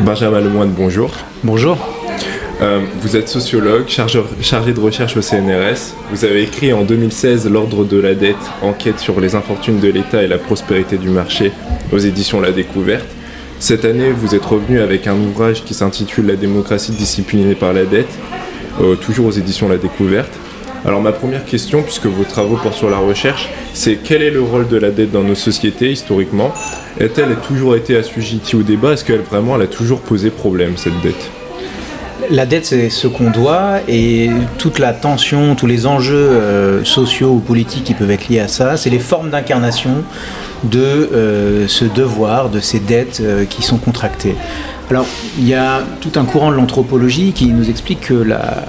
Benjamin 0.00 0.40
Lemoine, 0.40 0.70
bonjour. 0.70 1.10
Bonjour. 1.44 1.76
Euh, 2.62 2.80
vous 3.02 3.16
êtes 3.16 3.28
sociologue, 3.28 3.86
chargé 3.88 4.72
de 4.72 4.80
recherche 4.80 5.16
au 5.16 5.20
CNRS. 5.20 5.94
Vous 6.10 6.24
avez 6.24 6.42
écrit 6.42 6.72
en 6.72 6.84
2016 6.84 7.48
L'ordre 7.50 7.84
de 7.84 7.98
la 7.98 8.14
dette, 8.14 8.36
enquête 8.62 8.98
sur 8.98 9.20
les 9.20 9.34
infortunes 9.34 9.78
de 9.78 9.88
l'État 9.88 10.22
et 10.22 10.26
la 10.26 10.38
prospérité 10.38 10.96
du 10.96 11.10
marché 11.10 11.52
aux 11.92 11.98
éditions 11.98 12.40
La 12.40 12.50
Découverte. 12.50 13.06
Cette 13.58 13.84
année, 13.84 14.10
vous 14.10 14.34
êtes 14.34 14.44
revenu 14.44 14.80
avec 14.80 15.06
un 15.06 15.16
ouvrage 15.16 15.64
qui 15.64 15.74
s'intitule 15.74 16.26
La 16.26 16.36
démocratie 16.36 16.92
disciplinée 16.92 17.54
par 17.54 17.74
la 17.74 17.84
dette, 17.84 18.18
euh, 18.80 18.96
toujours 18.96 19.26
aux 19.26 19.32
éditions 19.32 19.68
La 19.68 19.76
Découverte. 19.76 20.32
Alors 20.86 21.02
ma 21.02 21.12
première 21.12 21.44
question, 21.44 21.82
puisque 21.82 22.06
vos 22.06 22.24
travaux 22.24 22.56
portent 22.56 22.76
sur 22.76 22.88
la 22.88 22.96
recherche, 22.96 23.50
c'est 23.74 23.96
quel 23.96 24.22
est 24.22 24.30
le 24.30 24.40
rôle 24.40 24.66
de 24.66 24.78
la 24.78 24.90
dette 24.90 25.12
dans 25.12 25.22
nos 25.22 25.34
sociétés 25.34 25.92
historiquement? 25.92 26.54
Est-elle 26.98 27.36
toujours 27.46 27.76
été 27.76 27.96
assujettie 27.96 28.56
au 28.56 28.62
débat? 28.62 28.92
Est-ce 28.92 29.04
qu'elle 29.04 29.20
vraiment 29.20 29.56
elle 29.56 29.62
a 29.62 29.66
toujours 29.66 30.00
posé 30.00 30.30
problème 30.30 30.72
cette 30.76 30.98
dette? 31.02 31.30
La 32.30 32.46
dette, 32.46 32.64
c'est 32.64 32.88
ce 32.90 33.08
qu'on 33.08 33.30
doit 33.30 33.80
et 33.88 34.30
toute 34.56 34.78
la 34.78 34.92
tension, 34.92 35.54
tous 35.54 35.66
les 35.66 35.86
enjeux 35.86 36.16
euh, 36.16 36.84
sociaux 36.84 37.30
ou 37.30 37.38
politiques 37.40 37.84
qui 37.84 37.94
peuvent 37.94 38.10
être 38.10 38.28
liés 38.28 38.40
à 38.40 38.48
ça, 38.48 38.76
c'est 38.76 38.90
les 38.90 38.98
formes 38.98 39.30
d'incarnation 39.30 40.04
de 40.64 40.80
euh, 40.80 41.68
ce 41.68 41.84
devoir, 41.84 42.48
de 42.48 42.60
ces 42.60 42.78
dettes 42.78 43.20
euh, 43.20 43.44
qui 43.44 43.62
sont 43.62 43.78
contractées. 43.78 44.34
Alors, 44.90 45.06
il 45.38 45.46
y 45.46 45.54
a 45.54 45.82
tout 46.00 46.12
un 46.16 46.24
courant 46.24 46.50
de 46.50 46.56
l'anthropologie 46.56 47.32
qui 47.32 47.46
nous 47.46 47.68
explique 47.68 48.00
que 48.00 48.14
la, 48.14 48.64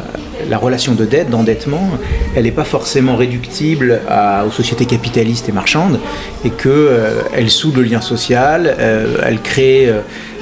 la 0.50 0.58
relation 0.58 0.94
de 0.94 1.05
dette, 1.05 1.30
d'endettement, 1.30 1.90
elle 2.36 2.44
n'est 2.44 2.52
pas 2.52 2.63
forcément 2.63 3.16
réductible 3.16 4.02
aux 4.45 4.52
sociétés 4.52 4.86
capitalistes 4.86 5.49
et 5.49 5.52
marchandes, 5.52 5.99
et 6.45 6.49
qu'elle 6.49 6.72
euh, 6.72 7.48
soude 7.48 7.77
le 7.77 7.84
lien 7.84 8.02
social, 8.02 8.76
euh, 8.80 9.18
elle 9.23 9.40
crée, 9.41 9.91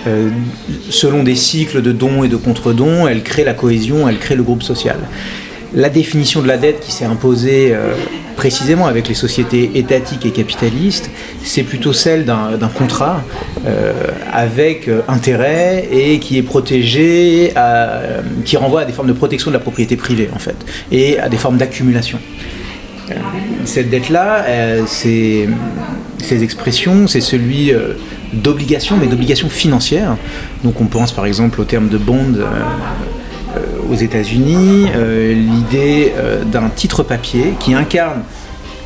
euh, 0.07 0.29
selon 0.89 1.23
des 1.23 1.35
cycles 1.35 1.81
de 1.81 1.91
dons 1.91 2.23
et 2.23 2.27
de 2.27 2.37
contre-dons, 2.37 3.07
elle 3.07 3.23
crée 3.23 3.43
la 3.43 3.53
cohésion, 3.53 4.07
elle 4.07 4.17
crée 4.17 4.35
le 4.35 4.43
groupe 4.43 4.63
social. 4.63 4.97
La 5.73 5.89
définition 5.89 6.41
de 6.41 6.47
la 6.47 6.57
dette 6.57 6.79
qui 6.79 6.91
s'est 6.91 7.05
imposée 7.05 7.75
précisément 8.39 8.87
avec 8.87 9.09
les 9.09 9.15
sociétés 9.15 9.71
étatiques 9.75 10.25
et 10.25 10.31
capitalistes, 10.31 11.11
c'est 11.43 11.63
plutôt 11.63 11.91
celle 11.91 12.23
d'un 12.23 12.71
contrat 12.73 13.21
euh, 13.67 13.91
avec 14.31 14.87
euh, 14.87 15.01
intérêt 15.09 15.89
et 15.91 16.19
qui 16.19 16.37
est 16.37 16.41
protégé, 16.41 17.53
qui 18.45 18.55
renvoie 18.55 18.81
à 18.81 18.85
des 18.85 18.93
formes 18.93 19.09
de 19.09 19.13
protection 19.13 19.51
de 19.51 19.55
la 19.55 19.59
propriété 19.59 19.97
privée 19.97 20.29
en 20.33 20.39
fait, 20.39 20.55
et 20.89 21.19
à 21.19 21.27
des 21.27 21.35
formes 21.35 21.57
d'accumulation. 21.57 22.17
Euh, 23.11 23.15
cette 23.65 23.89
dette-là, 23.89 24.45
ces 24.87 25.49
expressions, 26.31 27.07
c'est 27.07 27.19
celui 27.19 27.73
d'obligation, 28.31 28.95
mais 28.95 29.07
d'obligation 29.07 29.49
financière. 29.49 30.15
Donc 30.63 30.79
on 30.79 30.85
pense 30.85 31.11
par 31.11 31.25
exemple 31.25 31.59
au 31.59 31.65
terme 31.65 31.89
de 31.89 31.97
bond 31.97 32.33
aux 33.89 33.95
États-Unis, 33.95 34.87
euh, 34.95 35.33
l'idée 35.33 36.13
euh, 36.17 36.43
d'un 36.43 36.69
titre 36.69 37.03
papier 37.03 37.53
qui 37.59 37.73
incarne 37.73 38.21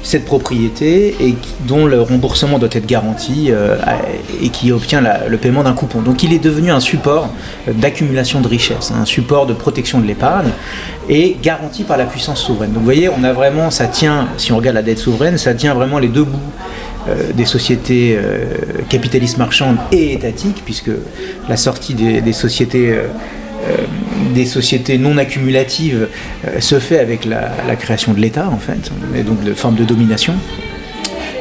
cette 0.02 0.25
propriété 0.25 1.16
et 1.22 1.36
dont 1.66 1.86
le 1.86 2.02
remboursement 2.02 2.59
doit 2.59 2.69
être 2.73 2.86
garanti 2.86 3.47
euh, 3.52 3.78
et 4.41 4.50
qui 4.50 4.73
obtient 4.73 5.02
le 5.02 5.38
paiement 5.38 5.64
d'un 5.64 5.73
coupon. 5.73 6.02
Donc 6.02 6.23
il 6.23 6.34
est 6.34 6.44
devenu 6.44 6.72
un 6.72 6.81
support 6.81 7.30
d'accumulation 7.67 8.41
de 8.41 8.47
richesses, 8.50 8.91
un 8.91 9.06
support 9.06 9.45
de 9.45 9.53
protection 9.53 10.02
de 10.02 10.06
l'épargne 10.06 10.50
et 11.08 11.38
garanti 11.41 11.84
par 11.84 11.95
la 11.95 12.03
puissance 12.03 12.41
souveraine. 12.41 12.72
Donc 12.72 12.80
vous 12.80 12.86
voyez, 12.86 13.08
on 13.08 13.23
a 13.23 13.31
vraiment, 13.31 13.72
ça 13.72 13.88
tient, 13.88 14.28
si 14.36 14.52
on 14.52 14.58
regarde 14.58 14.75
la 14.75 14.81
dette 14.81 15.00
souveraine, 15.00 15.38
ça 15.38 15.53
tient 15.53 15.73
vraiment 15.73 16.00
les 16.00 16.09
deux 16.09 16.25
bouts 16.25 16.52
des 17.34 17.44
sociétés 17.44 18.17
capitalistes 18.88 19.38
marchandes 19.38 19.75
et 19.91 20.14
étatiques, 20.14 20.61
puisque 20.64 20.91
la 21.50 21.58
sortie 21.58 21.94
des, 21.94 22.34
sociétés 22.34 22.91
euh, 22.91 23.08
des 24.33 24.45
sociétés 24.45 24.97
non 24.97 25.17
accumulatives 25.17 26.09
euh, 26.47 26.59
se 26.59 26.80
fait 26.80 27.00
avec 27.00 27.25
la, 27.25 27.75
création 27.75 28.14
de 28.14 28.19
l'État, 28.19 28.50
en 28.50 28.58
fait, 28.58 28.92
et 29.16 29.23
donc 29.23 29.44
de 29.44 29.53
forme 29.53 29.75
de 29.75 29.84
domination. 29.84 30.34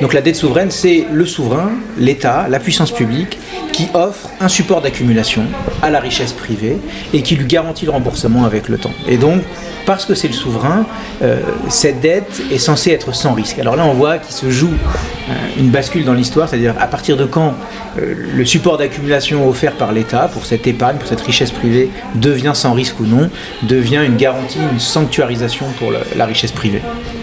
Donc 0.00 0.14
la 0.14 0.20
dette 0.20 0.36
souveraine, 0.36 0.70
c'est 0.70 1.06
le 1.12 1.26
souverain, 1.26 1.70
l'État, 1.98 2.46
la 2.48 2.58
puissance 2.58 2.90
publique, 2.90 3.38
qui 3.72 3.88
offre 3.94 4.28
un 4.40 4.48
support 4.48 4.82
d'accumulation 4.82 5.42
à 5.82 5.90
la 5.90 6.00
richesse 6.00 6.32
privée 6.32 6.78
et 7.12 7.22
qui 7.22 7.36
lui 7.36 7.46
garantit 7.46 7.86
le 7.86 7.90
remboursement 7.90 8.44
avec 8.44 8.68
le 8.68 8.78
temps. 8.78 8.92
Et 9.08 9.16
donc, 9.16 9.42
parce 9.86 10.04
que 10.04 10.14
c'est 10.14 10.28
le 10.28 10.34
souverain, 10.34 10.86
euh, 11.22 11.40
cette 11.68 12.00
dette 12.00 12.42
est 12.50 12.58
censée 12.58 12.90
être 12.90 13.14
sans 13.14 13.34
risque. 13.34 13.58
Alors 13.58 13.76
là, 13.76 13.84
on 13.84 13.94
voit 13.94 14.18
qu'il 14.18 14.34
se 14.34 14.50
joue 14.50 14.70
euh, 14.70 15.32
une 15.58 15.70
bascule 15.70 16.04
dans 16.04 16.14
l'histoire, 16.14 16.48
c'est-à-dire 16.48 16.74
à 16.78 16.86
partir 16.86 17.16
de 17.16 17.24
quand 17.24 17.54
euh, 17.98 18.14
le 18.34 18.44
support 18.44 18.78
d'accumulation 18.78 19.48
offert 19.48 19.72
par 19.72 19.92
l'État 19.92 20.28
pour 20.32 20.46
cette 20.46 20.66
épargne, 20.66 20.96
pour 20.98 21.08
cette 21.08 21.20
richesse 21.20 21.50
privée, 21.50 21.90
devient 22.14 22.52
sans 22.54 22.74
risque 22.74 23.00
ou 23.00 23.06
non, 23.06 23.30
devient 23.64 24.02
une 24.06 24.16
garantie, 24.16 24.58
une 24.72 24.80
sanctuarisation 24.80 25.66
pour 25.78 25.92
la, 26.16 26.26
richesse 26.26 26.52
privée. 26.52 26.80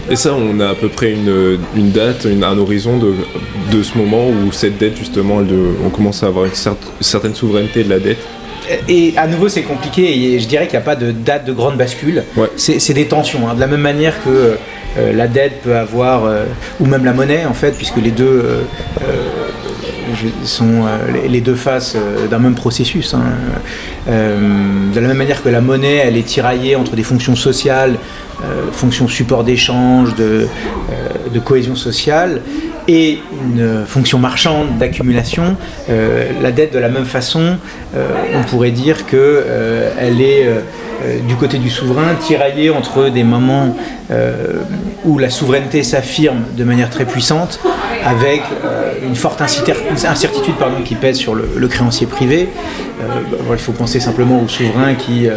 Et 0.10 0.16
ça, 0.16 0.34
on 0.34 0.60
a 0.60 0.70
à 0.70 0.76
peu 0.76 0.90
près 0.90 1.14
une, 1.14 1.92
date, 1.92 2.26
un 2.26 2.58
horizon 2.58 2.98
de, 2.98 3.84
ce 3.84 3.98
moment 3.98 4.28
où 4.28 4.52
cette 4.52 4.78
dette, 4.78 4.98
justement, 4.98 5.42
on 5.86 5.90
commence 5.90 6.19
à 6.24 6.28
avoir 6.28 6.46
une 6.46 6.76
certaine 7.02 7.36
souveraineté 7.36 7.84
de 7.84 7.90
la 7.90 8.00
dette 8.00 8.20
et 8.88 9.14
à 9.18 9.28
nouveau, 9.28 9.50
c'est 9.50 9.64
compliqué. 9.64 10.36
Et 10.36 10.40
je 10.40 10.48
dirais 10.48 10.68
qu'il 10.68 10.78
n'y 10.78 10.84
a 10.84 10.86
pas 10.86 10.96
de 10.96 11.12
date 11.12 11.46
de 11.46 11.54
grande 11.54 11.76
bascule. 11.76 12.24
C'est 12.56 12.94
des 12.94 13.08
tensions. 13.08 13.50
Hein. 13.50 13.56
De 13.56 13.60
la 13.60 13.68
même 13.68 13.82
manière 13.82 14.14
que 14.24 14.58
euh, 14.98 15.14
la 15.14 15.28
dette 15.28 15.62
peut 15.62 15.76
avoir, 15.76 16.26
euh, 16.26 16.46
ou 16.80 16.86
même 16.86 17.06
la 17.06 17.14
monnaie, 17.14 17.46
en 17.46 17.54
fait, 17.54 17.72
puisque 17.72 17.98
les 17.98 18.12
deux 18.12 18.26
euh, 18.44 18.62
sont 20.44 20.86
les 21.30 21.40
deux 21.40 21.56
faces 21.56 21.96
d'un 22.30 22.40
même 22.40 22.56
processus. 22.56 23.14
Hein. 23.14 23.22
de 24.08 25.00
la 25.00 25.08
même 25.08 25.18
manière 25.18 25.44
que 25.44 25.50
la 25.50 25.62
monnaie, 25.62 25.98
elle 25.98 26.18
est 26.18 26.26
tiraillée 26.26 26.76
entre 26.76 26.96
des 26.96 27.04
fonctions 27.04 27.36
sociales, 27.36 27.96
fonctions 28.72 29.08
support 29.08 29.44
d'échange, 29.44 30.16
de, 30.16 30.48
de, 31.32 31.40
cohésion 31.40 31.76
sociale, 31.76 32.42
et 32.90 33.20
une 33.46 33.86
fonction 33.86 34.18
marchande 34.18 34.80
d'accumulation, 34.80 35.56
euh, 35.92 36.32
la 36.42 36.52
dette 36.52 36.74
de 36.74 36.80
la 36.80 36.90
même 36.90 37.06
façon, 37.06 37.58
euh, 37.96 38.08
on 38.36 38.42
pourrait 38.42 38.72
dire 38.72 39.06
qu'elle 39.06 39.20
euh, 39.22 40.20
est 40.20 41.22
du 41.28 41.36
côté 41.36 41.60
du 41.60 41.70
souverain 41.70 42.16
tiraillée 42.16 42.72
entre 42.72 43.10
des 43.10 43.24
moments 43.24 43.78
où 45.06 45.18
la 45.18 45.30
souveraineté 45.30 45.82
s'affirme 45.82 46.44
de 46.58 46.64
manière 46.66 46.90
très 46.90 47.06
puissante, 47.06 47.62
avec 48.04 48.42
une 49.08 49.16
forte 49.16 49.42
incertitude 49.42 50.56
pardon, 50.60 50.82
qui 50.84 50.96
pèse 50.96 51.16
sur 51.16 51.36
le, 51.36 51.68
créancier 51.70 52.06
privé. 52.06 52.50
il 53.50 53.58
faut 53.60 53.72
penser 53.72 54.02
simplement 54.02 54.42
au 54.42 54.50
souverain 54.50 54.96
qui 54.96 55.30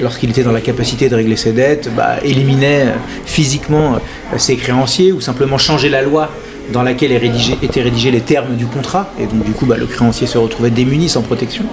lorsqu'il 0.00 0.30
était 0.30 0.44
dans 0.44 0.52
la 0.52 0.60
capacité 0.60 1.08
de 1.08 1.16
régler 1.16 1.36
ses 1.36 1.50
dettes, 1.50 1.90
bah, 1.96 2.18
éliminait 2.22 2.86
physiquement 3.26 3.96
ses 4.36 4.54
créanciers 4.54 5.10
ou 5.10 5.20
simplement 5.20 5.58
changeait 5.58 5.88
la 5.88 6.02
loi 6.02 6.30
dans 6.72 6.82
laquelle 6.82 7.12
étaient 7.12 7.82
rédigés 7.82 8.10
les 8.10 8.20
termes 8.20 8.56
du 8.56 8.66
contrat, 8.66 9.12
et 9.18 9.26
donc 9.26 9.44
du 9.44 9.52
coup 9.52 9.66
bah, 9.66 9.76
le 9.76 9.86
créancier 9.86 10.26
se 10.26 10.38
retrouvait 10.38 10.70
démuni 10.70 11.08
sans 11.08 11.22
protection. 11.22 11.64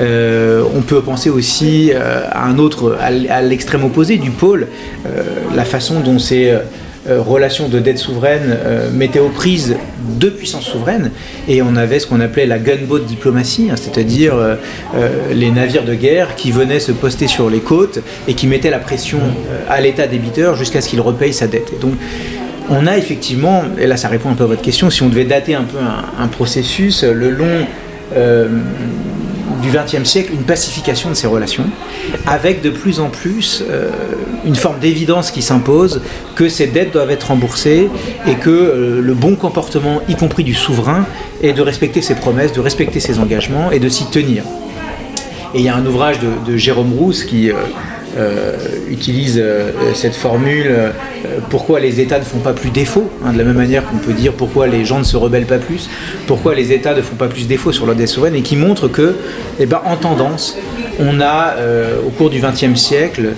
Euh, 0.00 0.62
on 0.76 0.82
peut 0.82 1.02
penser 1.02 1.30
aussi 1.30 1.90
euh, 1.92 2.22
à 2.30 2.46
un 2.46 2.58
autre, 2.58 2.96
à 3.00 3.42
l'extrême 3.42 3.84
opposé 3.84 4.16
du 4.16 4.30
pôle, 4.30 4.68
euh, 5.06 5.22
la 5.54 5.64
façon 5.64 6.00
dont 6.00 6.18
ces 6.18 6.52
relations 7.06 7.68
de 7.68 7.78
dette 7.78 7.96
souveraine 7.96 8.58
mettaient 8.92 9.18
aux 9.18 9.30
prises 9.30 9.76
deux 10.20 10.30
puissances 10.30 10.66
souveraines, 10.66 11.10
et 11.48 11.62
on 11.62 11.74
avait 11.74 12.00
ce 12.00 12.06
qu'on 12.06 12.20
appelait 12.20 12.44
la 12.44 12.58
gunboat 12.58 13.00
diplomatie, 13.00 13.68
hein, 13.70 13.76
c'est-à-dire 13.76 14.34
les 15.32 15.50
navires 15.50 15.84
de 15.84 15.94
guerre 15.94 16.34
qui 16.36 16.50
venaient 16.50 16.80
se 16.80 16.92
poster 16.92 17.26
sur 17.26 17.48
les 17.48 17.60
côtes 17.60 18.00
et 18.26 18.34
qui 18.34 18.46
mettaient 18.46 18.68
la 18.68 18.78
pression 18.78 19.20
à 19.70 19.80
l'État 19.80 20.06
débiteur 20.06 20.54
jusqu'à 20.54 20.82
ce 20.82 20.88
qu'il 20.90 21.00
repaye 21.00 21.32
sa 21.32 21.46
dette. 21.46 21.72
On 22.70 22.86
a 22.86 22.96
effectivement, 22.96 23.62
et 23.78 23.86
là 23.86 23.96
ça 23.96 24.08
répond 24.08 24.30
un 24.30 24.34
peu 24.34 24.44
à 24.44 24.46
votre 24.46 24.62
question, 24.62 24.90
si 24.90 25.02
on 25.02 25.08
devait 25.08 25.24
dater 25.24 25.54
un 25.54 25.64
peu 25.64 25.78
un, 25.78 26.28
processus, 26.28 27.02
le 27.02 27.30
long 27.30 27.66
euh, 28.14 28.48
du 29.62 29.70
XXe 29.70 30.08
siècle, 30.08 30.32
une 30.32 30.44
pacification 30.44 31.08
de 31.08 31.14
ces 31.14 31.26
relations, 31.26 31.64
avec 32.26 32.62
de 32.62 32.70
plus 32.70 33.00
en 33.00 33.08
plus 33.08 33.64
euh, 33.68 33.90
une 34.44 34.54
forme 34.54 34.78
d'évidence 34.78 35.30
qui 35.30 35.42
s'impose 35.42 36.00
que 36.36 36.48
ces 36.48 36.68
dettes 36.68 36.92
doivent 36.92 37.10
être 37.10 37.28
remboursées 37.28 37.88
et 38.26 38.34
que 38.34 38.50
euh, 38.50 39.00
le 39.02 39.14
bon 39.14 39.34
comportement, 39.34 40.00
y 40.08 40.14
compris 40.14 40.44
du 40.44 40.54
souverain, 40.54 41.06
est 41.42 41.52
de 41.52 41.62
respecter 41.62 42.02
ses 42.02 42.14
promesses, 42.14 42.52
de 42.52 42.60
respecter 42.60 43.00
ses 43.00 43.18
engagements 43.18 43.70
et 43.70 43.78
de 43.78 43.88
s'y 43.88 44.08
tenir. 44.10 44.44
Et 45.54 45.58
il 45.58 45.62
y 45.62 45.68
a 45.68 45.74
un 45.74 45.86
ouvrage 45.86 46.18
de, 46.20 46.56
Jérôme 46.56 46.92
Rousse 46.92 47.24
qui 47.24 47.50
euh, 48.16 48.56
utilise 48.90 49.38
euh, 49.38 49.70
cette 49.94 50.14
formule 50.14 50.66
euh, 50.68 50.90
pourquoi 51.50 51.78
les 51.78 52.00
États 52.00 52.18
ne 52.18 52.24
font 52.24 52.38
pas 52.38 52.52
plus 52.52 52.70
défaut, 52.70 53.10
hein, 53.24 53.32
de 53.32 53.38
la 53.38 53.44
même 53.44 53.56
manière 53.56 53.84
qu'on 53.84 53.98
peut 53.98 54.14
dire 54.14 54.32
pourquoi 54.32 54.66
les 54.66 54.84
gens 54.84 54.98
ne 54.98 55.04
se 55.04 55.16
rebellent 55.16 55.46
pas 55.46 55.58
plus, 55.58 55.90
pourquoi 56.26 56.54
les 56.54 56.72
États 56.72 56.94
ne 56.94 57.02
font 57.02 57.16
pas 57.16 57.28
plus 57.28 57.46
défaut 57.46 57.70
sur 57.70 57.86
leur 57.86 57.94
dette 57.94 58.08
souveraine, 58.08 58.34
et 58.34 58.42
qui 58.42 58.56
montre 58.56 58.88
que, 58.88 59.14
eh 59.60 59.66
ben, 59.66 59.80
en 59.84 59.96
tendance, 59.96 60.56
on 60.98 61.20
a 61.20 61.54
au 62.04 62.10
cours 62.10 62.28
du 62.28 62.40
XXe 62.40 62.74
siècle 62.74 63.30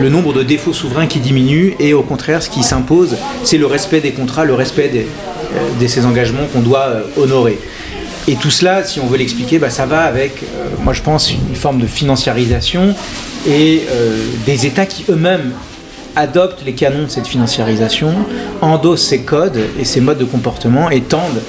le 0.00 0.08
nombre 0.08 0.32
de 0.32 0.42
défauts 0.42 0.72
souverains 0.72 1.06
qui 1.06 1.18
diminue, 1.18 1.74
et 1.80 1.92
au 1.92 2.02
contraire, 2.02 2.42
ce 2.42 2.48
qui 2.48 2.62
s'impose, 2.62 3.16
c'est 3.44 3.58
le 3.58 3.66
respect 3.66 4.00
des 4.00 4.12
contrats, 4.12 4.44
le 4.44 4.54
respect 4.54 4.90
de 5.80 5.86
ces 5.86 6.06
engagements 6.06 6.46
qu'on 6.52 6.60
doit 6.60 6.88
honorer. 7.18 7.58
Et 8.28 8.36
tout 8.36 8.50
cela, 8.50 8.84
si 8.84 9.00
on 9.00 9.06
veut 9.06 9.16
l'expliquer, 9.16 9.58
bah, 9.58 9.70
ça 9.70 9.86
va 9.86 10.02
avec, 10.02 10.44
moi 10.84 10.92
je 10.92 11.02
pense, 11.02 11.32
une 11.32 11.56
forme 11.56 11.80
de 11.80 11.86
financiarisation 11.86 12.94
et 13.48 13.86
des 14.44 14.66
États 14.66 14.84
qui 14.84 15.04
eux-mêmes 15.08 15.52
adoptent 16.14 16.62
les 16.66 16.74
canons 16.74 17.04
de 17.04 17.08
cette 17.08 17.26
financiarisation, 17.26 18.12
endossent 18.60 19.06
ces 19.06 19.22
codes 19.22 19.58
et 19.80 19.84
ces 19.84 20.02
modes 20.02 20.18
de 20.18 20.26
comportement 20.26 20.90
et 20.90 21.00
tendent 21.00 21.40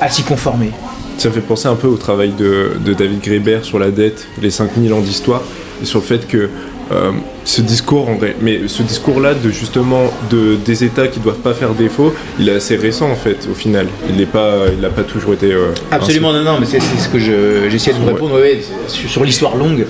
à 0.00 0.10
s'y 0.10 0.22
conformer. 0.22 0.72
Ça 1.20 1.30
fait 1.30 1.40
penser 1.40 1.68
un 1.68 1.74
peu 1.74 1.86
au 1.86 1.98
travail 1.98 2.32
de, 2.32 2.78
David 2.94 3.20
Graeber 3.20 3.58
sur 3.62 3.78
la 3.78 3.90
dette, 3.90 4.26
les 4.40 4.50
5000 4.50 4.92
ans 4.94 5.00
d'histoire, 5.00 5.42
et 5.82 5.84
sur 5.84 6.00
le 6.00 6.04
fait 6.06 6.26
que 6.26 6.48
euh, 6.92 7.12
ce 7.50 7.60
discours, 7.62 8.08
en 8.08 8.14
vrai, 8.14 8.36
mais 8.40 8.68
ce 8.68 8.82
discours-là 8.84 9.34
de 9.34 9.50
justement 9.50 10.04
de, 10.30 10.54
des 10.54 10.84
États 10.84 11.08
qui 11.08 11.18
doivent 11.18 11.40
pas 11.40 11.52
faire 11.52 11.74
défaut, 11.74 12.14
il 12.38 12.48
est 12.48 12.54
assez 12.54 12.76
récent 12.76 13.10
en 13.10 13.16
fait 13.16 13.48
au 13.50 13.54
final. 13.54 13.88
Il 14.08 14.16
n'est 14.16 14.26
pas, 14.26 14.66
il 14.72 14.80
n'a 14.80 14.88
pas 14.88 15.02
toujours 15.02 15.34
été. 15.34 15.52
Euh, 15.52 15.72
Absolument 15.90 16.32
non 16.32 16.44
non, 16.44 16.60
mais 16.60 16.66
c'est 16.66 16.80
ce 16.80 17.08
que 17.08 17.18
j'essaie 17.18 17.92
de 17.92 17.98
vous 17.98 18.06
répondre. 18.06 18.38
sur, 18.86 19.24
l'histoire 19.24 19.56
longue, 19.56 19.86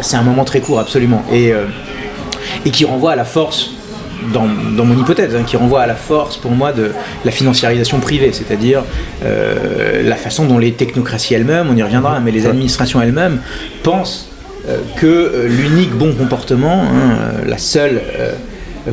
c'est 0.00 0.16
un 0.16 0.22
moment 0.22 0.44
très 0.44 0.60
court 0.60 0.78
absolument 0.80 1.22
et 1.30 1.52
euh, 1.52 1.66
et 2.64 2.70
qui 2.70 2.86
renvoie 2.86 3.12
à 3.12 3.16
la 3.16 3.26
force 3.26 3.72
dans, 4.32 4.46
mon 4.46 4.98
hypothèse, 4.98 5.36
hein, 5.36 5.42
qui 5.46 5.58
renvoie 5.58 5.82
à 5.82 5.86
la 5.86 5.94
force 5.94 6.38
pour 6.38 6.52
moi 6.52 6.72
de 6.72 6.92
la 7.26 7.30
financiarisation 7.30 8.00
privée, 8.00 8.32
c'est-à-dire 8.32 8.82
euh, 9.22 10.02
la 10.02 10.16
façon 10.16 10.46
dont 10.46 10.56
les 10.56 10.72
technocraties 10.72 11.34
elles-mêmes, 11.34 11.66
on 11.70 11.76
y 11.76 11.82
reviendra, 11.82 12.20
mais 12.20 12.30
les 12.30 12.46
administrations 12.46 13.02
elles-mêmes 13.02 13.40
pensent 13.82 14.30
que 14.96 15.06
euh, 15.06 15.48
l'unique 15.48 15.92
bon 15.92 16.14
comportement, 16.14 16.82
hein, 16.82 17.18
la 17.46 17.58
seule 17.58 18.00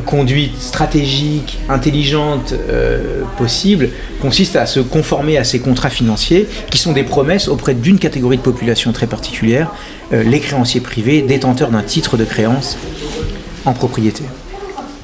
conduite 0.06 0.58
stratégique, 0.58 1.58
intelligente 1.68 2.54
possible, 3.36 3.90
consiste 4.22 4.56
à 4.56 4.64
se 4.64 4.80
conformer 4.80 5.36
à 5.36 5.44
ces 5.44 5.60
contrats 5.60 5.90
financiers 5.90 6.48
qui 6.70 6.78
sont 6.78 6.92
des 6.92 7.02
promesses 7.02 7.46
auprès 7.46 7.74
d'une 7.74 7.98
catégorie 7.98 8.38
de 8.38 8.42
population 8.42 8.92
très 8.92 9.06
particulière, 9.06 9.70
les 10.10 10.40
créanciers 10.40 10.80
privés 10.80 11.20
détenteurs 11.20 11.70
d'un 11.70 11.82
titre 11.82 12.16
de 12.16 12.24
créance 12.24 12.78
en 13.66 13.74
propriété. 13.74 14.22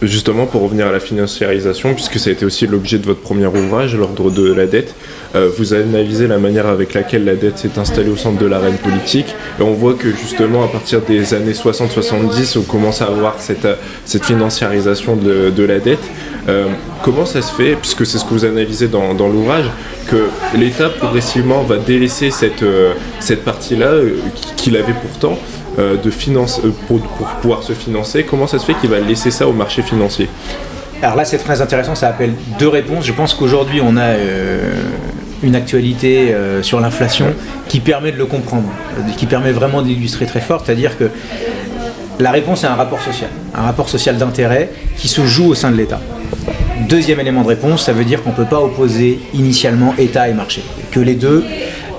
Justement, 0.00 0.46
pour 0.46 0.62
revenir 0.62 0.86
à 0.86 0.92
la 0.92 1.00
financiarisation, 1.00 1.92
puisque 1.92 2.20
ça 2.20 2.30
a 2.30 2.32
été 2.32 2.44
aussi 2.44 2.68
l'objet 2.68 2.98
de 2.98 3.06
votre 3.06 3.20
premier 3.20 3.46
ouvrage, 3.46 3.96
l'ordre 3.96 4.30
de 4.30 4.52
la 4.52 4.66
dette, 4.66 4.94
euh, 5.34 5.50
vous 5.58 5.74
analysé 5.74 6.28
la 6.28 6.38
manière 6.38 6.68
avec 6.68 6.94
laquelle 6.94 7.24
la 7.24 7.34
dette 7.34 7.58
s'est 7.58 7.80
installée 7.80 8.08
au 8.08 8.16
centre 8.16 8.38
de 8.38 8.46
l'arène 8.46 8.76
politique. 8.76 9.34
Et 9.58 9.62
on 9.62 9.72
voit 9.72 9.94
que 9.94 10.08
justement, 10.12 10.62
à 10.62 10.68
partir 10.68 11.00
des 11.00 11.34
années 11.34 11.52
60-70, 11.52 12.58
on 12.58 12.62
commence 12.62 13.02
à 13.02 13.06
avoir 13.06 13.40
cette, 13.40 13.66
cette 14.04 14.24
financiarisation 14.24 15.16
de, 15.16 15.64
la 15.64 15.80
dette. 15.80 15.98
Euh, 16.48 16.66
comment 17.02 17.26
ça 17.26 17.42
se 17.42 17.52
fait, 17.52 17.74
puisque 17.74 18.06
c'est 18.06 18.18
ce 18.18 18.24
que 18.24 18.30
vous 18.30 18.44
analysez 18.44 18.86
dans, 18.86 19.12
l'ouvrage, 19.28 19.66
que 20.06 20.28
l'État 20.56 20.90
progressivement 20.90 21.64
va 21.64 21.76
délaisser 21.76 22.30
cette, 22.30 22.62
euh, 22.62 22.92
cette 23.18 23.44
partie-là 23.44 23.94
qu'il 24.56 24.76
avait 24.76 24.94
pourtant 24.94 25.36
euh, 25.78 25.96
de 25.96 26.10
euh, 26.10 26.70
pour, 26.88 27.00
pouvoir 27.40 27.62
se 27.62 27.72
financer. 27.72 28.24
Comment 28.24 28.46
ça 28.46 28.58
se 28.58 28.64
fait 28.64 28.74
qu'il 28.74 28.90
va 28.90 28.98
laisser 28.98 29.30
ça 29.30 29.46
au 29.46 29.52
marché 29.52 29.82
financier? 29.82 30.28
Alors 31.02 31.14
là, 31.14 31.24
c'est 31.24 31.38
très 31.38 31.62
intéressant, 31.62 31.94
ça 31.94 32.08
appelle 32.08 32.32
deux 32.58 32.68
réponses. 32.68 33.06
Je 33.06 33.12
pense 33.12 33.32
qu'aujourd'hui, 33.32 33.80
on 33.80 33.96
a 33.96 34.02
euh, 34.02 34.72
une 35.44 35.54
actualité 35.54 36.34
sur 36.62 36.80
l'inflation 36.80 37.26
qui 37.68 37.78
permet 37.78 38.10
de 38.10 38.16
le 38.16 38.26
comprendre, 38.26 38.68
qui 39.16 39.26
permet 39.26 39.52
vraiment 39.52 39.82
d'illustrer 39.82 40.26
très 40.26 40.40
fort, 40.40 40.62
c'est-à-dire 40.66 40.98
que 40.98 41.10
la 42.18 42.32
réponse 42.32 42.64
est 42.64 42.66
un 42.66 42.74
rapport 42.74 43.00
social, 43.00 43.30
un 43.54 43.62
rapport 43.62 43.88
social 43.88 44.16
d'intérêt 44.16 44.70
qui 44.96 45.06
se 45.06 45.24
joue 45.24 45.46
au 45.46 45.54
sein 45.54 45.70
de 45.70 45.76
l'État. 45.76 46.00
Deuxième 46.88 47.20
élément 47.20 47.42
de 47.42 47.48
réponse, 47.48 47.84
ça 47.84 47.92
veut 47.92 48.04
dire 48.04 48.24
qu'on 48.24 48.30
ne 48.30 48.34
peut 48.34 48.44
pas 48.44 48.60
opposer 48.60 49.20
initialement 49.32 49.94
État 49.96 50.28
et 50.28 50.34
marché, 50.34 50.64
que 50.90 50.98
les 50.98 51.14
deux 51.14 51.44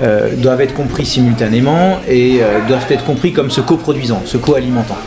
euh, 0.01 0.35
doivent 0.35 0.61
être 0.61 0.73
compris 0.73 1.05
simultanément 1.05 1.97
et 2.07 2.39
euh, 2.41 2.59
doivent 2.67 2.85
être 2.89 3.03
compris 3.03 3.33
comme 3.33 3.51
se 3.51 3.61
coproduisant, 3.61 4.21
se 4.25 4.37
co-alimentant. 4.37 4.97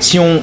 Si 0.00 0.18
on, 0.18 0.42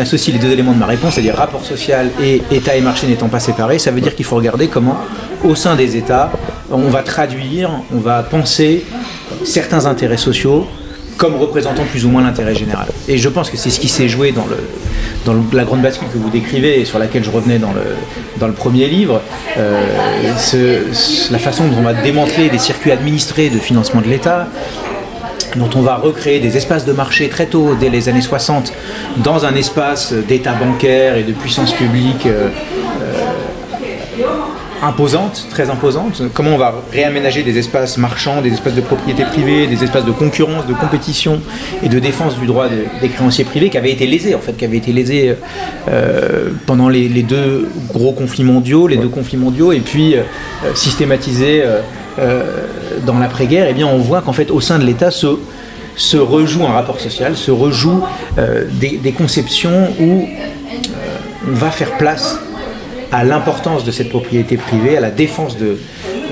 associe 0.00 0.34
les 0.34 0.42
deux 0.42 0.50
éléments 0.50 0.72
de 0.72 0.78
ma 0.78 0.86
réponse, 0.86 1.14
c'est-à-dire 1.14 1.36
rapport 1.36 1.64
social 1.64 2.10
et 2.20 2.42
État 2.50 2.74
et 2.74 2.80
marché 2.80 3.06
n'étant 3.06 3.28
pas 3.28 3.38
séparés, 3.38 3.78
ça 3.78 3.90
veut 3.92 4.00
dire 4.00 4.16
qu'il 4.16 4.24
faut 4.24 4.34
regarder 4.34 4.66
comment, 4.66 4.96
au 5.44 5.54
sein 5.54 5.76
des 5.76 5.96
États, 5.96 6.32
on 6.70 6.88
va 6.88 7.02
traduire, 7.02 7.70
on 7.94 7.98
va 7.98 8.22
penser 8.22 8.84
certains 9.44 9.86
intérêts 9.86 10.16
sociaux 10.16 10.66
comme 11.20 11.36
représentant 11.36 11.84
plus 11.84 12.06
ou 12.06 12.08
moins 12.08 12.22
l'intérêt 12.22 12.54
général. 12.54 12.86
Et 13.06 13.18
je 13.18 13.28
pense 13.28 13.50
que 13.50 13.58
c'est 13.58 13.68
ce 13.68 13.78
qui 13.78 13.88
s'est 13.88 14.08
joué 14.08 14.32
dans 14.32 15.34
la 15.52 15.64
grande 15.64 15.82
bascule 15.82 16.08
que 16.08 16.16
vous 16.16 16.30
décrivez 16.30 16.80
et 16.80 16.86
sur 16.86 16.98
laquelle 16.98 17.22
je 17.22 17.30
revenais 17.30 17.58
dans 17.58 17.74
le, 17.74 17.82
dans 18.38 18.46
le 18.46 18.54
premier 18.54 18.88
livre, 18.88 19.20
euh, 19.58 19.82
la 21.30 21.38
façon 21.38 21.68
dont 21.68 21.76
on 21.78 21.82
va 21.82 21.92
démanteler 21.92 22.48
des 22.48 22.58
circuits 22.58 22.90
administrés 22.90 23.50
de 23.50 23.58
financement 23.58 24.00
de 24.00 24.08
l'État, 24.08 24.48
dont 25.56 25.68
on 25.76 25.82
va 25.82 25.96
recréer 25.96 26.40
des 26.40 26.56
espaces 26.56 26.86
de 26.86 26.92
marché 26.92 27.28
très 27.28 27.44
tôt, 27.44 27.76
dès 27.78 27.90
les 27.90 28.08
années 28.08 28.22
60, 28.22 28.72
dans 29.18 29.44
un 29.44 29.54
espace 29.56 30.14
d'État 30.14 30.54
bancaire 30.54 31.16
et 31.16 31.22
de 31.22 31.32
puissance 31.32 31.72
publique 31.72 32.24
euh, 32.24 32.48
imposante, 34.82 35.46
très 35.50 35.70
imposante. 35.70 36.22
Comment 36.32 36.50
on 36.50 36.58
va 36.58 36.74
réaménager 36.92 37.42
des 37.42 37.58
espaces 37.58 37.98
marchands, 37.98 38.40
des 38.40 38.52
espaces 38.52 38.74
de 38.74 38.80
propriété 38.80 39.24
privée, 39.24 39.66
des 39.66 39.84
espaces 39.84 40.04
de 40.04 40.12
concurrence, 40.12 40.66
de 40.66 40.74
compétition 40.74 41.40
et 41.82 41.88
de 41.88 41.98
défense 41.98 42.38
du 42.38 42.46
droit 42.46 42.66
des 42.68 43.08
créanciers 43.08 43.44
privés 43.44 43.70
qui 43.70 43.78
avaient 43.78 43.92
été 43.92 44.06
lésés, 44.06 44.34
en 44.34 44.38
fait, 44.38 44.56
qui 44.56 44.64
avaient 44.64 44.78
été 44.78 44.92
lésés 44.92 45.36
euh, 45.88 46.50
pendant 46.66 46.88
les, 46.88 47.08
deux 47.22 47.68
gros 47.92 48.12
conflits 48.12 48.44
mondiaux, 48.44 48.86
les 48.86 48.96
deux 48.96 49.08
conflits 49.08 49.36
mondiaux, 49.36 49.72
et 49.72 49.80
puis 49.80 50.16
euh, 50.16 50.22
systématisés 50.74 51.62
euh, 52.18 52.42
dans 53.04 53.18
l'après-guerre. 53.18 53.66
Et 53.66 53.70
eh 53.70 53.74
bien, 53.74 53.86
on 53.86 53.98
voit 53.98 54.22
qu'en 54.22 54.32
fait, 54.32 54.50
au 54.50 54.60
sein 54.60 54.78
de 54.78 54.84
l'État, 54.84 55.10
se, 55.10 55.38
se 55.96 56.16
rejoue 56.16 56.64
un 56.64 56.72
rapport 56.72 57.00
social, 57.00 57.36
se 57.36 57.50
rejoue 57.50 58.02
des, 58.80 58.96
des, 58.96 59.12
conceptions 59.12 59.88
où 60.00 60.26
on 61.48 61.54
va 61.54 61.70
faire 61.70 61.96
place 61.98 62.38
à 63.12 63.24
l'importance 63.24 63.84
de 63.84 63.90
cette 63.90 64.08
propriété 64.08 64.56
privée, 64.56 64.96
à 64.96 65.00
la 65.00 65.10
défense 65.10 65.56
de... 65.56 65.78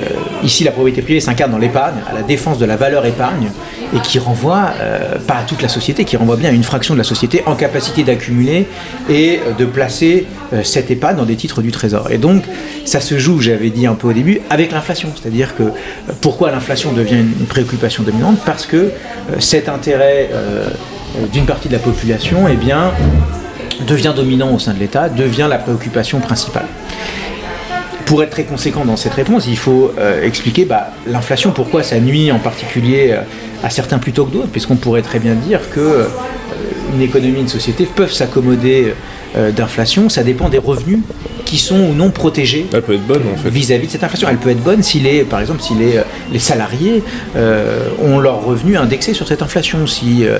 Euh, 0.00 0.10
ici, 0.44 0.62
la 0.62 0.70
propriété 0.70 1.02
privée 1.02 1.20
s'incarne 1.20 1.50
dans 1.50 1.58
l'épargne, 1.58 1.96
à 2.08 2.14
la 2.14 2.22
défense 2.22 2.58
de 2.58 2.64
la 2.64 2.76
valeur 2.76 3.04
épargne, 3.04 3.50
et 3.94 3.98
qui 4.00 4.19
renvoie, 4.20 4.70
euh, 4.80 5.19
pas 5.26 5.38
à 5.38 5.42
toute 5.42 5.60
la 5.60 5.69
société, 5.69 6.04
qui 6.04 6.16
renvoie 6.16 6.36
bien 6.36 6.50
à 6.50 6.52
une 6.52 6.62
fraction 6.62 6.94
de 6.94 6.98
la 6.98 7.04
société 7.04 7.42
en 7.46 7.56
capacité 7.56 8.04
d'accumuler 8.04 8.69
et 9.10 9.40
de 9.58 9.64
placer 9.64 10.26
euh, 10.52 10.62
cette 10.62 10.90
épargne 10.92 11.16
dans 11.16 11.25
des 11.25 11.36
titres 11.36 11.62
du 11.62 11.72
Trésor. 11.72 12.12
Et 12.12 12.19
donc, 12.19 12.44
ça 12.84 13.00
se 13.00 13.19
joue, 13.19 13.40
j'avais 13.40 13.70
dit 13.70 13.86
un 13.86 13.94
peu 13.94 14.08
au 14.08 14.12
début, 14.12 14.40
avec 14.50 14.70
l'inflation. 14.70 15.08
C'est-à-dire 15.20 15.56
que 15.56 15.64
pourquoi 16.20 16.52
l'inflation 16.52 16.92
devient 16.92 17.16
une 17.16 17.46
préoccupation 17.46 18.04
dominante? 18.04 18.38
Parce 18.46 18.66
que 18.66 18.92
cet 19.40 19.69
intérêt 19.69 20.31
d'une 21.32 21.46
partie 21.46 21.69
de 21.69 21.72
la 21.72 21.79
population, 21.81 22.46
eh 22.48 22.56
bien, 22.56 22.93
devient 23.87 24.13
dominant 24.15 24.55
au 24.55 24.58
sein 24.58 24.75
de 24.75 24.79
l'État, 24.79 25.08
devient 25.08 25.47
la 25.49 25.58
préoccupation 25.58 26.20
principale. 26.20 26.67
Pour 28.06 28.23
être 28.23 28.31
très 28.31 28.44
conséquent 28.44 28.85
dans 28.85 28.97
cette 28.97 29.15
réponse, 29.15 29.47
il 29.47 29.58
faut 29.58 29.93
euh, 29.99 30.25
expliquer 30.25 30.65
bah, 30.65 30.93
l'inflation, 31.06 31.53
pourquoi 31.53 31.82
ça 31.82 32.01
nuit 32.01 32.32
en 32.32 32.39
particulier 32.39 33.11
euh, 33.11 33.20
à 33.63 33.70
certains 33.70 33.99
plutôt 33.99 34.25
que 34.25 34.32
d'autres, 34.32 34.49
puisqu'on 34.49 34.77
pourrait 34.77 35.03
très 35.03 35.19
bien 35.19 35.35
dire 35.35 35.61
que 35.70 35.81
euh, 35.81 36.06
une 36.94 37.03
économie, 37.03 37.41
une 37.41 37.49
société 37.49 37.85
peuvent 37.85 38.13
s'accommoder 38.13 38.94
d'inflation, 39.37 40.08
ça 40.08 40.23
dépend 40.23 40.49
des 40.49 40.58
revenus 40.58 41.01
qui 41.49 41.56
sont 41.56 41.81
ou 41.81 41.94
non 41.94 42.11
protégés 42.11 42.67
Elle 42.75 42.82
peut 42.82 42.94
être 42.94 43.06
bonne 43.06 43.23
en 43.32 43.37
fait. 43.37 43.49
vis-à-vis 43.49 43.87
de 43.87 43.93
cette 43.93 44.05
inflation. 44.05 44.29
Elle 44.31 44.37
peut 44.37 44.51
être 44.51 44.63
bonne 44.63 44.82
si 44.82 45.01
les, 45.01 45.23
par 45.23 45.41
exemple, 45.41 45.63
si 45.63 45.75
les, 45.75 45.97
euh, 45.97 46.03
les 46.31 46.39
salariés 46.39 47.03
euh, 47.37 47.89
ont 48.03 48.19
leurs 48.19 48.44
revenus 48.44 48.79
indexés 48.79 49.15
sur 49.15 49.27
cette 49.27 49.41
inflation, 49.41 49.87
si 49.87 50.27
euh, 50.27 50.39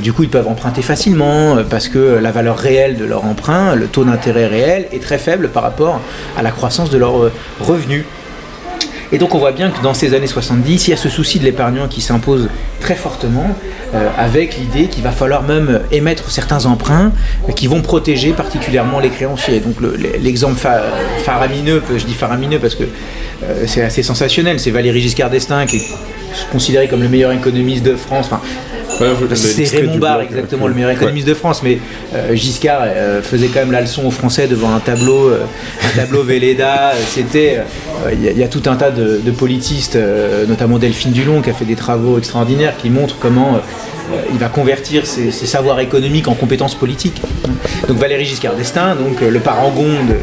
du 0.00 0.12
coup 0.12 0.24
ils 0.24 0.28
peuvent 0.28 0.48
emprunter 0.48 0.82
facilement 0.82 1.58
parce 1.70 1.88
que 1.88 2.18
la 2.20 2.32
valeur 2.32 2.58
réelle 2.58 2.96
de 2.96 3.04
leur 3.04 3.24
emprunt, 3.24 3.76
le 3.76 3.86
taux 3.86 4.04
d'intérêt 4.04 4.46
réel 4.46 4.88
est 4.92 5.00
très 5.00 5.18
faible 5.18 5.48
par 5.48 5.62
rapport 5.62 6.00
à 6.36 6.42
la 6.42 6.50
croissance 6.50 6.90
de 6.90 6.98
leurs 6.98 7.30
revenus. 7.60 8.04
Et 9.10 9.18
donc 9.18 9.34
on 9.34 9.38
voit 9.38 9.52
bien 9.52 9.70
que 9.70 9.82
dans 9.82 9.94
ces 9.94 10.14
années 10.14 10.26
70, 10.26 10.86
il 10.86 10.90
y 10.90 10.94
a 10.94 10.96
ce 10.96 11.08
souci 11.08 11.38
de 11.38 11.44
l'épargnant 11.44 11.88
qui 11.88 12.02
s'impose 12.02 12.48
très 12.80 12.94
fortement, 12.94 13.46
euh, 13.94 14.08
avec 14.18 14.58
l'idée 14.58 14.88
qu'il 14.88 15.02
va 15.02 15.12
falloir 15.12 15.42
même 15.42 15.80
émettre 15.90 16.30
certains 16.30 16.66
emprunts 16.66 17.12
qui 17.56 17.66
vont 17.66 17.80
protéger 17.80 18.32
particulièrement 18.32 19.00
les 19.00 19.08
créanciers. 19.08 19.60
Donc 19.60 19.76
l'exemple 20.20 20.60
faramineux, 21.24 21.82
je 21.96 22.04
dis 22.04 22.14
faramineux 22.14 22.58
parce 22.58 22.74
que 22.74 22.84
euh, 22.84 23.64
c'est 23.66 23.82
assez 23.82 24.02
sensationnel, 24.02 24.60
c'est 24.60 24.70
Valéry 24.70 25.00
Giscard 25.00 25.30
d'Estaing 25.30 25.64
qui 25.66 25.76
est 25.76 25.86
considéré 26.52 26.88
comme 26.88 27.02
le 27.02 27.08
meilleur 27.08 27.32
économiste 27.32 27.84
de 27.84 27.96
France. 27.96 28.28
C'est 29.34 29.76
Raymond 29.76 29.98
Barre, 29.98 30.22
exactement, 30.22 30.66
le 30.66 30.74
meilleur 30.74 30.90
économiste 30.90 31.26
de 31.26 31.34
France, 31.34 31.62
mais 31.62 31.78
euh, 32.14 32.34
Giscard 32.34 32.82
faisait 33.22 33.48
quand 33.48 33.60
même 33.60 33.72
la 33.72 33.80
leçon 33.80 34.06
aux 34.06 34.10
Français 34.10 34.46
devant 34.46 34.74
un 34.74 34.80
tableau, 34.80 35.30
un 35.30 35.96
tableau 35.96 36.22
Véleda. 36.22 36.92
C'était, 37.08 37.60
il 38.12 38.38
y, 38.38 38.42
a 38.42 38.48
tout 38.48 38.62
un 38.66 38.76
tas 38.76 38.90
de, 38.90 39.30
politistes, 39.30 39.98
notamment 40.48 40.78
Delphine 40.78 41.12
Dulon, 41.12 41.42
qui 41.42 41.50
a 41.50 41.54
fait 41.54 41.64
des 41.64 41.76
travaux 41.76 42.18
extraordinaires, 42.18 42.74
qui 42.76 42.90
montrent 42.90 43.18
comment 43.18 43.60
euh, 44.12 44.22
il 44.32 44.38
va 44.38 44.48
convertir 44.48 45.06
ses, 45.06 45.30
savoirs 45.30 45.80
économiques 45.80 46.28
en 46.28 46.34
compétences 46.34 46.74
politiques. 46.74 47.20
Donc 47.86 47.98
Valéry 47.98 48.24
Giscard 48.24 48.54
d'Estaing, 48.54 48.94
donc 48.96 49.22
euh, 49.22 49.30
le 49.30 49.40
parangon 49.40 50.04
de, 50.08 50.14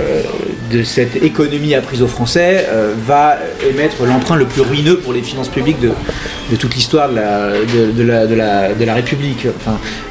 euh, 0.00 0.22
de 0.70 0.82
cette 0.82 1.22
économie 1.22 1.74
apprise 1.74 2.02
aux 2.02 2.08
Français 2.08 2.66
va 3.06 3.36
émettre 3.68 4.04
l'emprunt 4.04 4.36
le 4.36 4.44
plus 4.44 4.62
ruineux 4.62 4.98
pour 4.98 5.12
les 5.12 5.22
finances 5.22 5.48
publiques 5.48 5.78
de, 5.80 6.56
toute 6.56 6.74
l'histoire 6.74 7.08
de 7.08 7.14
la, 8.02 8.26
de, 8.26 8.84
la, 8.84 8.94
République. 8.94 9.46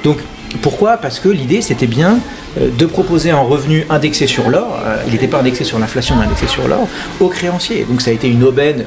Donc 0.04 0.18
pourquoi? 0.62 0.98
Parce 0.98 1.20
que 1.20 1.30
l'idée 1.30 1.62
c'était 1.62 1.88
bien 1.88 2.20
de 2.60 2.86
proposer 2.86 3.32
un 3.32 3.40
revenu 3.40 3.86
indexé 3.90 4.26
sur 4.28 4.50
l'or, 4.50 4.80
il 5.06 5.14
n'était 5.14 5.28
pas 5.28 5.40
indexé 5.40 5.64
sur 5.64 5.78
l'inflation 5.80 6.16
mais 6.16 6.26
indexé 6.26 6.48
sur 6.48 6.68
l'or, 6.68 6.88
aux 7.20 7.28
créanciers. 7.28 7.86
Donc 7.88 8.02
ça 8.02 8.12
a 8.12 8.14
été 8.14 8.28
une 8.28 8.44
aubaine 8.44 8.86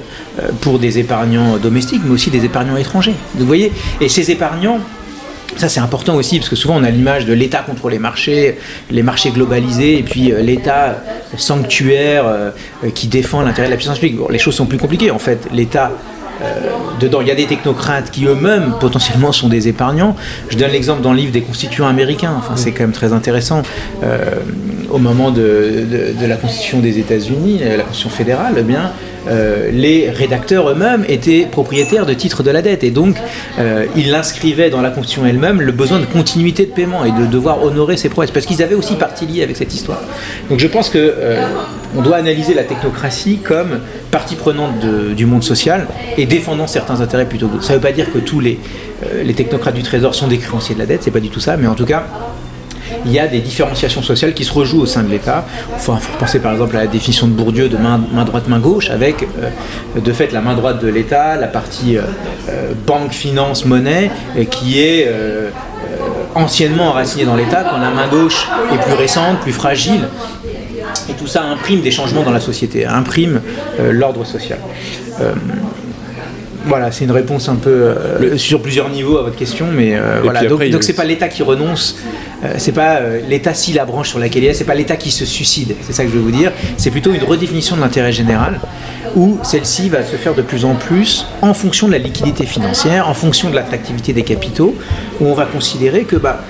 pour 0.61 0.79
des 0.79 0.99
épargnants 0.99 1.57
domestiques 1.59 2.03
mais 2.05 2.13
aussi 2.13 2.31
des 2.31 2.45
épargnants 2.45 2.77
étrangers. 2.77 3.15
vous 3.37 3.47
voyez, 3.47 3.73
et 4.01 4.09
ces 4.09 4.31
épargnants, 4.31 4.81
ça 5.57 5.69
c'est 5.69 5.81
important 5.81 6.15
aussi 6.15 6.39
parce 6.39 6.49
que 6.49 6.57
souvent 6.57 6.77
on 6.77 6.85
a 6.85 6.91
l'image 6.91 7.27
de 7.27 7.33
l'État 7.33 7.59
contre 7.59 7.89
les 7.89 7.99
marchés, 7.99 8.59
les 8.91 9.03
marchés 9.03 9.31
globalisés 9.31 9.99
et 9.99 10.03
puis 10.03 10.33
euh, 10.33 10.41
l'État 10.41 11.03
sanctuaire 11.37 12.27
euh, 12.27 12.51
qui 12.95 13.09
défend 13.09 13.43
l'intérêt 13.43 13.69
de 13.69 13.73
la 13.73 13.77
puissance 13.77 13.99
publique. 13.99 14.19
Les 14.31 14.39
choses 14.39 14.55
sont 14.55 14.67
plus 14.67 14.79
compliquées 14.79 15.11
en 15.11 15.19
fait. 15.19 15.49
L'État 15.53 15.93
euh, 16.43 16.45
dedans, 17.01 17.21
il 17.21 17.29
y 17.29 17.31
a 17.31 17.35
des 17.35 17.47
technocrates 17.47 18.11
qui 18.11 18.25
eux-mêmes 18.25 18.75
potentiellement 18.81 19.33
sont 19.33 19.49
des 19.49 19.69
épargnants. 19.69 20.17
Je 20.49 20.57
donne 20.57 20.71
l'exemple 20.71 21.03
dans 21.03 21.13
le 21.13 21.19
livre 21.19 21.33
des 21.33 21.43
constituants 21.43 21.87
américains. 21.87 22.35
Enfin, 22.39 22.57
c'est 22.57 22.73
quand 22.73 22.85
même 22.85 22.93
très 22.93 23.13
intéressant. 23.13 23.63
au 24.91 24.99
moment 24.99 25.31
de, 25.31 25.85
de, 26.19 26.27
la 26.27 26.37
constitution 26.37 26.81
des 26.81 26.99
États-Unis, 26.99 27.61
la 27.61 27.85
constitution 27.85 28.11
fédérale, 28.11 28.55
eh 28.59 28.63
bien, 28.63 28.91
euh, 29.29 29.71
les 29.71 30.11
rédacteurs 30.11 30.71
eux-mêmes 30.71 31.05
étaient 31.09 31.47
propriétaires 31.51 32.07
de 32.07 32.15
titres 32.15 32.43
de 32.43 32.51
la 32.51 32.63
dette 32.63 32.85
et 32.85 32.91
donc 32.91 33.17
euh, 33.59 33.87
ils 33.97 34.15
inscrivaient 34.15 34.71
dans 34.71 34.81
la 34.81 34.91
Constitution 34.91 35.27
elle-même 35.27 35.61
le 35.61 35.73
besoin 35.73 35.99
de 35.99 36.07
continuité 36.07 36.65
de 36.67 36.71
paiement 36.71 37.05
et 37.05 37.13
de 37.13 37.27
devoir 37.27 37.63
honorer 37.63 37.97
ses 37.97 38.09
promesses 38.09 38.31
parce 38.31 38.47
qu'ils 38.47 38.63
avaient 38.63 38.75
aussi 38.75 38.95
partie 38.95 39.27
liée 39.27 39.43
avec 39.43 39.57
cette 39.57 39.75
histoire. 39.75 40.01
Donc 40.49 40.59
je 40.59 40.67
pense 40.67 40.89
que 40.89 40.99
euh, 40.99 41.45
on 41.97 42.03
doit 42.03 42.17
analyser 42.17 42.55
la 42.55 42.65
technocratie 42.65 43.39
comme 43.39 43.81
partie 44.11 44.37
prenante 44.37 44.79
du 45.15 45.27
monde 45.27 45.43
social 45.43 45.87
et 46.17 46.27
défendant 46.27 46.67
certains 46.67 47.01
intérêts 47.01 47.27
plutôt 47.27 47.49
que 47.49 47.53
d'autres. 47.55 47.65
Ça 47.65 47.75
ne 47.75 47.79
veut 47.79 47.83
pas 47.83 47.93
dire 47.93 48.13
que 48.13 48.19
tous 48.19 48.41
les, 48.41 48.59
les 49.25 49.35
technocrates 49.35 49.75
du 49.75 49.83
Trésor 49.83 50.15
sont 50.15 50.29
des 50.29 50.39
créanciers 50.39 50.75
de 50.75 50.81
la 50.81 50.87
dette, 50.87 51.03
c'est 51.03 51.11
pas 51.11 51.21
du 51.21 51.31
tout 51.31 51.41
ça, 51.41 51.57
mais 51.57 51.67
en 51.67 51.75
tout 51.75 51.85
cas 51.85 52.05
il 53.07 53.13
y 53.13 53.19
a 53.19 53.27
des 53.27 53.41
différenciations 53.41 54.03
sociales 54.03 54.35
qui 54.35 54.45
se 54.45 54.53
rejouent 54.53 54.83
au 54.83 54.87
sein 54.87 55.03
de 55.03 55.11
l'État. 55.11 55.45
Il 55.75 55.81
faut 55.81 55.95
penser 56.19 56.39
par 56.41 56.53
exemple 56.53 56.77
à 56.77 56.81
la 56.81 56.87
définition 56.87 57.27
de 57.27 57.33
Bourdieu 57.33 57.69
de 57.69 57.77
main, 57.77 58.01
droite, 58.25 58.49
main 58.49 58.59
gauche, 58.59 58.91
avec 58.91 59.23
euh, 59.23 60.01
de 60.01 60.13
fait 60.13 60.33
la 60.33 60.41
main 60.41 60.55
droite 60.55 60.83
de 60.83 60.89
l'État, 60.89 61.37
la 61.37 61.47
partie 61.47 61.97
euh, 61.97 62.03
euh, 62.49 62.73
banque, 62.87 63.13
finance, 63.13 63.65
monnaie, 63.65 64.11
qui 64.51 64.81
est 64.81 65.11
anciennement 66.35 66.91
enracinée 66.91 67.25
dans 67.25 67.37
l'État, 67.37 67.65
quand 67.69 67.79
la 67.79 67.91
main 67.91 68.09
gauche 68.09 68.49
est 68.73 68.83
plus 68.83 68.95
récente, 68.95 69.41
plus 69.41 69.53
fragile. 69.53 70.09
Et 71.09 71.13
tout 71.13 71.27
ça 71.27 71.43
imprime 71.45 71.81
des 71.81 71.91
changements 71.91 72.23
dans 72.23 72.33
la 72.33 72.41
société, 72.41 72.87
imprime 72.87 73.41
l'ordre 73.79 74.25
social. 74.25 74.59
Voilà, 76.67 76.93
c'est 76.93 77.05
une 77.05 77.11
réponse 77.11 77.49
un 77.49 77.57
peu 77.57 77.71
euh, 77.71 78.37
sur 78.37 78.61
plusieurs 78.61 78.91
niveaux 78.91 79.19
à 79.19 79.23
votre 79.23 79.37
question, 79.37 79.67
mais 79.73 79.97
euh, 79.97 80.21
voilà. 80.23 80.45
donc, 80.45 80.63
donc 80.69 80.83
c'est 80.83 80.95
pas 80.95 81.05
l'État 81.05 81.29
qui 81.29 81.43
renonce, 81.43 81.97
c'est 82.57 82.73
pas 82.73 83.01
l'État 83.29 83.55
si 83.55 83.73
la 83.73 83.85
branche 83.85 84.09
sur 84.09 84.19
laquelle 84.19 84.45
il 84.45 84.49
est, 84.49 84.55
c'est 84.55 84.65
pas 84.65 84.75
l'État 84.75 84.97
qui 84.97 85.11
se 85.11 85.25
suicide. 85.25 85.77
C'est 85.83 85.93
ça 85.93 86.05
que 86.05 86.11
je 86.11 86.15
veux 86.15 86.23
vous 86.23 86.31
dire. 86.31 86.53
C'est 86.77 86.91
plutôt 86.91 87.13
une 87.13 87.23
redéfinition 87.23 87.77
de 87.77 87.81
l'intérêt 87.81 88.13
général, 88.13 88.61
où 89.15 89.39
celle-ci 89.43 89.89
va 89.89 90.03
se 90.05 90.17
faire 90.17 90.35
de 90.35 90.43
plus 90.43 90.65
en 90.65 90.75
plus 90.75 91.27
en 91.43 91.55
fonction 91.55 91.87
de 91.87 91.93
la 91.93 91.99
liquidité 91.99 92.47
financière, 92.47 93.09
en 93.09 93.15
fonction 93.15 93.51
de 93.51 93.55
l'attractivité 93.55 94.13
des 94.13 94.23
capitaux, 94.23 94.75
où 95.21 95.27
on 95.27 95.35
va 95.35 95.45
considérer 95.45 96.05
que 96.05 96.17
bah 96.17 96.41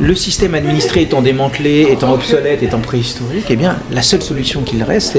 le 0.00 0.14
système 0.14 0.54
administré 0.54 1.02
étant 1.02 1.22
démantelé, 1.22 1.88
étant 1.90 2.12
obsolète, 2.12 2.62
étant 2.62 2.80
préhistorique, 2.80 3.46
eh 3.50 3.56
bien, 3.56 3.76
la 3.90 4.02
seule 4.02 4.22
solution 4.22 4.62
qu'il 4.62 4.82
reste, 4.82 5.18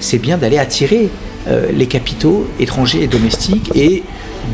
c'est 0.00 0.18
bien 0.18 0.36
d'aller 0.36 0.58
attirer 0.58 1.08
euh, 1.48 1.66
les 1.74 1.86
capitaux 1.86 2.46
étrangers 2.60 3.02
et 3.02 3.06
domestiques 3.06 3.70
et 3.74 4.02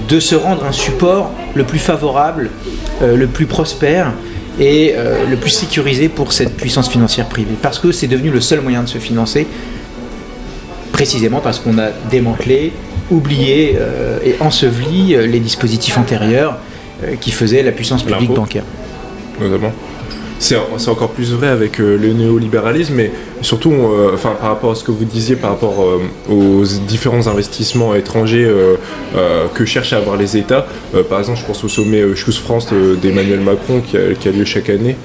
de 0.08 0.20
se 0.20 0.34
rendre 0.34 0.64
un 0.64 0.72
support 0.72 1.32
le 1.54 1.64
plus 1.64 1.78
favorable, 1.78 2.50
euh, 3.02 3.16
le 3.16 3.26
plus 3.26 3.46
prospère 3.46 4.12
et 4.58 4.94
euh, 4.96 5.26
le 5.28 5.36
plus 5.36 5.50
sécurisé 5.50 6.08
pour 6.08 6.32
cette 6.32 6.56
puissance 6.56 6.88
financière 6.88 7.26
privée. 7.26 7.54
Parce 7.60 7.78
que 7.78 7.92
c'est 7.92 8.06
devenu 8.06 8.30
le 8.30 8.40
seul 8.40 8.60
moyen 8.60 8.82
de 8.82 8.88
se 8.88 8.98
financer, 8.98 9.46
précisément 10.92 11.40
parce 11.40 11.58
qu'on 11.58 11.78
a 11.78 11.90
démantelé, 12.10 12.72
oublié 13.10 13.78
et 14.24 14.34
enseveli 14.40 15.16
les 15.16 15.40
dispositifs 15.40 15.96
antérieurs 15.96 16.58
qui 17.20 17.30
faisaient 17.30 17.62
la 17.62 17.72
puissance 17.72 18.02
publique 18.02 18.32
bancaire. 18.32 18.64
Notamment. 19.40 19.72
C'est 20.38 20.56
encore 20.88 21.10
plus 21.10 21.32
vrai 21.32 21.48
avec 21.48 21.80
euh, 21.80 21.96
le 21.96 22.12
néolibéralisme, 22.12 22.94
mais 22.94 23.10
surtout 23.42 23.72
euh, 23.72 24.12
enfin, 24.14 24.36
par 24.40 24.50
rapport 24.50 24.70
à 24.70 24.74
ce 24.74 24.84
que 24.84 24.92
vous 24.92 25.04
disiez 25.04 25.36
par 25.36 25.50
rapport 25.50 25.82
euh, 25.82 26.00
aux 26.32 26.64
différents 26.86 27.26
investissements 27.26 27.94
étrangers 27.94 28.48
que 29.54 29.64
cherchent 29.64 29.92
à 29.92 29.96
avoir 29.96 30.16
les 30.16 30.36
États. 30.36 30.66
par 31.08 31.18
exemple, 31.18 31.38
je 31.40 31.44
pense 31.44 31.62
au 31.64 31.68
sommet 31.68 32.02
Choose 32.14 32.38
France 32.38 32.68
d'Emmanuel 33.02 33.40
Macron 33.40 33.80
qui 33.80 33.96
a, 33.96 34.32
lieu 34.32 34.44
chaque 34.44 34.70
année. 34.70 34.96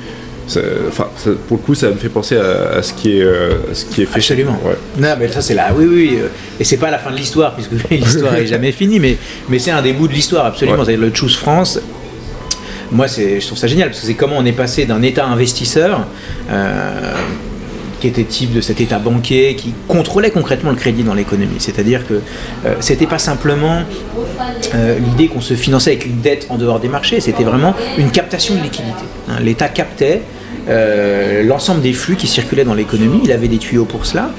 enfin, 0.88 1.08
pour 1.48 1.58
le 1.58 1.64
coup, 1.64 1.76
ça 1.76 1.90
me 1.90 1.96
fait 1.96 2.10
penser 2.10 2.38
à, 2.38 2.82
ce, 2.84 2.94
qui 2.94 3.18
est, 3.20 3.28
ce 3.74 3.86
qui 3.86 4.04
est 4.04 4.06
fait. 4.06 4.18
Absolument. 4.18 4.60
Non, 4.98 5.16
mais 5.20 5.28
ça, 5.30 5.42
c'est 5.42 5.56
là. 5.56 5.74
Oui, 5.76 5.86
oui. 5.86 6.20
Et 6.60 6.64
c'est 6.64 6.78
pas 6.78 6.92
la 6.92 7.00
fin 7.00 7.12
de 7.12 7.18
l'histoire, 7.18 7.56
puisque 7.56 7.72
l'histoire 7.90 8.36
est 8.36 8.48
jamais 8.48 8.72
finie, 8.72 9.00
mais, 9.00 9.18
mais 9.50 9.60
c'est 9.60 9.72
un 9.72 9.82
des 9.82 9.94
bouts 9.94 10.08
de 10.08 10.14
l'histoire, 10.14 10.46
absolument. 10.46 10.86
C'est 10.86 10.98
le 10.98 11.14
Choose 11.14 11.36
France 11.36 11.80
moi, 12.94 13.08
je 13.08 13.46
trouve 13.46 13.58
ça 13.58 13.68
génial 13.68 13.90
parce 13.90 14.02
que 14.02 14.08
c'est 14.08 14.14
comment 14.14 14.36
on 14.38 14.46
est 14.46 14.54
passé 14.54 14.86
d'un 14.86 15.02
État 15.02 15.26
investisseur. 15.26 16.06
Euh, 16.50 17.14
qui 18.00 18.10
était 18.10 18.26
type 18.26 18.52
de 18.52 18.60
cet 18.60 18.82
État 18.82 19.00
banquier 19.00 19.56
qui 19.56 19.74
contrôlait 19.88 20.30
concrètement 20.30 20.72
le 20.72 20.76
crédit 20.76 21.04
dans 21.04 21.14
l'économie. 21.14 21.56
C'est-à-dire 21.60 22.06
que 22.06 22.16
euh, 22.16 22.76
c'était 22.82 23.06
pas 23.06 23.18
simplement 23.18 23.84
euh, 24.76 25.00
l'idée 25.00 25.30
qu'on 25.30 25.40
se 25.40 25.54
finançait 25.54 25.92
avec 25.92 26.06
une 26.06 26.20
dette 26.20 26.48
en 26.50 26.58
dehors 26.58 26.82
des 26.82 26.90
marchés, 26.90 27.22
c'était 27.22 27.46
vraiment 27.46 27.74
une 27.98 28.12
captation 28.12 28.56
de 28.56 28.60
liquidité. 28.62 29.06
Hein. 29.30 29.36
L'État 29.42 29.70
captait 29.70 30.22
l'ensemble 31.46 31.80
des 31.80 31.94
flux 31.94 32.18
qui 32.18 32.28
circulaient 32.28 32.66
dans 32.66 32.74
l'économie, 32.74 33.22
il 33.24 33.32
avait 33.32 33.48
des 33.48 33.58
tuyaux 33.58 33.86
pour 33.86 34.06
cela 34.06 34.32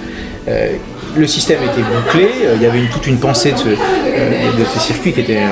le 1.17 1.27
système 1.27 1.59
était 1.63 1.81
bouclé, 1.81 2.29
il 2.57 2.63
y 2.63 2.67
avait 2.67 2.87
toute 2.93 3.07
une 3.07 3.19
pensée 3.19 3.53
de 3.53 3.77
de 4.59 4.65
ce 4.65 4.79
circuit 4.79 5.13
qui 5.13 5.21
était, 5.21 5.43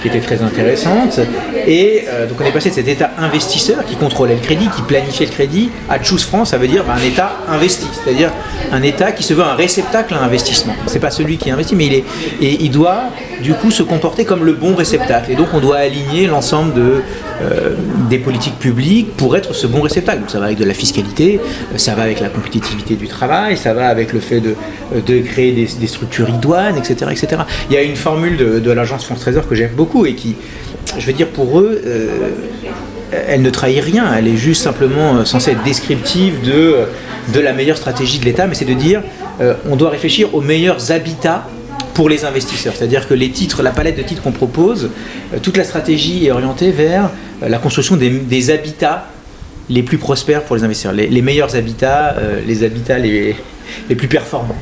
qui 0.00 0.08
était 0.08 0.20
très 0.20 0.42
intéressante. 0.42 1.20
Et 1.66 2.04
euh, 2.08 2.26
donc 2.26 2.40
on 2.40 2.44
est 2.44 2.52
passé 2.52 2.70
de 2.70 2.74
cet 2.74 2.88
État 2.88 3.10
investisseur 3.18 3.84
qui 3.84 3.96
contrôlait 3.96 4.34
le 4.34 4.40
crédit, 4.40 4.68
qui 4.74 4.82
planifiait 4.82 5.26
le 5.26 5.32
crédit, 5.32 5.70
à 5.88 6.02
Choose 6.02 6.24
France, 6.24 6.50
ça 6.50 6.58
veut 6.58 6.68
dire 6.68 6.84
un 6.90 7.02
État 7.02 7.32
investi, 7.48 7.86
c'est-à-dire 7.92 8.30
un 8.72 8.82
État 8.82 9.12
qui 9.12 9.22
se 9.22 9.34
veut 9.34 9.44
un 9.44 9.54
réceptacle 9.54 10.14
à 10.14 10.22
investissement. 10.22 10.74
C'est 10.86 11.00
pas 11.00 11.10
celui 11.10 11.36
qui 11.36 11.50
investit, 11.50 11.74
mais 11.74 11.86
il 11.86 11.94
est 11.94 12.04
et 12.40 12.64
il 12.64 12.70
doit 12.70 13.04
du 13.42 13.54
coup 13.54 13.70
se 13.70 13.82
comporter 13.82 14.24
comme 14.24 14.44
le 14.44 14.52
bon 14.52 14.74
réceptacle. 14.74 15.32
Et 15.32 15.34
donc 15.34 15.48
on 15.52 15.60
doit 15.60 15.78
aligner 15.78 16.26
l'ensemble 16.26 16.74
de 16.74 17.02
euh, 17.42 17.74
des 18.08 18.18
politiques 18.18 18.58
publiques 18.58 19.16
pour 19.16 19.36
être 19.36 19.54
ce 19.54 19.66
bon 19.66 19.80
réceptacle. 19.80 20.22
ça 20.28 20.38
va 20.38 20.46
avec 20.46 20.58
de 20.58 20.64
la 20.64 20.74
fiscalité, 20.74 21.40
ça 21.76 21.94
va 21.94 22.02
avec 22.02 22.20
la 22.20 22.28
compétitivité 22.28 22.96
du 22.96 23.08
travail, 23.08 23.56
ça 23.56 23.72
va 23.72 23.88
avec 23.88 24.12
le 24.12 24.20
fait 24.20 24.40
de, 24.40 24.54
de 24.94 25.18
créer 25.20 25.52
des, 25.52 25.86
structures 25.86 26.28
idoines, 26.28 26.76
etc., 26.76 27.10
etc. 27.10 27.42
Il 27.70 27.74
y 27.74 27.78
a 27.78 27.82
une 27.82 27.96
formule 27.96 28.36
de, 28.36 28.58
de 28.58 28.70
l'agence 28.70 29.04
France 29.04 29.20
Trésor 29.20 29.48
que 29.48 29.54
j'aime 29.54 29.72
beaucoup 29.74 29.89
et 30.06 30.14
qui 30.14 30.36
je 30.98 31.06
veux 31.06 31.12
dire, 31.12 31.28
pour 31.28 31.60
eux, 31.60 31.80
euh, 31.84 32.30
elle 33.12 33.42
ne 33.42 33.50
trahit 33.50 33.82
rien, 33.82 34.12
elle 34.14 34.28
est 34.28 34.36
juste 34.36 34.62
simplement 34.62 35.16
euh, 35.16 35.24
censée 35.24 35.52
être 35.52 35.62
descriptive 35.62 36.42
de, 36.42 36.76
de 37.32 37.40
la 37.40 37.52
meilleure 37.52 37.76
stratégie 37.76 38.18
de 38.18 38.24
l'État, 38.24 38.46
mais 38.46 38.54
c'est 38.54 38.64
de 38.64 38.74
dire 38.74 39.02
euh, 39.40 39.54
on 39.68 39.76
doit 39.76 39.90
réfléchir 39.90 40.34
aux 40.34 40.40
meilleurs 40.40 40.90
habitats 40.90 41.46
pour 41.94 42.08
les 42.08 42.24
investisseurs. 42.24 42.74
C'est-à-dire 42.76 43.08
que 43.08 43.14
les 43.14 43.30
titres, 43.30 43.62
la 43.62 43.70
palette 43.70 43.96
de 43.96 44.02
titres 44.02 44.22
qu'on 44.22 44.32
propose, 44.32 44.90
toute 45.42 45.56
la 45.56 45.64
stratégie 45.64 46.26
est 46.26 46.30
orientée 46.30 46.70
vers 46.70 47.10
la 47.42 47.58
construction 47.58 47.96
des, 47.96 48.50
habitats 48.50 49.06
les 49.68 49.82
plus 49.82 49.98
prospères 49.98 50.44
pour 50.44 50.56
les 50.56 50.62
investisseurs, 50.62 50.92
les, 50.92 51.22
meilleurs 51.22 51.56
habitats, 51.56 52.14
les 52.46 52.62
habitats 52.62 52.98
les 52.98 53.34
plus 53.96 54.08
performants. 54.08 54.56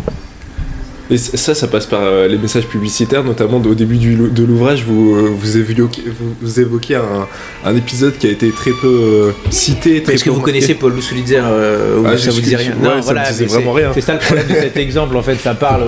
Et 1.11 1.17
ça, 1.17 1.55
ça 1.55 1.67
passe 1.69 1.87
par 1.87 2.03
euh, 2.03 2.29
les 2.29 2.37
messages 2.37 2.67
publicitaires, 2.67 3.25
notamment 3.25 3.57
au 3.57 3.75
début 3.75 3.97
de 3.97 4.45
l'ouvrage, 4.45 4.85
vous, 4.85 5.15
euh, 5.15 5.31
vous, 5.35 5.57
évoquez, 5.57 6.03
vous, 6.43 6.61
évoquez 6.61 6.97
un, 6.97 7.77
épisode 7.77 8.19
qui 8.19 8.27
a 8.27 8.31
été 8.31 8.51
très 8.51 8.73
peu 8.73 8.87
euh, 8.87 9.33
cité. 9.51 10.03
Est-ce 10.07 10.25
que 10.25 10.31
vous 10.31 10.43
connaissez 10.43 10.75
Paul 10.75 10.95
Lussulitzer 10.95 11.41
ou 11.41 12.07
ah, 12.07 12.19
ça 12.19 12.31
vous 12.31 12.41
dit 12.43 12.55
rien 12.55 12.75
Non, 12.81 13.01
voilà, 13.01 13.25
ça 13.25 13.45
vraiment 13.47 13.73
rien. 13.73 13.91
C'est 13.95 14.03
ça 14.03 14.15
le 14.15 14.19
problème 14.19 14.49
de 14.49 14.55
cet 14.55 14.77
exemple, 14.77 15.17
en 15.17 15.23
fait, 15.23 15.37
ça 15.37 15.55
parle 15.55 15.85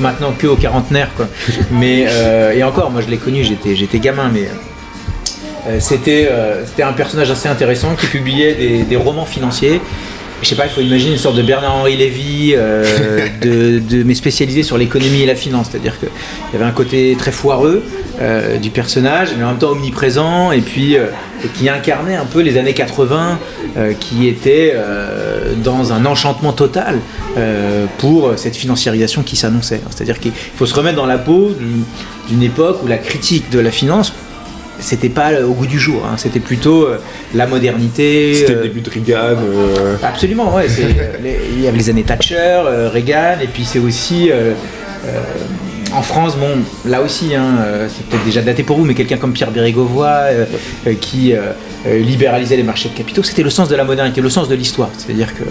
maintenant 0.00 0.32
que 0.32 0.46
aux 0.46 0.56
quarantenaires, 0.56 1.10
quoi. 1.14 1.28
Mais, 1.70 2.06
et 2.54 2.62
encore, 2.64 2.90
moi 2.90 3.02
je 3.02 3.10
l'ai 3.10 3.18
connu, 3.18 3.44
j'étais 3.44 3.98
gamin, 3.98 4.30
mais 4.32 4.48
c'était 5.78 6.30
un 6.82 6.92
personnage 6.92 7.30
assez 7.30 7.48
intéressant 7.48 7.94
qui 7.96 8.06
publiait 8.06 8.54
des, 8.54 8.82
des 8.84 8.96
romans 8.96 9.26
financiers 9.26 9.80
je 10.42 10.48
sais 10.48 10.54
pas, 10.54 10.66
il 10.66 10.70
faut 10.70 10.80
imaginer 10.80 11.12
une 11.12 11.18
sorte 11.18 11.36
de 11.36 11.42
Bernard-Henri 11.42 11.96
Lévy, 11.96 12.54
euh, 12.54 13.26
de, 13.40 14.02
mais 14.04 14.14
spécialisé 14.14 14.62
sur 14.62 14.76
l'économie 14.76 15.22
et 15.22 15.26
la 15.26 15.34
finance. 15.34 15.68
C'est-à-dire 15.70 15.98
qu'il 15.98 16.08
y 16.52 16.56
avait 16.56 16.64
un 16.64 16.72
côté 16.72 17.16
très 17.18 17.32
foireux 17.32 17.82
euh, 18.20 18.58
du 18.58 18.70
personnage, 18.70 19.30
mais 19.36 19.44
en 19.44 19.48
même 19.48 19.58
temps 19.58 19.70
omniprésent, 19.70 20.52
et 20.52 20.60
puis 20.60 20.96
euh, 20.96 21.06
qui 21.56 21.68
incarnait 21.68 22.16
un 22.16 22.24
peu 22.24 22.40
les 22.40 22.58
années 22.58 22.74
80, 22.74 23.38
qui 24.00 24.26
étaient 24.26 24.74
dans 25.62 25.92
un 25.92 26.06
enchantement 26.06 26.54
total 26.54 26.98
pour 27.98 28.32
cette 28.36 28.56
financiarisation 28.56 29.22
qui 29.22 29.36
s'annonçait. 29.36 29.82
C'est-à-dire 29.90 30.18
qu'il 30.18 30.32
faut 30.32 30.64
se 30.64 30.74
remettre 30.74 30.96
dans 30.96 31.04
la 31.04 31.18
peau 31.18 31.52
d'une 32.26 32.42
époque 32.42 32.78
où 32.82 32.86
la 32.86 32.96
critique 32.96 33.50
de 33.50 33.58
la 33.58 33.70
finance 33.70 34.14
c'était 34.78 35.08
pas 35.08 35.42
au 35.42 35.52
goût 35.52 35.66
du 35.66 35.78
jour, 35.78 36.02
hein. 36.04 36.16
c'était 36.16 36.40
plutôt 36.40 36.88
la 37.34 37.46
modernité. 37.46 38.34
C'était 38.34 38.54
le 38.54 38.62
début 38.62 38.80
de 38.80 38.90
Reagan. 38.90 39.36
Absolument, 40.02 40.54
ouais. 40.54 40.66
il 41.56 41.62
y 41.62 41.68
avait 41.68 41.78
les 41.78 41.90
années 41.90 42.02
Thatcher, 42.02 42.62
Reagan, 42.92 43.38
et 43.42 43.46
puis 43.46 43.64
c'est 43.64 43.78
aussi 43.78 44.30
en 45.94 46.02
France, 46.02 46.36
bon, 46.36 46.58
là 46.84 47.00
aussi, 47.00 47.34
hein, 47.34 47.56
euh, 47.60 47.88
c'est 47.88 48.06
peut-être 48.06 48.24
déjà 48.24 48.42
daté 48.42 48.62
pour 48.62 48.76
vous, 48.76 48.84
mais 48.84 48.94
quelqu'un 48.94 49.16
comme 49.16 49.32
Pierre 49.32 49.50
Bérégovoy 49.50 50.06
euh, 50.06 50.44
euh, 50.86 50.94
qui 50.94 51.34
libéralisait 51.86 52.56
les 52.56 52.62
marchés 52.62 52.88
de 52.88 52.94
capitaux, 52.94 53.22
c'était 53.22 53.42
le 53.42 53.50
sens 53.50 53.68
de 53.68 53.76
la 53.76 53.84
modernité, 53.84 54.20
le 54.20 54.30
sens 54.30 54.48
de 54.48 54.54
l'histoire. 54.54 54.90
C'est-à-dire 54.98 55.34
que. 55.34 55.44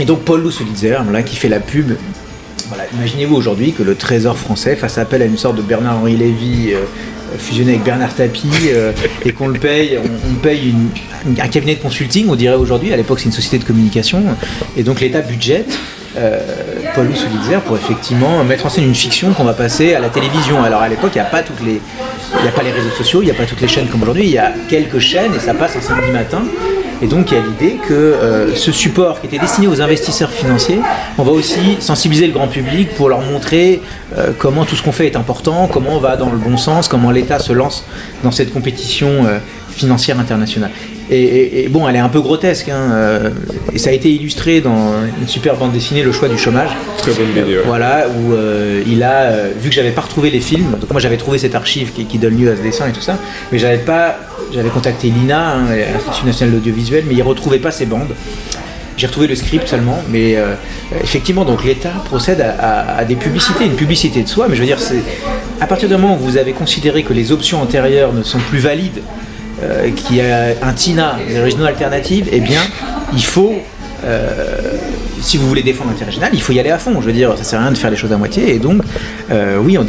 Et 0.00 0.04
donc 0.04 0.20
Paul 0.20 0.42
Lousolitzer, 0.42 0.98
là, 1.12 1.22
qui 1.22 1.34
fait 1.34 1.48
la 1.48 1.58
pub. 1.58 1.92
Voilà, 2.68 2.84
imaginez-vous 2.94 3.34
aujourd'hui 3.34 3.72
que 3.72 3.82
le 3.82 3.94
Trésor 3.96 4.36
français 4.36 4.76
fasse 4.76 4.98
appel 4.98 5.22
à 5.22 5.24
une 5.24 5.38
sorte 5.38 5.56
de 5.56 5.62
Bernard-Henri 5.62 6.16
Lévy 6.16 6.72
fusionné 7.36 7.72
avec 7.72 7.84
Bernard 7.84 8.14
Tapie 8.14 8.48
et 9.24 9.32
qu'on 9.32 9.48
le 9.48 9.58
paye, 9.58 9.98
on, 9.98 10.34
paye 10.34 10.74
un 11.40 11.48
cabinet 11.48 11.74
de 11.74 11.80
consulting, 11.80 12.28
on 12.28 12.36
dirait 12.36 12.56
aujourd'hui, 12.56 12.92
à 12.92 12.96
l'époque 12.96 13.20
c'est 13.20 13.26
une 13.26 13.32
société 13.32 13.58
de 13.58 13.64
communication, 13.64 14.22
et 14.76 14.82
donc 14.82 15.00
l'État 15.00 15.20
budgète 15.20 15.78
euh, 16.16 16.40
Paul 16.98 17.60
pour 17.64 17.76
effectivement 17.76 18.42
mettre 18.42 18.66
en 18.66 18.68
scène 18.68 18.82
une 18.82 18.94
fiction 18.94 19.32
qu'on 19.32 19.44
va 19.44 19.52
passer 19.52 19.94
à 19.94 20.00
la 20.00 20.08
télévision. 20.08 20.64
Alors 20.64 20.82
à 20.82 20.88
l'époque, 20.88 21.12
il 21.14 21.18
n'y 21.18 21.26
a 21.26 21.30
pas 21.30 21.44
toutes 21.44 21.60
les, 21.64 21.80
il 22.38 22.42
n'y 22.42 22.48
a 22.48 22.50
pas 22.50 22.64
les 22.64 22.72
réseaux 22.72 22.90
sociaux, 22.90 23.22
il 23.22 23.26
n'y 23.26 23.30
a 23.30 23.34
pas 23.34 23.44
toutes 23.44 23.60
les 23.60 23.68
chaînes 23.68 23.86
comme 23.86 24.02
aujourd'hui. 24.02 24.24
Il 24.24 24.32
y 24.32 24.38
a 24.38 24.52
quelques 24.68 24.98
chaînes 24.98 25.32
et 25.32 25.38
ça 25.38 25.54
passe 25.54 25.76
un 25.76 25.80
samedi 25.80 26.10
matin. 26.10 26.42
Et 27.00 27.06
donc 27.06 27.30
il 27.30 27.36
y 27.36 27.40
a 27.40 27.44
l'idée 27.44 27.76
que 27.86 27.94
euh, 27.94 28.52
ce 28.56 28.72
support 28.72 29.20
qui 29.20 29.28
était 29.28 29.38
destiné 29.38 29.68
aux 29.68 29.80
investisseurs 29.80 30.32
financiers, 30.32 30.80
on 31.18 31.22
va 31.22 31.30
aussi 31.30 31.76
sensibiliser 31.78 32.26
le 32.26 32.32
grand 32.32 32.48
public 32.48 32.92
pour 32.96 33.08
leur 33.08 33.20
montrer 33.20 33.80
euh, 34.16 34.32
comment 34.36 34.64
tout 34.64 34.74
ce 34.74 34.82
qu'on 34.82 34.90
fait 34.90 35.06
est 35.06 35.14
important, 35.14 35.68
comment 35.72 35.92
on 35.92 36.00
va 36.00 36.16
dans 36.16 36.30
le 36.30 36.38
bon 36.38 36.56
sens, 36.56 36.88
comment 36.88 37.12
l'État 37.12 37.38
se 37.38 37.52
lance 37.52 37.84
dans 38.24 38.32
cette 38.32 38.52
compétition 38.52 39.24
financière 39.70 40.18
internationale. 40.18 40.72
Et, 41.10 41.68
bon, 41.70 41.88
elle 41.88 41.96
est 41.96 42.00
un 42.00 42.08
peu 42.08 42.20
grotesque. 42.20 42.68
Hein, 42.68 42.92
euh, 42.92 43.30
et 43.72 43.78
ça 43.78 43.90
a 43.90 43.92
été 43.92 44.10
illustré 44.10 44.60
dans 44.60 44.92
une 45.20 45.28
super 45.28 45.56
bande 45.56 45.72
dessinée, 45.72 46.02
Le 46.02 46.12
choix 46.12 46.28
du 46.28 46.38
chômage. 46.38 46.70
Très 46.98 47.12
bonne 47.12 47.32
vidéo. 47.32 47.62
Voilà, 47.66 48.06
où 48.08 48.32
euh, 48.32 48.82
il 48.86 49.02
a, 49.02 49.22
euh, 49.22 49.50
vu 49.58 49.70
que 49.70 49.74
j'avais 49.74 49.90
pas 49.90 50.02
retrouvé 50.02 50.30
les 50.30 50.40
films, 50.40 50.72
donc 50.80 50.90
moi 50.90 51.00
j'avais 51.00 51.16
trouvé 51.16 51.38
cette 51.38 51.54
archive 51.54 51.92
qui, 51.92 52.18
donne 52.18 52.36
lieu 52.36 52.50
à 52.50 52.56
ce 52.56 52.62
dessin 52.62 52.88
et 52.88 52.92
tout 52.92 53.00
ça, 53.00 53.16
mais 53.52 53.58
j'avais 53.58 53.78
pas, 53.78 54.16
j'avais 54.52 54.70
contacté 54.70 55.08
l'INA, 55.08 55.54
hein, 55.54 55.66
l'Institut 55.92 56.26
national 56.26 56.52
de 56.52 56.58
l'audiovisuel, 56.58 57.04
mais 57.06 57.14
il 57.14 57.22
retrouvait 57.22 57.60
pas 57.60 57.70
ces 57.70 57.86
bandes. 57.86 58.14
J'ai 58.96 59.06
retrouvé 59.06 59.28
le 59.28 59.36
script 59.36 59.68
seulement, 59.68 60.02
mais 60.10 60.36
effectivement, 61.04 61.44
donc 61.44 61.64
l'État 61.64 61.92
procède 62.06 62.40
à, 62.40 62.96
à, 62.96 63.04
des 63.04 63.14
publicités, 63.14 63.64
une 63.64 63.76
publicité 63.76 64.24
de 64.24 64.28
soi, 64.28 64.46
mais 64.48 64.56
je 64.56 64.60
veux 64.60 64.66
dire, 64.66 64.80
c'est 64.80 65.04
à 65.60 65.68
partir 65.68 65.88
du 65.88 65.94
moment 65.94 66.16
où 66.16 66.18
vous 66.18 66.36
avez 66.36 66.50
considéré 66.50 67.04
que 67.04 67.12
les 67.12 67.30
options 67.30 67.62
antérieures 67.62 68.12
ne 68.12 68.24
sont 68.24 68.40
plus 68.40 68.58
valides 68.58 69.00
euh, 69.62 69.90
qui 69.90 70.20
a 70.20 70.54
un 70.62 70.72
TINA, 70.72 71.16
des 71.26 71.40
régions 71.40 71.64
alternatives, 71.64 72.28
eh 72.30 72.38
bien, 72.38 72.60
il 73.12 73.24
faut, 73.24 73.54
euh, 74.04 74.56
si 75.20 75.36
vous 75.36 75.48
voulez 75.48 75.64
défendre 75.64 75.90
l'intérêt 75.90 76.10
régional, 76.10 76.30
il 76.32 76.40
faut 76.40 76.52
y 76.52 76.60
aller 76.60 76.70
à 76.70 76.78
fond. 76.78 77.00
Je 77.00 77.06
veux 77.06 77.12
dire, 77.12 77.36
ça 77.36 77.42
sert 77.42 77.58
à 77.58 77.62
rien 77.62 77.72
de 77.72 77.76
faire 77.76 77.90
les 77.90 77.96
choses 77.96 78.12
à 78.12 78.16
moitié. 78.16 78.54
Et 78.54 78.60
donc, 78.60 78.82
euh, 79.32 79.58
oui, 79.58 79.76
on, 79.76 79.84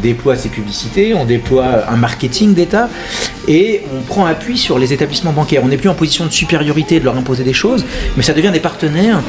déploie 0.00 0.36
ces 0.36 0.48
publicités, 0.50 1.14
on 1.14 1.24
déploie 1.24 1.88
un 1.88 1.96
marketing 1.96 2.54
d'État 2.54 2.88
et 3.48 3.82
on 3.92 4.02
prend 4.02 4.24
appui 4.24 4.56
sur 4.56 4.78
les 4.78 4.92
établissements 4.92 5.32
bancaires. 5.32 5.62
On 5.64 5.68
n'est 5.68 5.76
plus 5.76 5.88
en 5.88 5.94
position 5.94 6.24
de 6.24 6.30
supériorité 6.30 7.00
de 7.00 7.04
leur 7.04 7.16
imposer 7.16 7.42
des 7.42 7.52
choses, 7.52 7.84
mais 8.16 8.22
ça 8.22 8.34
devient 8.34 8.50
des 8.52 8.60
partenaires 8.60 9.20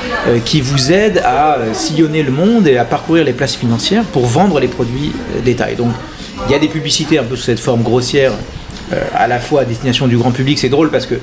qui 0.46 0.62
vous 0.62 0.92
aident 0.92 1.22
à 1.26 1.58
sillonner 1.74 2.22
le 2.22 2.32
monde 2.32 2.68
et 2.68 2.78
à 2.78 2.86
parcourir 2.86 3.24
les 3.24 3.34
places 3.34 3.56
financières 3.56 4.04
pour 4.04 4.26
vendre 4.26 4.60
les 4.60 4.68
produits 4.68 5.12
d'État. 5.44 5.72
Et 5.72 5.76
donc, 5.76 5.92
il 6.48 6.52
y 6.52 6.56
a 6.56 6.60
des 6.60 6.68
publicités 6.68 7.20
un 7.20 7.24
peu 7.24 7.36
sous 7.36 7.44
cette 7.44 7.60
forme 7.60 7.84
grossière 7.84 8.34
à 9.16 9.28
la 9.28 9.40
fois 9.40 9.62
à 9.62 9.66
destination 9.66 10.08
du 10.08 10.18
grand 10.18 10.32
public. 10.32 10.60
C'est 10.60 10.70
drôle 10.70 10.90
parce 10.90 11.06
que 11.06 11.16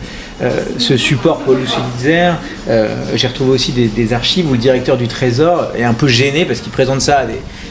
euh, 0.43 0.51
ce 0.79 0.97
support 0.97 1.41
Paul 1.41 1.59
Sulitzer, 1.67 2.33
euh, 2.69 2.89
j'ai 3.15 3.27
retrouvé 3.27 3.51
aussi 3.51 3.73
des, 3.73 4.13
archives 4.13 4.49
où 4.49 4.53
le 4.53 4.59
directeur 4.59 4.97
du 4.97 5.07
Trésor 5.07 5.73
est 5.77 5.85
un 5.85 5.95
peu 5.95 6.09
gêné 6.09 6.45
parce 6.45 6.61
qu'il 6.61 6.73
présente 6.73 7.01
ça 7.01 7.25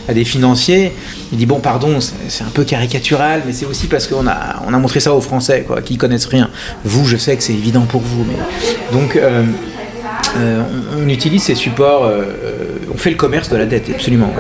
à 0.08 0.14
des, 0.14 0.26
financiers. 0.26 0.94
Il 1.32 1.38
dit 1.38 1.46
bon 1.46 1.60
pardon, 1.60 2.00
c'est 2.00 2.44
un 2.44 2.50
peu 2.50 2.64
caricatural, 2.64 3.44
mais 3.46 3.54
c'est 3.54 3.66
aussi 3.66 3.88
parce 3.88 4.08
qu'on 4.08 4.28
a, 4.28 4.62
on 4.68 4.74
a 4.74 4.78
montré 4.78 5.00
ça 5.00 5.14
aux 5.14 5.22
Français, 5.22 5.64
quoi, 5.68 5.82
qui 5.82 5.98
connaissent 5.98 6.26
rien. 6.26 6.50
Vous, 6.84 7.06
je 7.06 7.18
sais 7.18 7.36
que 7.36 7.44
c'est 7.44 7.54
évident 7.54 7.86
pour 7.86 8.02
vous, 8.02 8.26
mais 8.26 8.98
donc 8.98 9.20
on, 10.98 11.10
utilise 11.10 11.44
ces 11.44 11.56
supports, 11.56 12.12
on 12.94 12.98
fait 12.98 13.12
le 13.12 13.16
commerce 13.18 13.50
de 13.50 13.58
la 13.58 13.66
dette, 13.66 13.90
absolument. 13.94 14.32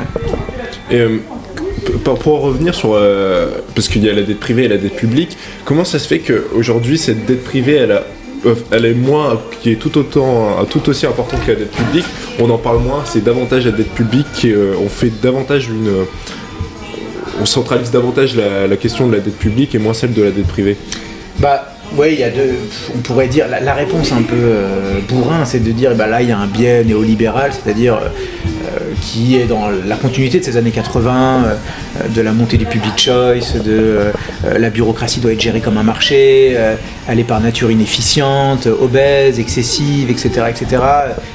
Pour 1.97 2.41
revenir 2.41 2.75
sur. 2.75 2.93
Euh, 2.93 3.49
parce 3.75 3.87
qu'il 3.87 4.03
y 4.03 4.09
a 4.09 4.13
la 4.13 4.23
dette 4.23 4.39
privée 4.39 4.65
et 4.65 4.67
la 4.67 4.77
dette 4.77 4.95
publique, 4.95 5.37
comment 5.65 5.85
ça 5.85 5.99
se 5.99 6.07
fait 6.07 6.19
qu'aujourd'hui, 6.19 6.97
cette 6.97 7.25
dette 7.25 7.43
privée, 7.43 7.75
elle, 7.75 7.91
a, 7.91 8.03
euh, 8.45 8.55
elle 8.71 8.85
est 8.85 8.93
moins. 8.93 9.39
qui 9.61 9.71
est 9.71 9.75
tout, 9.75 9.97
autant, 9.97 10.65
tout 10.69 10.87
aussi 10.89 11.05
importante 11.05 11.45
que 11.45 11.51
la 11.51 11.57
dette 11.59 11.71
publique? 11.71 12.05
On 12.39 12.49
en 12.49 12.57
parle 12.57 12.79
moins, 12.79 13.03
c'est 13.05 13.23
davantage 13.23 13.65
la 13.65 13.71
dette 13.71 13.91
publique, 13.93 14.45
euh, 14.45 14.73
on 14.83 14.89
fait 14.89 15.11
davantage 15.21 15.69
une. 15.69 16.05
on 17.41 17.45
centralise 17.45 17.91
davantage 17.91 18.35
la, 18.35 18.77
question 18.77 19.07
de 19.07 19.15
la 19.15 19.19
dette 19.19 19.37
publique 19.37 19.75
et 19.75 19.79
moins 19.79 19.93
celle 19.93 20.13
de 20.13 20.23
la 20.23 20.31
dette 20.31 20.47
privée 20.47 20.77
Bah. 21.39 21.75
Oui, 21.97 22.09
il 22.11 22.19
y 22.19 22.23
a 22.23 22.29
deux. 22.29 22.53
On 22.95 22.99
pourrait 22.99 23.27
dire 23.27 23.47
la, 23.47 23.73
réponse 23.73 24.11
un 24.11 24.21
peu 24.21 24.53
bourrin, 25.07 25.43
c'est 25.43 25.57
de 25.63 25.71
dire 25.71 25.95
bah 25.95 26.05
là 26.05 26.21
il 26.21 26.29
y 26.29 26.31
a 26.31 26.37
un 26.37 26.45
biais 26.45 26.83
néolibéral, 26.83 27.51
c'est-à-dire 27.51 27.97
qui 29.01 29.35
est 29.35 29.45
dans 29.45 29.69
la 29.69 29.95
continuité 29.95 30.39
de 30.39 30.43
ces 30.43 30.57
années 30.57 30.71
80, 30.71 31.43
euh, 31.45 32.07
de 32.09 32.21
la 32.21 32.31
montée 32.31 32.57
du 32.57 32.65
public 32.65 32.93
choice, 32.97 33.57
de 33.63 33.63
euh, 33.67 34.11
la 34.57 34.69
bureaucratie 34.69 35.19
doit 35.19 35.33
être 35.33 35.41
gérée 35.41 35.61
comme 35.61 35.77
un 35.77 35.83
marché, 35.83 36.53
euh, 36.55 36.75
elle 37.07 37.19
est 37.19 37.23
par 37.23 37.39
nature 37.39 37.71
inefficiente, 37.71 38.67
obèse, 38.67 39.39
excessive, 39.39 40.09
etc. 40.09 40.45
etc. 40.49 40.81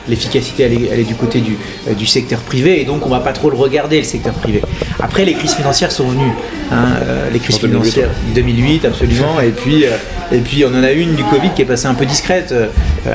L'efficacité, 0.09 0.65
elle, 0.65 1.01
est, 1.01 1.05
du 1.05 1.15
côté 1.15 1.41
du, 1.41 1.57
du, 1.97 2.07
secteur 2.07 2.41
privé, 2.41 2.81
et 2.81 2.85
donc 2.85 3.07
on 3.07 3.09
va 3.09 3.21
pas 3.21 3.33
trop 3.33 3.51
le 3.51 3.57
regarder, 3.57 3.99
le 3.99 4.05
secteur 4.05 4.35
privé. 4.35 4.63
Après, 5.01 5.25
les 5.25 5.35
crises 5.35 5.55
financières 5.55 5.93
sont 5.93 6.09
venues. 6.09 6.33
Hein, 6.71 6.95
les 7.33 7.39
crises 7.39 7.59
financières, 7.59 8.11
2008, 8.35 8.85
absolument, 8.85 9.41
et 9.41 9.51
puis, 9.51 9.85
et 10.33 10.39
puis 10.39 10.65
on 10.65 10.75
en 10.75 10.83
a 10.83 10.93
une 10.93 11.15
du 11.15 11.25
Covid 11.25 11.51
qui 11.55 11.63
est 11.63 11.67
passée 11.67 11.87
un 11.87 11.95
peu 11.95 12.07
discrète. 12.07 12.55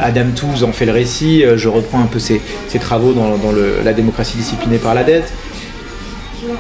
Adam 0.02 0.26
Tooze 0.36 0.64
en 0.64 0.72
fait 0.72 0.86
le 0.86 0.92
récit, 0.92 1.44
je 1.56 1.68
reprends 1.68 2.00
un 2.00 2.06
peu 2.06 2.20
ses, 2.20 2.42
travaux 2.80 3.14
dans, 3.14 3.38
dans 3.38 3.52
le, 3.52 3.78
la 3.84 3.94
démocratie 4.00 4.38
disciplinée 4.38 4.78
par 4.78 4.94
la 4.94 5.04
dette, 5.04 5.32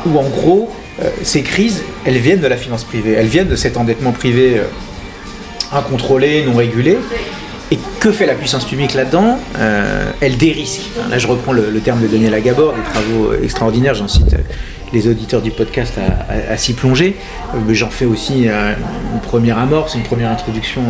où 0.06 0.18
en 0.18 0.30
gros, 0.30 0.70
euh, 1.02 1.10
ces 1.24 1.42
crises, 1.42 1.84
elles 2.06 2.18
viennent 2.18 2.42
de 2.42 2.48
la 2.48 2.58
finance 2.58 2.84
privée, 2.84 3.14
elles 3.14 3.28
viennent 3.28 3.48
de 3.48 3.56
cet 3.56 3.78
endettement 3.78 4.12
privé 4.12 4.58
euh, 4.58 4.64
incontrôlé, 5.72 6.44
non 6.46 6.56
régulé. 6.56 6.98
Et 7.72 7.78
que 8.00 8.12
fait 8.12 8.26
la 8.26 8.34
puissance 8.34 8.66
publique 8.66 8.96
là-dedans? 8.96 9.38
Euh, 9.60 10.12
Elle 10.22 10.38
dérisque. 10.38 10.90
Là, 11.10 11.20
je 11.20 11.28
reprends 11.28 11.54
le, 11.54 11.80
terme 11.82 12.02
de 12.02 12.08
Daniel 12.08 12.34
Agabor, 12.34 12.74
des 12.74 12.82
travaux 12.82 13.34
extraordinaires, 13.44 13.94
j'en 13.94 14.08
cite 14.08 14.36
les 14.92 15.08
auditeurs 15.08 15.44
du 15.44 15.52
podcast 15.52 15.94
à, 16.50 16.58
s'y 16.58 16.74
plonger. 16.74 17.16
J'en 17.70 17.92
fais 17.92 18.06
aussi 18.06 18.46
une 18.46 19.20
première 19.22 19.60
amorce, 19.60 19.94
une 19.94 20.02
première 20.02 20.32
introduction 20.32 20.82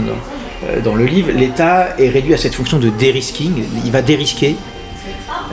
dans 0.86 0.96
le 0.96 1.06
livre. 1.06 1.32
L'État 1.36 1.90
est 2.00 2.08
réduit 2.08 2.34
à 2.34 2.38
cette 2.38 2.56
fonction 2.56 2.80
de 2.80 2.88
dérisking. 2.88 3.62
Il 3.84 3.92
va 3.92 4.02
dérisquer 4.02 4.56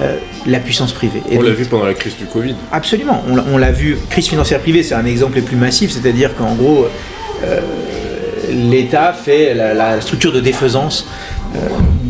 euh, 0.02 0.18
la 0.46 0.59
puissance 0.59 0.92
privée. 0.92 1.22
on 1.32 1.40
l'a 1.40 1.52
vu 1.52 1.64
pendant 1.64 1.87
la 1.87 1.94
crise 1.94 2.16
du 2.16 2.26
Covid. 2.26 2.54
Absolument, 2.70 3.22
on 3.28 3.56
l'a 3.56 3.72
vu. 3.72 3.96
Crise 4.11 4.28
financière 4.28 4.61
privée, 4.61 4.82
c'est 4.82 4.94
un 4.94 5.06
exemple 5.06 5.37
le 5.37 5.42
plus 5.42 5.56
massif, 5.56 5.90
c'est-à-dire 5.90 6.35
qu'en 6.35 6.54
gros, 6.54 6.87
euh, 7.44 7.61
l'État 8.50 9.14
fait 9.14 9.54
la, 9.54 10.00
structure 10.02 10.32
de 10.32 10.40
défaisance 10.40 11.09
euh, 11.54 11.59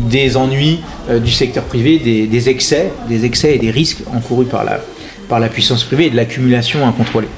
des 0.09 0.35
ennuis 0.35 0.81
du 1.21 1.31
secteur 1.31 1.63
privé, 1.63 1.99
des, 1.99 2.49
excès, 2.49 2.91
des 3.07 3.23
excès 3.23 3.55
et 3.55 3.57
des 3.57 3.71
risques 3.71 3.99
encourus 4.13 4.47
par 4.47 4.65
la, 4.65 4.81
par 5.29 5.39
la 5.39 5.47
puissance 5.47 5.85
privée 5.85 6.07
et 6.07 6.09
de 6.09 6.17
l'accumulation 6.17 6.85
incontrôlée. 6.85 7.29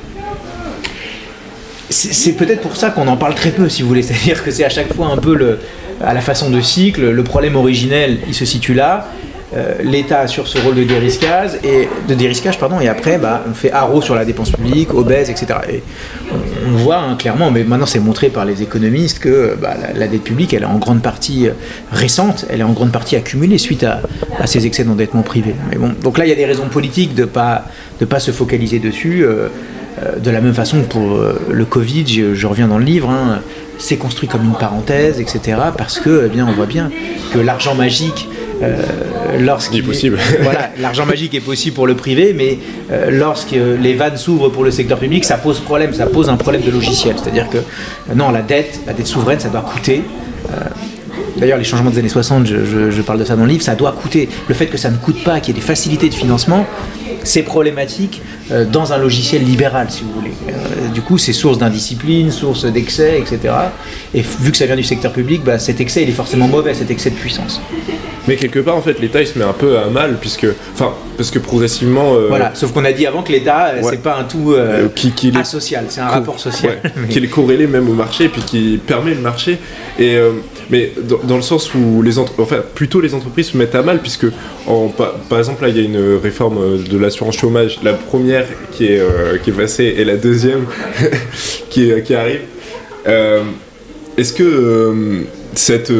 C'est 1.91 2.33
peut-être 2.33 2.62
pour 2.62 2.75
ça 2.75 2.89
qu'on 2.89 3.07
en 3.07 3.17
parle 3.17 3.35
très 3.35 3.51
peu, 3.51 3.69
si 3.69 3.83
vous 3.83 3.88
voulez. 3.88 4.01
C'est-à-dire 4.03 4.43
que 4.43 4.49
c'est 4.49 4.65
à 4.65 4.69
chaque 4.69 4.93
fois 4.95 5.07
un 5.07 5.17
peu 5.17 5.35
le, 5.35 5.59
à 6.03 6.15
la 6.15 6.21
façon 6.21 6.49
de 6.49 6.59
cycle. 6.59 7.07
Le 7.12 7.23
problème 7.23 7.55
originel, 7.55 8.17
il 8.27 8.33
se 8.33 8.45
situe 8.45 8.73
là. 8.73 9.07
Euh, 9.55 9.77
l'État 9.81 10.19
assure 10.19 10.47
ce 10.47 10.59
rôle 10.59 10.75
de 10.75 10.83
dérisquage 10.83 11.51
et 11.63 11.88
de 12.07 12.13
dérisquage 12.13 12.59
pardon 12.59 12.79
et 12.79 12.88
après 12.88 13.17
bah, 13.17 13.43
on 13.49 13.55
fait 13.55 13.71
haro 13.71 13.99
sur 13.99 14.13
la 14.13 14.23
dépense 14.23 14.51
publique, 14.51 14.93
obèse, 14.93 15.31
etc. 15.31 15.47
Et 15.71 15.83
on, 16.67 16.77
voit 16.77 16.99
hein, 16.99 17.15
clairement, 17.15 17.49
mais 17.49 17.63
maintenant 17.63 17.88
c'est 17.88 17.99
montré 17.99 18.29
par 18.29 18.45
les 18.45 18.62
économistes 18.62 19.17
que 19.17 19.57
bah, 19.59 19.73
la, 19.95 20.07
dette 20.07 20.23
publique 20.23 20.53
elle 20.53 20.62
est 20.62 20.67
en 20.67 20.77
grande 20.77 21.01
partie 21.01 21.47
euh, 21.47 21.53
récente, 21.91 22.45
elle 22.49 22.59
est 22.59 22.63
en 22.63 22.73
grande 22.73 22.91
partie 22.91 23.15
accumulée 23.15 23.57
suite 23.57 23.83
à, 23.83 24.01
ces 24.45 24.67
excès 24.67 24.83
d'endettement 24.83 25.23
privé. 25.23 25.55
Mais 25.71 25.77
donc 26.03 26.19
là 26.19 26.25
il 26.25 26.29
y 26.29 26.33
a 26.33 26.35
des 26.35 26.45
raisons 26.45 26.67
politiques 26.67 27.15
de 27.15 27.25
pas 27.25 27.65
de 27.99 28.05
pas 28.05 28.19
se 28.19 28.29
focaliser 28.31 28.77
dessus. 28.77 29.23
Euh, 29.23 29.47
de 30.17 30.31
la 30.31 30.39
même 30.39 30.53
façon 30.53 30.81
que 30.81 30.88
pour 30.88 31.19
le 31.49 31.65
Covid, 31.65 32.07
je, 32.07 32.47
reviens 32.47 32.69
dans 32.69 32.77
le 32.77 32.85
livre, 32.85 33.09
hein, 33.09 33.41
c'est 33.79 33.97
construit 33.97 34.29
comme 34.29 34.45
une 34.45 34.53
parenthèse, 34.53 35.19
etc. 35.19 35.57
Parce 35.77 35.99
que, 35.99 36.23
eh 36.25 36.29
bien, 36.29 36.47
on 36.47 36.53
voit 36.53 36.67
bien 36.67 36.89
que 37.33 37.39
l'argent 37.39 37.75
magique 37.75 38.29
lorsqu'il 39.39 39.84
possible. 39.84 40.17
voilà, 40.41 40.72
l'argent 40.80 41.06
magique 41.06 41.34
est 41.34 41.39
possible 41.39 41.76
pour 41.76 41.88
le 41.88 41.95
privé, 41.95 42.34
mais 42.36 42.58
lorsque 43.10 43.52
les 43.82 43.93
vannes 43.93 44.17
s'ouvrent 44.17 44.50
pour 44.50 44.63
le 44.63 44.72
secteur 44.72 45.00
public, 45.00 45.24
ça 45.26 45.38
pose 45.38 45.60
problème, 45.60 45.93
ça 45.93 46.06
pose 46.06 46.30
un 46.30 46.38
problème 46.38 46.62
de 46.63 46.72
logiciel. 46.72 47.15
C'est-à-dire 47.22 47.50
que 47.50 47.60
non, 48.15 48.32
la 48.32 48.41
dette, 48.41 48.82
la 48.86 48.93
dette 48.93 49.08
souveraine, 49.08 49.39
ça 49.39 49.50
doit 49.50 49.62
coûter. 49.62 50.04
D'ailleurs, 51.39 51.58
les 51.58 51.63
changements 51.63 51.89
des 51.89 52.00
années 52.00 52.10
60, 52.10 52.45
je, 52.45 53.02
parle 53.02 53.19
de 53.19 53.24
ça 53.24 53.36
dans 53.36 53.43
le 53.43 53.50
livre, 53.50 53.63
ça 53.63 53.76
doit 53.76 53.93
coûter. 53.93 54.28
Le 54.48 54.54
fait 54.54 54.67
que 54.67 54.78
ça 54.78 54.89
ne 54.89 54.98
coûte 54.98 55.24
pas, 55.24 55.39
qu'il 55.39 55.56
y 55.56 55.58
ait 55.58 55.62
des 55.62 55.65
facilités 55.65 56.10
de 56.10 56.13
financement, 56.13 56.65
c'est 57.24 57.43
problématique 57.43 58.22
euh, 58.52 58.65
dans 58.65 58.93
un 58.93 58.98
logiciel 58.98 59.43
libéral, 59.43 59.88
si 59.89 60.04
vous 60.04 60.12
voulez. 60.12 60.34
Euh, 60.50 60.89
du 60.89 61.02
coup, 61.02 61.17
c'est 61.17 61.34
source 61.34 61.58
d'indiscipline, 61.58 62.32
source 62.32 62.65
d'excès, 62.65 63.19
etc. 63.19 63.54
Et 64.13 64.22
vu 64.22 64.52
que 64.52 64.58
ça 64.58 64.65
vient 64.65 64.76
du 64.76 64.84
secteur 64.84 65.13
public, 65.13 65.43
bah, 65.43 65.60
cet 65.60 65.80
excès, 65.80 66.04
il 66.04 66.10
est 66.10 66.13
forcément 66.13 66.48
mauvais, 66.48 66.74
cet 66.74 66.91
excès 66.91 67.10
de 67.10 67.15
puissance. 67.15 67.62
Mais 68.30 68.38
quelque 68.38 68.60
part, 68.60 68.78
en 68.78 68.82
fait, 68.82 69.00
l'État, 69.02 69.20
il 69.20 69.28
se 69.28 69.38
met 69.38 69.44
un 69.44 69.54
peu 69.54 69.78
à 69.78 69.88
mal, 69.88 70.18
puisque, 70.22 70.48
enfin, 70.74 70.94
parce 71.18 71.32
que 71.32 71.39
progressivement. 71.39 72.15
Euh, 72.15 72.28
voilà, 72.30 72.52
sauf 72.54 72.72
qu'on 72.72 72.86
a 72.86 72.94
dit 72.94 73.06
avant 73.06 73.24
que 73.24 73.34
l'État, 73.34 73.74
c'est 73.84 74.02
pas 74.02 74.18
un 74.18 74.24
tout 74.24 74.56
qui, 74.96 75.12
qui 75.12 75.34
asocial, 75.36 75.86
c'est 75.89 76.02
un 76.02 76.08
rapport 76.08 76.39
social. 76.39 76.80
Qui 77.10 77.20
est 77.20 77.28
corrélé 77.28 77.68
même 77.68 77.89
au 77.89 77.94
marché, 77.94 78.30
puis 78.30 78.42
qui 78.42 78.80
permet 78.86 79.13
le 79.13 79.22
marché. 79.22 79.58
Et 80.00 80.18
mais 80.70 80.92
dans, 81.24 81.36
le 81.36 81.42
sens 81.42 81.74
où 81.74 82.02
les 82.04 82.20
enfin, 82.20 82.63
plutôt 82.76 83.02
les 83.02 83.15
entreprises 83.15 83.48
se 83.48 83.58
mettent 83.58 83.76
à 83.76 83.82
mal, 83.82 84.00
puisque 84.02 84.28
en, 84.68 84.88
par, 84.88 85.39
exemple, 85.39 85.63
là, 85.63 85.70
il 85.70 85.78
y 85.78 85.80
a 85.80 85.84
une 85.84 86.18
réforme 86.22 86.58
euh, 86.60 86.78
de 86.78 86.98
l'assurance 86.98 87.38
chômage, 87.38 87.80
la 87.84 87.94
première 87.94 88.46
qui 88.72 88.86
est, 88.86 89.00
euh, 89.00 89.38
qui 89.38 89.50
est 89.50 89.54
passée 89.54 89.96
et 89.98 90.06
la 90.06 90.15
deuxième 90.15 90.65
qui, 91.70 91.92
qui, 92.04 92.13
arrive. 92.13 92.42
Euh, 93.08 93.42
est-ce 94.18 94.34
que 94.34 95.24
cette, 95.60 95.91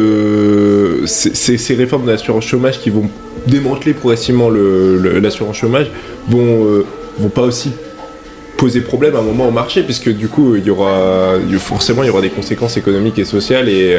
ces, 1.06 1.76
réformes 1.76 2.06
de 2.06 2.12
l'assurance 2.12 2.46
chômage 2.46 2.80
qui 2.80 2.90
vont 2.90 3.10
démanteler 3.48 3.94
progressivement 3.94 4.50
l'assurance 4.50 5.58
chômage 5.58 5.88
vont, 6.28 6.84
vont 7.18 7.30
pas 7.30 7.42
aussi 7.44 7.72
poser 8.58 8.82
problème 8.82 9.16
à 9.16 9.20
un 9.20 9.24
moment 9.24 9.48
au 9.48 9.52
marché 9.52 9.84
puisque 9.84 10.10
du 10.10 10.28
coup 10.28 10.56
il 10.56 10.66
y 10.66 10.70
aura 10.70 11.36
forcément 11.58 12.04
il 12.04 12.08
y 12.08 12.10
aura 12.10 12.22
des 12.22 12.30
conséquences 12.30 12.78
économiques 12.78 13.18
et 13.20 13.26
sociales 13.26 13.70
et 13.70 13.98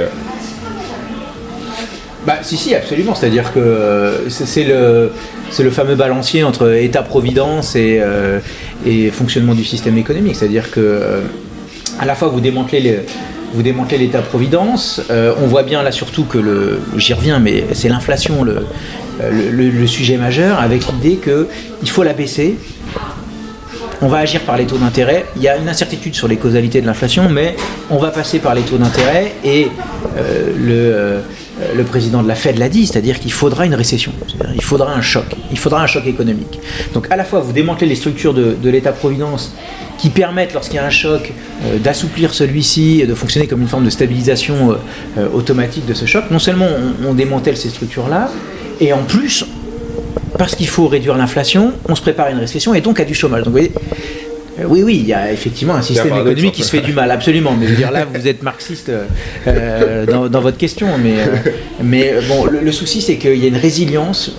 bah, 2.27 2.39
si, 2.43 2.57
si, 2.57 2.75
absolument. 2.75 3.15
C'est-à-dire 3.15 3.53
que 3.53 3.59
euh, 3.59 4.29
c'est 4.29 4.65
le, 4.65 5.11
le 5.59 5.71
fameux 5.71 5.95
balancier 5.95 6.45
entre 6.45 6.73
État-providence 6.75 7.77
et, 7.77 7.99
euh, 8.01 8.41
et, 8.85 9.11
fonctionnement 9.11 9.55
du 9.55 9.65
système 9.65 9.97
économique. 9.97 10.37
C'est-à-dire 10.37 10.71
que 10.71 10.81
euh, 10.81 11.21
à 11.99 12.05
la 12.05 12.15
fois 12.15 12.29
vous 12.29 12.41
démantelez 12.41 13.01
vous 13.53 13.63
démantelez 13.63 13.99
l'État-providence. 13.99 15.03
on 15.11 15.47
voit 15.47 15.63
bien 15.63 15.83
là 15.83 15.93
surtout 15.93 16.25
que 16.25 16.39
le, 16.39 16.81
j'y 16.97 17.15
reviens, 17.15 17.39
mais 17.39 17.65
c'est 17.73 17.89
l'inflation 17.89 18.45
le, 18.45 18.67
le, 19.51 19.87
sujet 19.87 20.17
majeur, 20.17 20.61
avec 20.61 20.87
l'idée 20.89 21.19
qu'il 21.19 21.91
faut 21.91 22.03
la 22.03 22.13
baisser. 22.13 22.57
On 24.03 24.09
va 24.09 24.19
agir 24.19 24.41
par 24.43 24.57
les 24.57 24.65
taux 24.65 24.79
d'intérêt. 24.79 25.27
Il 25.37 25.43
y 25.43 25.49
a 25.49 25.59
une 25.59 25.69
incertitude 25.69 26.15
sur 26.15 26.27
les 26.27 26.37
causalités 26.37 26.81
de 26.81 26.87
l'inflation, 26.87 27.29
mais 27.29 27.55
on 27.91 27.99
va 27.99 28.09
passer 28.11 28.39
par 28.39 28.55
les 28.55 28.63
taux 28.63 28.79
d'intérêt 28.79 29.33
et 29.45 29.69
euh, 30.17 30.53
le 30.57 31.23
président 31.85 32.23
de 32.23 32.29
la 32.29 32.35
Fed 32.35 32.59
l'a 32.59 32.69
dit, 32.69 32.87
c'est-à-dire 32.87 33.19
qu'il 33.21 33.33
faudra 33.33 33.67
une 33.67 33.75
récession, 33.75 34.13
il 34.55 34.63
faudra 34.63 34.93
un 34.95 35.03
choc, 35.03 35.25
il 35.51 35.59
faudra 35.59 35.83
un 35.83 35.87
choc 35.87 36.07
économique. 36.07 36.61
Donc 36.95 37.07
à 37.11 37.17
la 37.17 37.25
fois 37.25 37.41
vous 37.41 37.53
démantelez 37.53 37.89
les 37.89 37.95
structures 37.95 38.35
de, 38.35 38.71
l'État-providence 38.71 39.55
qui 39.99 40.09
permettent, 40.11 40.55
lorsqu'il 40.55 40.77
y 40.77 40.79
a 40.79 40.87
un 40.87 40.91
choc, 40.91 41.33
euh, 41.65 41.79
d'assouplir 41.79 42.33
celui-ci, 42.33 43.05
de 43.07 43.15
fonctionner 43.15 43.47
comme 43.47 43.61
une 43.61 43.69
forme 43.69 43.85
de 43.85 43.91
stabilisation 43.91 44.79
euh, 45.19 45.29
automatique 45.35 45.85
de 45.85 45.93
ce 45.93 46.07
choc. 46.07 46.25
Non 46.31 46.39
seulement 46.39 46.67
on, 47.07 47.13
démantèle 47.13 47.57
ces 47.57 47.69
structures-là, 47.69 48.31
et 48.81 48.95
en 48.95 49.03
plus, 49.03 49.45
parce 50.39 50.55
qu'il 50.55 50.69
faut 50.69 50.89
réduire 50.89 51.17
l'inflation, 51.17 51.73
on 51.89 51.95
se 51.95 52.01
prépare 52.01 52.27
à 52.27 52.31
une 52.31 52.39
récession 52.39 52.73
et 52.73 52.81
donc 52.81 52.99
à 52.99 53.05
du 53.05 53.13
chômage. 53.13 53.41
Donc 53.41 53.49
vous 53.49 53.59
voyez, 53.59 53.73
euh, 53.75 54.20
oui, 54.67 54.83
oui, 54.83 54.99
il 55.01 55.07
y 55.07 55.15
a 55.15 55.33
effectivement 55.33 55.75
un 55.75 55.83
système 55.83 56.15
économique 56.15 56.53
qui 56.55 56.63
se 56.63 56.71
fait 56.71 56.81
du 56.81 56.93
mal, 56.93 57.11
absolument. 57.11 57.57
Mais 57.59 57.67
je 57.67 57.73
veux 57.73 57.77
dire, 57.77 57.91
là, 57.91 58.05
vous 58.05 58.29
êtes 58.29 58.43
marxiste 58.43 58.91
euh, 59.47 60.07
dans, 60.07 60.41
votre 60.41 60.57
question. 60.57 60.89
Mais, 61.03 61.21
euh, 61.21 61.51
mais 61.83 62.15
bon, 62.29 62.47
le, 62.47 62.73
souci, 62.73 63.01
c'est 63.01 63.17
qu'il 63.17 63.37
y 63.37 63.45
a 63.45 63.49
une 63.49 63.57
résilience. 63.57 64.33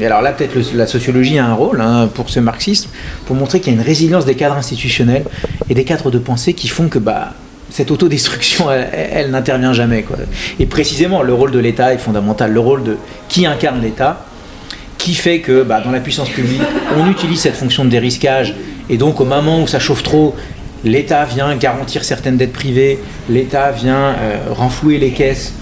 et 0.00 0.06
alors 0.06 0.22
là, 0.22 0.32
peut-être 0.32 0.56
la 0.74 0.86
sociologie 0.86 1.38
a 1.38 1.46
un 1.46 1.54
rôle 1.54 1.80
hein, 1.80 2.08
pour 2.12 2.30
ce 2.30 2.40
marxisme, 2.40 2.90
pour 3.26 3.36
montrer 3.36 3.60
qu'il 3.60 3.72
y 3.72 3.76
a 3.76 3.78
une 3.78 3.86
résilience 3.86 4.24
des 4.24 4.34
cadres 4.34 4.56
institutionnels 4.56 5.24
et 5.68 5.74
des 5.74 5.84
cadres 5.84 6.10
de 6.10 6.18
pensée 6.18 6.54
qui 6.54 6.68
font 6.68 6.88
que 6.88 6.98
bah, 6.98 7.34
cette 7.70 7.90
autodestruction, 7.90 8.66
elle, 8.70 9.30
n'intervient 9.30 9.72
jamais. 9.72 10.02
Quoi. 10.02 10.16
Et 10.58 10.66
précisément, 10.66 11.22
le 11.22 11.32
rôle 11.32 11.52
de 11.52 11.58
l'État 11.58 11.94
est 11.94 11.98
fondamental. 11.98 12.52
Le 12.52 12.60
rôle 12.60 12.82
de 12.82 12.96
qui 13.28 13.46
incarne 13.46 13.80
l'État, 13.80 14.26
qui 14.98 15.14
fait 15.14 15.40
que 15.40 15.62
bah, 15.62 15.80
dans 15.80 15.90
la 15.90 16.00
puissance 16.00 16.28
publique, 16.28 16.62
on 16.98 17.10
utilise 17.10 17.40
cette 17.40 17.54
fonction 17.54 17.84
de 17.84 17.90
dérisquage 17.90 18.54
et 18.90 18.96
donc 18.96 19.20
au 19.20 19.24
moment 19.24 19.62
où 19.62 19.66
ça 19.66 19.78
chauffe 19.78 20.02
trop, 20.02 20.34
l'État 20.84 21.24
vient 21.24 21.54
garantir 21.56 22.04
certaines 22.04 22.36
dettes 22.36 22.52
privées, 22.52 22.98
l'État 23.28 23.70
vient 23.70 24.14
euh, 24.18 24.38
renflouer 24.50 24.98
les 24.98 25.12
caisses 25.12 25.54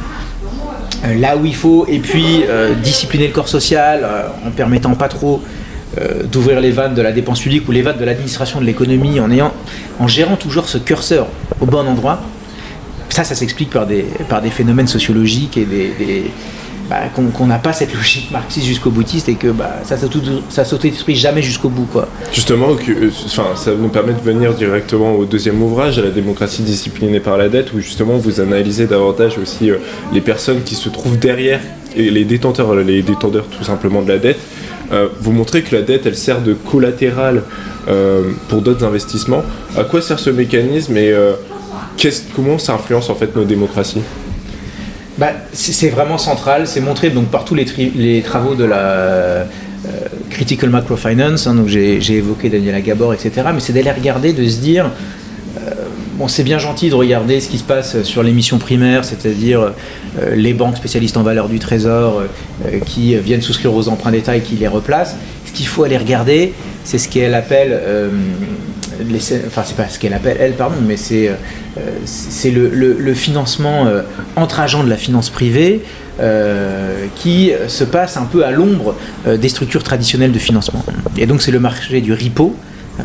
euh, 1.05 1.15
là 1.15 1.37
où 1.37 1.45
il 1.45 1.55
faut, 1.55 1.87
et 1.87 1.99
puis 1.99 2.45
euh, 2.49 2.75
discipliner 2.75 3.27
le 3.27 3.33
corps 3.33 3.49
social 3.49 4.09
en 4.45 4.51
permettant 4.51 4.95
pas 4.95 5.09
trop 5.09 5.43
d'ouvrir 6.31 6.61
les 6.61 6.71
vannes 6.71 6.95
de 6.95 7.03
la 7.03 7.11
dépense 7.11 7.41
publique 7.41 7.67
ou 7.69 7.73
les 7.73 7.83
vannes 7.83 7.99
de 7.99 8.05
l'administration 8.05 8.61
de 8.61 8.65
l'économie 8.65 9.19
en, 9.19 9.33
ayant, 9.33 9.53
en 9.99 10.07
gérant 10.07 10.37
toujours 10.37 10.69
ce 10.69 10.79
curseur 10.79 11.27
au 11.61 11.67
bon 11.67 11.89
endroit. 11.89 12.21
Ça, 13.09 13.25
ça 13.25 13.35
s'explique 13.35 13.71
par 13.71 13.87
des, 13.87 14.05
par 14.29 14.41
des 14.41 14.51
phénomènes 14.51 14.87
sociologiques 14.87 15.57
et 15.57 15.65
des 15.65 16.31
bah, 16.89 17.01
qu'on 17.15 17.47
n'a 17.47 17.59
pas 17.59 17.75
cette 17.75 17.93
logique 17.95 18.31
marxiste 18.31 18.67
jusqu'au 18.67 18.91
boutiste 18.91 19.29
et 19.29 19.35
que 19.35 19.49
bah, 19.49 19.77
ça 19.85 19.97
ça 20.49 20.65
s'auto-détruit 20.65 21.17
jamais 21.17 21.43
jusqu'au 21.43 21.69
bout. 21.69 21.85
Quoi. 21.85 22.09
Justement, 22.33 22.69
euh, 22.71 23.11
ça 23.57 23.73
nous 23.79 23.89
permet 23.89 24.15
de 24.15 24.21
venir 24.21 24.55
directement 24.55 25.13
au 25.15 25.27
deuxième 25.27 25.63
ouvrage, 25.63 25.99
à 25.99 26.03
la 26.03 26.11
démocratie 26.11 26.63
disciplinée 26.63 27.21
par 27.21 27.37
la 27.37 27.51
dette, 27.51 27.75
où 27.75 27.81
justement 27.81 28.17
vous 28.17 28.41
analysez 28.41 28.87
davantage 28.87 29.37
aussi 29.39 29.71
euh, 29.71 29.77
les 30.15 30.23
personnes 30.23 30.63
qui 30.63 30.75
se 30.75 30.89
trouvent 30.89 31.19
derrière 31.19 31.61
et 31.95 32.11
les 32.11 32.25
détenteurs, 32.25 32.75
les 32.75 33.03
détenteurs 33.03 33.47
tout 33.47 33.65
simplement 33.65 34.01
de 34.01 34.09
la 34.09 34.19
dette. 34.19 34.39
Euh, 34.91 35.09
vous 35.21 35.33
montrez 35.33 35.63
que 35.63 35.77
la 35.77 35.83
dette, 35.83 36.07
elle 36.07 36.17
sert 36.17 36.41
de 36.41 36.55
collatéral 36.55 37.43
pour 38.49 38.61
d'autres 38.61 38.85
investissements. 38.85 39.43
À 39.75 39.83
quoi 39.85 40.03
sert 40.03 40.19
ce 40.19 40.29
mécanisme 40.29 40.95
et 40.99 41.15
comment 42.37 42.59
ça 42.59 42.75
influence 42.75 43.09
en 43.09 43.15
fait 43.15 43.35
nos 43.35 43.45
démocraties? 43.45 44.03
Bah, 45.19 45.33
c'est 45.53 45.89
vraiment 45.89 46.17
central, 46.17 46.69
c'est 46.69 46.81
montré 46.81 47.11
donc 47.11 47.27
par 47.27 47.45
tous 47.45 47.57
les, 47.57 47.67
les 47.97 48.23
travaux 48.23 48.55
de 48.55 48.65
la 48.65 48.79
euh, 48.79 49.47
Critical 50.31 50.71
Macrofinance, 50.71 51.49
hein, 51.49 51.55
donc 51.55 51.67
j'ai 51.67 52.13
évoqué 52.13 52.49
Daniela 52.49 52.81
Gabor, 52.81 53.15
etc. 53.15 53.33
Mais 53.53 53.59
c'est 53.59 53.73
d'aller 53.73 53.91
regarder, 53.91 54.33
de 54.33 54.49
se 54.49 54.59
dire, 54.59 54.91
euh, 55.57 55.71
bon 56.15 56.29
c'est 56.29 56.45
bien 56.45 56.59
gentil 56.59 56.89
de 56.91 56.95
regarder 56.95 57.41
ce 57.41 57.49
qui 57.49 57.59
se 57.59 57.65
passe 57.65 58.03
sur 58.05 58.23
l'émission 58.23 58.59
primaire, 58.59 59.05
c'est-à-dire 59.05 59.73
euh, 60.21 60.35
les 60.37 60.55
banques 60.55 60.77
spécialistes 60.77 61.17
en 61.17 61.25
valeur 61.25 61.49
du 61.49 61.59
trésor 61.59 62.23
qui 62.87 63.17
viennent 63.17 63.43
souscrire 63.43 63.75
aux 63.75 63.89
emprunts 63.89 64.13
d'État 64.13 64.37
et 64.37 64.41
qui 64.41 64.55
les 64.55 64.69
replacent. 64.69 65.17
Ce 65.47 65.53
qu'il 65.53 65.67
faut 65.67 65.83
aller 65.83 65.99
regarder, 65.99 66.53
c'est 66.85 66.99
ce 66.99 67.09
qu'elle 67.09 67.35
appelle 67.35 67.81
enfin 69.47 69.63
c'est 69.65 69.77
pas 69.77 69.89
ce 69.89 69.99
qu'elle 69.99 70.15
appelle 70.15 70.37
elle 70.41 70.55
pardon 70.55 70.77
mais 70.85 70.97
c'est 70.97 71.29
euh, 71.29 71.35
c'est 72.05 72.51
le, 72.51 73.15
financement 73.15 73.87
euh, 73.87 74.03
entre 74.37 74.61
agents 74.61 74.85
de 74.85 74.91
la 74.91 74.97
finance 74.97 75.31
privée 75.31 75.83
euh, 76.21 77.07
qui 77.17 77.53
se 77.69 77.85
passe 77.85 78.17
un 78.17 78.25
peu 78.25 78.45
à 78.45 78.51
l'ombre 78.51 78.97
des 79.27 79.49
structures 79.49 79.83
traditionnelles 79.83 80.33
de 80.33 80.39
financement. 80.39 80.85
Et 81.17 81.27
donc 81.27 81.43
c'est 81.43 81.51
le 81.51 81.61
marché 81.61 82.01
du 82.01 82.13
repo 82.13 82.57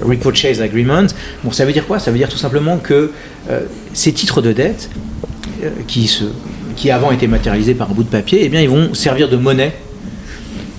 repurchase 0.02 0.62
agreement. 0.62 1.06
Bon 1.44 1.52
ça 1.52 1.66
veut 1.66 1.74
dire 1.74 1.86
quoi? 1.86 2.00
Ça 2.00 2.12
veut 2.12 2.18
dire 2.18 2.30
tout 2.30 2.38
simplement 2.38 2.78
que 2.78 3.12
ces 3.94 4.14
titres 4.14 4.42
de 4.42 4.52
dette 4.52 4.90
qui 5.88 6.08
se 6.08 6.26
qui 6.76 6.90
avant 6.90 7.12
étaient 7.12 7.28
matérialisés 7.28 7.76
par 7.76 7.92
un 7.92 7.94
bout 7.94 8.04
de 8.04 8.10
papier 8.10 8.40
eh 8.42 8.50
bien 8.50 8.62
ils 8.62 8.70
vont 8.70 8.96
servir 8.96 9.30
de 9.30 9.38
monnaie 9.38 9.74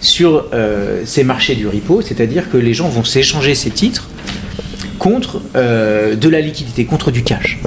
sur 0.01 0.47
ces 1.05 1.25
marchés 1.25 1.55
du 1.55 1.69
repo, 1.69 2.03
c'est-à-dire 2.03 2.51
que 2.51 2.57
les 2.57 2.75
gens 2.75 2.89
vont 2.89 3.05
s'échanger 3.05 3.55
ces 3.55 3.71
titres 3.71 4.09
contre 5.05 5.43
euh, 5.55 6.17
de 6.17 6.31
la 6.31 6.41
liquidité, 6.41 6.87
contre 6.87 7.11
du 7.11 7.23
cash. 7.23 7.59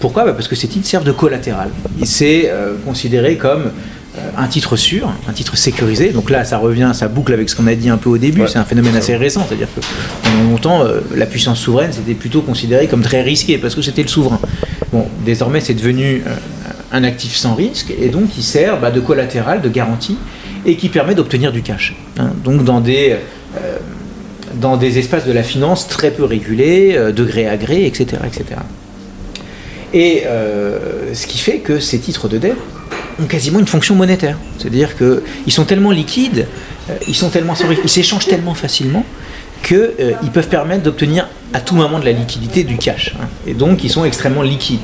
Pourquoi? 0.00 0.26
Bah, 0.26 0.34
Parce 0.34 0.48
que 0.48 0.54
ces 0.54 0.68
titres 0.68 0.86
servent 0.86 1.06
de 1.06 1.12
collatéral. 1.12 1.70
C'est 2.02 2.50
euh, 2.50 2.74
considéré 2.84 3.36
comme 3.36 3.62
euh, 4.18 4.20
un 4.36 4.46
titre 4.48 4.76
sûr, 4.76 5.10
un 5.26 5.32
titre 5.32 5.56
sécurisé. 5.56 6.10
Donc 6.10 6.28
là, 6.28 6.44
ça 6.44 6.58
revient, 6.58 6.90
ça 6.92 7.08
boucle 7.08 7.32
avec 7.32 7.48
ce 7.48 7.56
qu'on 7.56 7.68
a 7.68 7.74
dit 7.74 7.88
un 7.88 7.96
peu 7.96 8.10
au 8.10 8.18
début. 8.18 8.42
C'est 8.48 8.58
un 8.58 8.66
phénomène 8.66 8.94
assez 8.96 9.16
récent. 9.16 9.46
C'est-à-dire 9.48 9.68
que 9.74 9.80
pendant 10.24 10.50
longtemps, 10.50 10.84
la 11.16 11.24
puissance 11.24 11.58
souveraine, 11.58 11.90
c'était 11.90 12.12
plutôt 12.12 12.42
considéré 12.42 12.86
comme 12.86 13.02
très 13.02 13.22
risqué 13.22 13.56
parce 13.56 13.74
que 13.74 13.80
c'était 13.80 14.02
le 14.02 14.08
souverain. 14.08 14.40
Bon, 14.92 15.06
désormais, 15.24 15.60
c'est 15.60 15.74
devenu 15.74 16.22
un 16.92 17.02
actif 17.02 17.34
sans 17.34 17.54
risque 17.54 17.94
et 17.98 18.10
donc 18.10 18.28
qui 18.28 18.42
sert 18.42 18.78
bah, 18.78 18.90
de 18.90 19.00
collatéral, 19.00 19.62
de 19.62 19.70
garantie 19.70 20.18
et 20.66 20.76
qui 20.76 20.90
permet 20.90 21.14
d'obtenir 21.14 21.50
du 21.50 21.62
cash. 21.62 21.96
Hein. 22.18 22.32
Donc 22.44 22.62
dans 22.62 22.82
des 22.82 23.16
dans 24.64 24.78
des 24.78 24.98
espaces 24.98 25.26
de 25.26 25.32
la 25.32 25.42
finance 25.42 25.88
très 25.88 26.10
peu 26.10 26.24
régulés, 26.24 26.94
euh, 26.96 27.12
de 27.12 27.22
gré 27.22 27.46
à 27.46 27.58
gré, 27.58 27.84
etc. 27.84 28.06
Et 29.92 30.22
euh, 30.24 31.12
ce 31.12 31.26
qui 31.26 31.36
fait 31.36 31.58
que 31.58 31.78
ces 31.78 31.98
titres 31.98 32.28
de 32.28 32.38
dette 32.38 32.56
ont 33.22 33.26
quasiment 33.26 33.60
une 33.60 33.66
fonction 33.66 33.94
monétaire. 33.94 34.38
C'est-à-dire 34.58 34.96
qu'ils 34.96 35.52
sont 35.52 35.66
tellement 35.66 35.90
liquides, 35.90 36.46
ils 37.06 37.14
sont 37.14 37.28
tellement 37.28 37.54
ils 37.84 37.90
s'échangent 37.90 38.26
tellement 38.26 38.54
facilement 38.54 39.04
qu'ils 39.62 40.32
peuvent 40.32 40.48
permettre 40.48 40.82
d'obtenir 40.82 41.28
à 41.52 41.60
tout 41.60 41.76
moment 41.76 41.98
de 41.98 42.06
la 42.06 42.12
liquidité 42.12 42.64
du 42.64 42.78
cash. 42.78 43.14
Hein. 43.20 43.26
Et 43.46 43.52
donc 43.52 43.84
ils 43.84 43.90
sont 43.90 44.06
extrêmement 44.06 44.42
liquides 44.42 44.80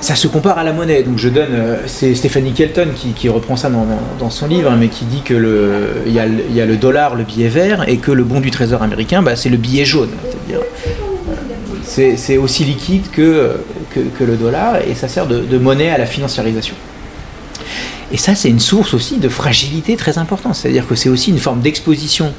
ça 0.00 0.14
se 0.14 0.28
compare 0.28 0.58
à 0.58 0.64
la 0.64 0.72
monnaie. 0.72 1.02
Donc 1.02 1.18
je 1.18 1.28
donne, 1.28 1.52
euh, 1.52 1.76
c'est 1.86 2.14
Stephanie 2.14 2.52
Kelton 2.52 2.88
qui, 2.94 3.28
reprend 3.28 3.56
ça 3.56 3.70
dans, 4.18 4.30
son 4.30 4.46
livre, 4.46 4.70
hein, 4.70 4.76
mais 4.78 4.88
qui 4.88 5.04
dit 5.04 5.22
que 5.22 5.34
le, 5.34 6.02
il 6.06 6.12
y, 6.12 6.20
a, 6.20 6.26
le 6.66 6.76
dollar, 6.76 7.14
le 7.14 7.24
billet 7.24 7.48
vert, 7.48 7.88
et 7.88 7.96
que 7.98 8.12
le 8.12 8.24
bon 8.24 8.40
du 8.40 8.50
trésor 8.50 8.82
américain, 8.82 9.22
bah, 9.22 9.36
c'est 9.36 9.48
le 9.48 9.56
billet 9.56 9.84
jaune. 9.84 10.10
C'est 11.84 12.36
aussi 12.36 12.64
liquide 12.64 13.10
que, 13.10 13.56
que, 13.92 14.24
le 14.24 14.36
dollar, 14.36 14.76
et 14.86 14.94
ça 14.94 15.08
sert 15.08 15.26
de, 15.26 15.58
monnaie 15.58 15.90
à 15.90 15.98
la 15.98 16.06
financiarisation. 16.06 16.76
Et 18.12 18.16
ça, 18.16 18.34
c'est 18.34 18.48
une 18.48 18.60
source 18.60 18.94
aussi 18.94 19.18
de 19.18 19.28
fragilité 19.28 19.96
très 19.96 20.16
importante. 20.16 20.54
C'est-à-dire 20.54 20.86
que 20.86 20.94
c'est 20.94 21.08
aussi 21.08 21.30
une 21.30 21.38
forme 21.38 21.60
d'exposition 21.60 22.32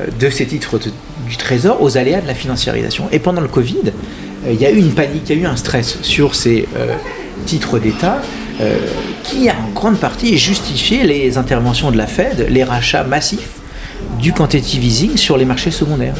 euh, 0.00 0.06
de 0.18 0.30
ces 0.30 0.46
titres 0.46 0.80
du 1.28 1.36
trésor 1.36 1.80
aux 1.80 1.96
aléas 1.96 2.20
de 2.20 2.26
la 2.26 2.34
financiarisation. 2.34 3.08
Et 3.12 3.18
pendant 3.18 3.40
le 3.40 3.48
Covid, 3.48 3.92
il 4.50 4.60
y 4.60 4.66
a 4.66 4.70
eu 4.70 4.78
une 4.78 4.92
panique, 4.92 5.22
il 5.28 5.36
y 5.36 5.38
a 5.38 5.42
eu 5.42 5.46
un 5.46 5.56
stress 5.56 5.98
sur 6.02 6.34
ces 6.34 6.66
euh, 6.76 6.94
titres 7.46 7.78
d'État 7.78 8.20
euh, 8.60 8.76
qui 9.22 9.48
a 9.48 9.54
en 9.54 9.72
grande 9.72 9.98
partie 9.98 10.36
justifié 10.36 11.04
les 11.04 11.38
interventions 11.38 11.90
de 11.90 11.96
la 11.96 12.06
Fed, 12.06 12.46
les 12.48 12.64
rachats 12.64 13.04
massifs 13.04 13.60
du 14.18 14.32
quantitative 14.32 14.84
easing 14.84 15.16
sur 15.16 15.36
les 15.36 15.44
marchés 15.44 15.70
secondaires. 15.70 16.14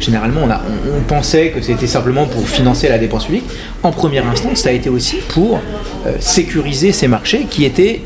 Généralement, 0.00 0.40
on, 0.44 1.00
pensait 1.02 1.50
que 1.50 1.60
c'était 1.60 1.86
simplement 1.86 2.26
pour 2.26 2.48
financer 2.48 2.88
la 2.88 2.98
dépense 2.98 3.26
publique. 3.26 3.44
En 3.82 3.90
première 3.90 4.26
instance, 4.26 4.60
ça 4.60 4.70
a 4.70 4.72
été 4.72 4.88
aussi 4.88 5.16
pour 5.28 5.60
euh, 6.06 6.12
sécuriser 6.20 6.92
ces 6.92 7.06
marchés 7.06 7.46
qui 7.48 7.64
étaient 7.64 8.00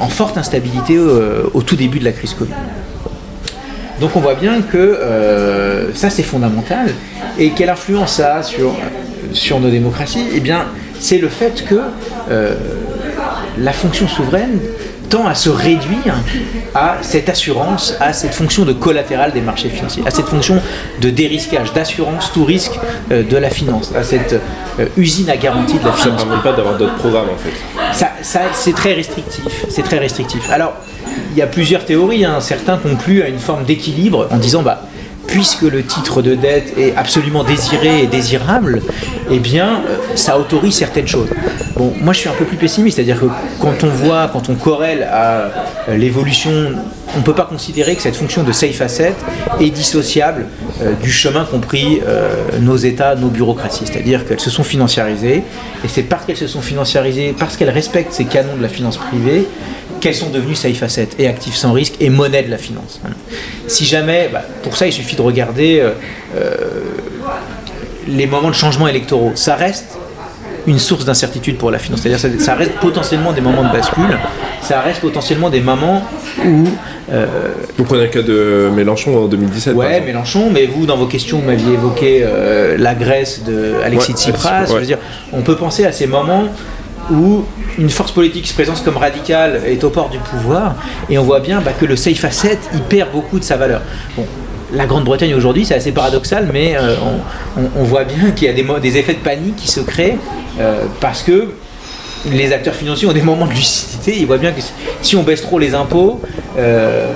en 0.00 0.08
forte 0.08 0.36
instabilité 0.36 0.98
au 0.98 1.62
tout 1.62 1.76
début 1.76 2.00
de 2.00 2.04
la 2.04 2.10
crise 2.10 2.34
Covid. 2.34 2.50
Donc 4.00 4.14
on 4.14 4.20
voit 4.20 4.34
bien 4.34 4.60
que 4.60 4.76
euh, 4.76 5.94
ça 5.94 6.10
c'est 6.10 6.22
fondamental. 6.22 6.92
Et 7.38 7.50
quelle 7.50 7.70
influence 7.70 8.12
ça 8.14 8.36
a 8.36 8.42
sur, 8.42 9.60
nos 9.60 9.70
démocraties 9.70 10.26
Eh 10.34 10.40
bien, 10.40 10.66
c'est 10.98 11.18
le 11.18 11.28
fait 11.28 11.64
que 11.64 11.80
euh, 12.30 12.54
la 13.58 13.72
fonction 13.72 14.08
souveraine 14.08 14.58
tend 15.08 15.26
à 15.26 15.34
se 15.34 15.48
réduire 15.48 16.14
à 16.74 16.96
cette 17.02 17.28
assurance, 17.28 17.94
à 18.00 18.12
cette 18.12 18.34
fonction 18.34 18.64
de 18.64 18.72
collatéral 18.72 19.32
des 19.32 19.40
marchés 19.40 19.68
financiers, 19.68 20.02
à 20.06 20.10
cette 20.10 20.26
fonction 20.26 20.60
de 21.00 21.10
dérisquage, 21.10 21.72
d'assurance 21.72 22.32
tout 22.32 22.44
risque 22.44 22.78
euh, 23.10 23.22
de 23.22 23.36
la 23.36 23.50
finance, 23.50 23.92
à 23.94 24.02
cette 24.02 24.36
usine 24.96 25.30
à 25.30 25.36
garantie 25.36 25.78
de 25.78 25.84
la 25.84 25.92
finance. 25.92 26.00
Ça 26.02 26.10
ne 26.10 26.16
permet 26.16 26.42
pas 26.42 26.52
d'avoir 26.52 26.76
d'autres 26.76 26.96
programmes 26.96 27.30
en 27.30 27.38
fait. 27.38 27.52
Ça, 27.92 28.10
ça 28.22 28.40
c'est 28.52 28.74
très 28.74 28.94
restrictif. 28.94 29.64
C'est 29.68 29.82
très 29.82 29.98
restrictif. 29.98 30.50
Alors, 30.50 30.74
il 31.32 31.38
y 31.38 31.42
a 31.42 31.46
plusieurs 31.46 31.84
théories. 31.84 32.24
Hein. 32.24 32.40
Certains 32.40 32.76
concluent 32.76 33.22
à 33.22 33.28
une 33.28 33.38
forme 33.38 33.64
d'équilibre 33.64 34.28
en 34.30 34.36
disant 34.36 34.62
bah, 34.62 34.82
puisque 35.26 35.62
le 35.62 35.82
titre 35.84 36.22
de 36.22 36.34
dette 36.34 36.76
est 36.78 36.94
absolument 36.96 37.44
désiré 37.44 38.02
et 38.02 38.06
désirable, 38.06 38.82
eh 39.30 39.38
bien, 39.38 39.82
euh, 39.88 39.96
ça 40.14 40.38
autorise 40.38 40.74
certaines 40.74 41.06
choses. 41.06 41.28
Bon, 41.76 41.92
moi 42.00 42.12
je 42.12 42.20
suis 42.20 42.28
un 42.28 42.34
peu 42.34 42.44
plus 42.44 42.56
pessimiste, 42.56 42.96
c'est-à-dire 42.96 43.20
que 43.20 43.26
quand 43.60 43.84
on 43.84 43.88
voit, 43.88 44.30
quand 44.32 44.48
on 44.48 44.54
corrèle 44.54 45.02
à 45.02 45.50
euh, 45.88 45.96
l'évolution, 45.96 46.50
on 47.14 47.18
ne 47.18 47.24
peut 47.24 47.34
pas 47.34 47.44
considérer 47.44 47.96
que 47.96 48.02
cette 48.02 48.16
fonction 48.16 48.42
de 48.42 48.52
safe 48.52 48.80
asset 48.80 49.14
est 49.60 49.70
dissociable 49.70 50.46
euh, 50.80 50.92
du 50.94 51.10
chemin 51.10 51.44
qu'ont 51.44 51.60
pris 51.60 52.00
nos 52.60 52.76
États, 52.76 53.14
nos 53.14 53.28
bureaucraties. 53.28 53.86
C'est-à-dire 53.86 54.26
qu'elles 54.26 54.40
se 54.40 54.50
sont 54.50 54.64
financiarisées, 54.64 55.42
et 55.84 55.88
c'est 55.88 56.02
parce 56.02 56.24
qu'elles 56.24 56.36
se 56.36 56.46
sont 56.46 56.62
financiarisées, 56.62 57.34
parce 57.38 57.56
qu'elles 57.56 57.70
respectent 57.70 58.12
ces 58.12 58.24
canons 58.24 58.56
de 58.56 58.62
la 58.62 58.68
finance 58.68 58.96
privée, 58.96 59.46
qu'elles 60.00 60.14
sont 60.14 60.30
devenues 60.30 60.54
safe 60.54 60.82
assets 60.82 61.08
et 61.18 61.28
actifs 61.28 61.54
sans 61.54 61.72
risque 61.72 61.94
et 62.00 62.10
monnaie 62.10 62.42
de 62.42 62.50
la 62.50 62.58
finance. 62.58 63.00
Si 63.66 63.84
jamais, 63.84 64.28
bah, 64.32 64.42
pour 64.62 64.76
ça 64.76 64.86
il 64.86 64.92
suffit 64.92 65.16
de 65.16 65.22
regarder 65.22 65.80
euh, 65.80 65.90
euh, 66.36 66.54
les 68.06 68.26
moments 68.26 68.48
de 68.48 68.54
changement 68.54 68.88
électoraux. 68.88 69.32
Ça 69.34 69.56
reste 69.56 69.98
une 70.66 70.78
source 70.78 71.04
d'incertitude 71.04 71.58
pour 71.58 71.70
la 71.70 71.78
finance. 71.78 72.00
C'est-à-dire 72.00 72.18
ça, 72.18 72.28
ça 72.38 72.54
reste 72.54 72.72
potentiellement 72.80 73.32
des 73.32 73.40
moments 73.40 73.62
de 73.62 73.72
bascule, 73.72 74.18
ça 74.62 74.80
reste 74.80 75.00
potentiellement 75.00 75.50
des 75.50 75.60
moments 75.60 76.02
où... 76.44 76.64
Euh, 77.12 77.26
vous 77.78 77.84
prenez 77.84 78.02
le 78.02 78.08
cas 78.08 78.22
de 78.22 78.68
Mélenchon 78.74 79.24
en 79.24 79.26
2017 79.26 79.76
Ouais, 79.76 80.00
Mélenchon, 80.00 80.50
mais 80.52 80.66
vous, 80.66 80.86
dans 80.86 80.96
vos 80.96 81.06
questions, 81.06 81.38
vous 81.38 81.46
m'aviez 81.46 81.74
évoqué 81.74 82.26
la 82.76 82.94
Grèce 82.96 83.44
de 83.44 83.74
Alexis 83.84 84.14
Tsipras. 84.14 84.66
dire, 84.82 84.98
on 85.32 85.42
peut 85.42 85.54
penser 85.54 85.84
à 85.84 85.92
ces 85.92 86.08
moments 86.08 86.48
où 87.10 87.44
une 87.78 87.90
force 87.90 88.12
politique 88.12 88.46
se 88.46 88.54
présente 88.54 88.82
comme 88.84 88.96
radicale 88.96 89.62
est 89.66 89.82
au 89.84 89.90
port 89.90 90.08
du 90.08 90.18
pouvoir, 90.18 90.76
et 91.08 91.18
on 91.18 91.22
voit 91.22 91.40
bien 91.40 91.60
bah, 91.60 91.72
que 91.78 91.86
le 91.86 91.96
safe 91.96 92.24
asset, 92.24 92.58
il 92.72 92.80
perd 92.80 93.10
beaucoup 93.12 93.38
de 93.38 93.44
sa 93.44 93.56
valeur. 93.56 93.82
Bon, 94.16 94.24
la 94.72 94.86
Grande-Bretagne 94.86 95.34
aujourd'hui, 95.34 95.64
c'est 95.64 95.74
assez 95.74 95.92
paradoxal, 95.92 96.48
mais 96.52 96.76
euh, 96.76 96.96
on, 97.76 97.84
voit 97.84 98.04
bien 98.04 98.30
qu'il 98.32 98.48
y 98.48 98.50
a 98.50 98.80
des, 98.80 98.96
effets 98.96 99.14
de 99.14 99.18
panique 99.18 99.56
qui 99.56 99.68
se 99.68 99.80
créent 99.80 100.18
euh, 100.60 100.84
parce 101.00 101.22
que 101.22 101.48
les 102.30 102.52
acteurs 102.52 102.74
financiers 102.74 103.06
ont 103.06 103.12
des 103.12 103.22
moments 103.22 103.46
de 103.46 103.52
lucidité. 103.52 104.16
Ils 104.18 104.26
voient 104.26 104.38
bien 104.38 104.52
que 104.52 104.60
si 105.02 105.16
on 105.16 105.22
baisse 105.22 105.42
trop 105.42 105.58
les 105.58 105.74
impôts, 105.74 106.20
euh, 106.58 107.12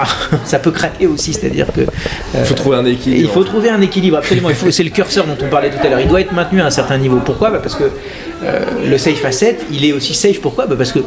ça 0.44 0.58
peut 0.58 0.70
craquer 0.70 1.06
aussi. 1.06 1.32
C'est-à-dire 1.32 1.66
que 1.72 1.82
il 2.34 2.44
faut 2.44 2.54
trouver 2.54 2.76
un 2.76 2.84
équilibre. 2.84 3.22
Il 3.22 3.28
faut 3.28 3.44
trouver 3.44 3.70
un 3.70 3.80
équilibre 3.80 4.18
absolument. 4.18 4.48
c'est 4.70 4.84
le 4.84 4.90
curseur 4.90 5.26
dont 5.26 5.36
on 5.40 5.48
parlait 5.48 5.70
tout 5.70 5.84
à 5.84 5.88
l'heure. 5.88 6.00
Il 6.00 6.08
doit 6.08 6.20
être 6.20 6.32
maintenu 6.32 6.60
à 6.60 6.66
un 6.66 6.70
certain 6.70 6.98
niveau. 6.98 7.20
Pourquoi? 7.24 7.50
Bah, 7.50 7.60
Parce 7.62 7.74
que 7.74 7.84
euh, 8.44 8.64
le 8.88 8.98
safe 8.98 9.24
asset, 9.24 9.58
il 9.70 9.84
est 9.84 9.92
aussi 9.92 10.14
safe. 10.14 10.40
Pourquoi? 10.40 10.66
Bah, 10.66 10.74
Parce 10.76 10.92
que 10.92 11.00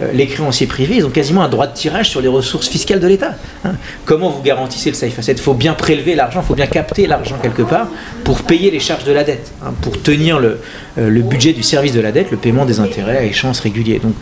euh, 0.00 0.12
les 0.12 0.26
créanciers 0.26 0.66
privés, 0.66 0.96
ils 0.96 1.06
ont 1.06 1.10
quasiment 1.10 1.42
un 1.42 1.48
droit 1.48 1.66
de 1.66 1.74
tirage 1.74 2.08
sur 2.08 2.20
les 2.20 2.28
ressources 2.28 2.68
fiscales 2.68 3.00
de 3.00 3.06
l'État. 3.06 3.34
Hein. 3.64 3.72
Comment 4.04 4.30
vous 4.30 4.42
garantissez 4.42 4.90
le 4.90 4.94
safe 4.94 5.18
asset? 5.18 5.32
Il 5.32 5.40
faut 5.40 5.54
bien 5.54 5.74
prélever 5.74 6.14
l'argent, 6.14 6.40
il 6.44 6.46
faut 6.46 6.54
bien 6.54 6.66
capter 6.66 7.06
l'argent 7.06 7.36
quelque 7.42 7.62
part 7.62 7.88
pour 8.22 8.42
payer 8.42 8.70
les 8.70 8.78
charges 8.78 9.04
de 9.04 9.12
la 9.12 9.24
dette, 9.24 9.50
hein, 9.64 9.72
pour 9.82 10.00
tenir 10.00 10.38
le, 10.38 10.60
euh, 10.98 11.08
le, 11.08 11.22
budget 11.22 11.52
du 11.52 11.64
service 11.64 11.92
de 11.94 12.00
la 12.00 12.12
dette, 12.12 12.30
le 12.30 12.36
paiement 12.36 12.64
des 12.64 12.78
intérêts 12.78 13.16
à 13.16 13.24
échéance 13.24 13.58
réguliers. 13.60 13.98
Donc 13.98 14.14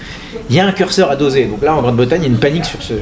il 0.48 0.57
y 0.57 0.61
a 0.61 0.66
un 0.66 0.72
curseur 0.72 1.11
à 1.11 1.16
doser. 1.16 1.44
Donc 1.44 1.62
là, 1.62 1.74
en 1.74 1.83
Grande-Bretagne, 1.83 2.22
il 2.22 2.29
y 2.29 2.31
a 2.31 2.33
une 2.33 2.40
panique 2.40 2.64
sur 2.64 2.81
ce, 2.83 2.94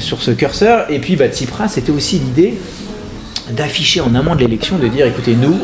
sur 0.00 0.22
ce 0.22 0.30
curseur. 0.30 0.86
Et 0.90 0.98
puis 0.98 1.16
bah, 1.16 1.28
Tsipras, 1.28 1.68
c'était 1.68 1.92
aussi 1.92 2.18
l'idée 2.18 2.54
d'afficher 3.50 4.00
en 4.00 4.14
amont 4.14 4.34
de 4.34 4.40
l'élection, 4.40 4.78
de 4.78 4.88
dire 4.88 5.06
écoutez, 5.06 5.34
nous, 5.34 5.58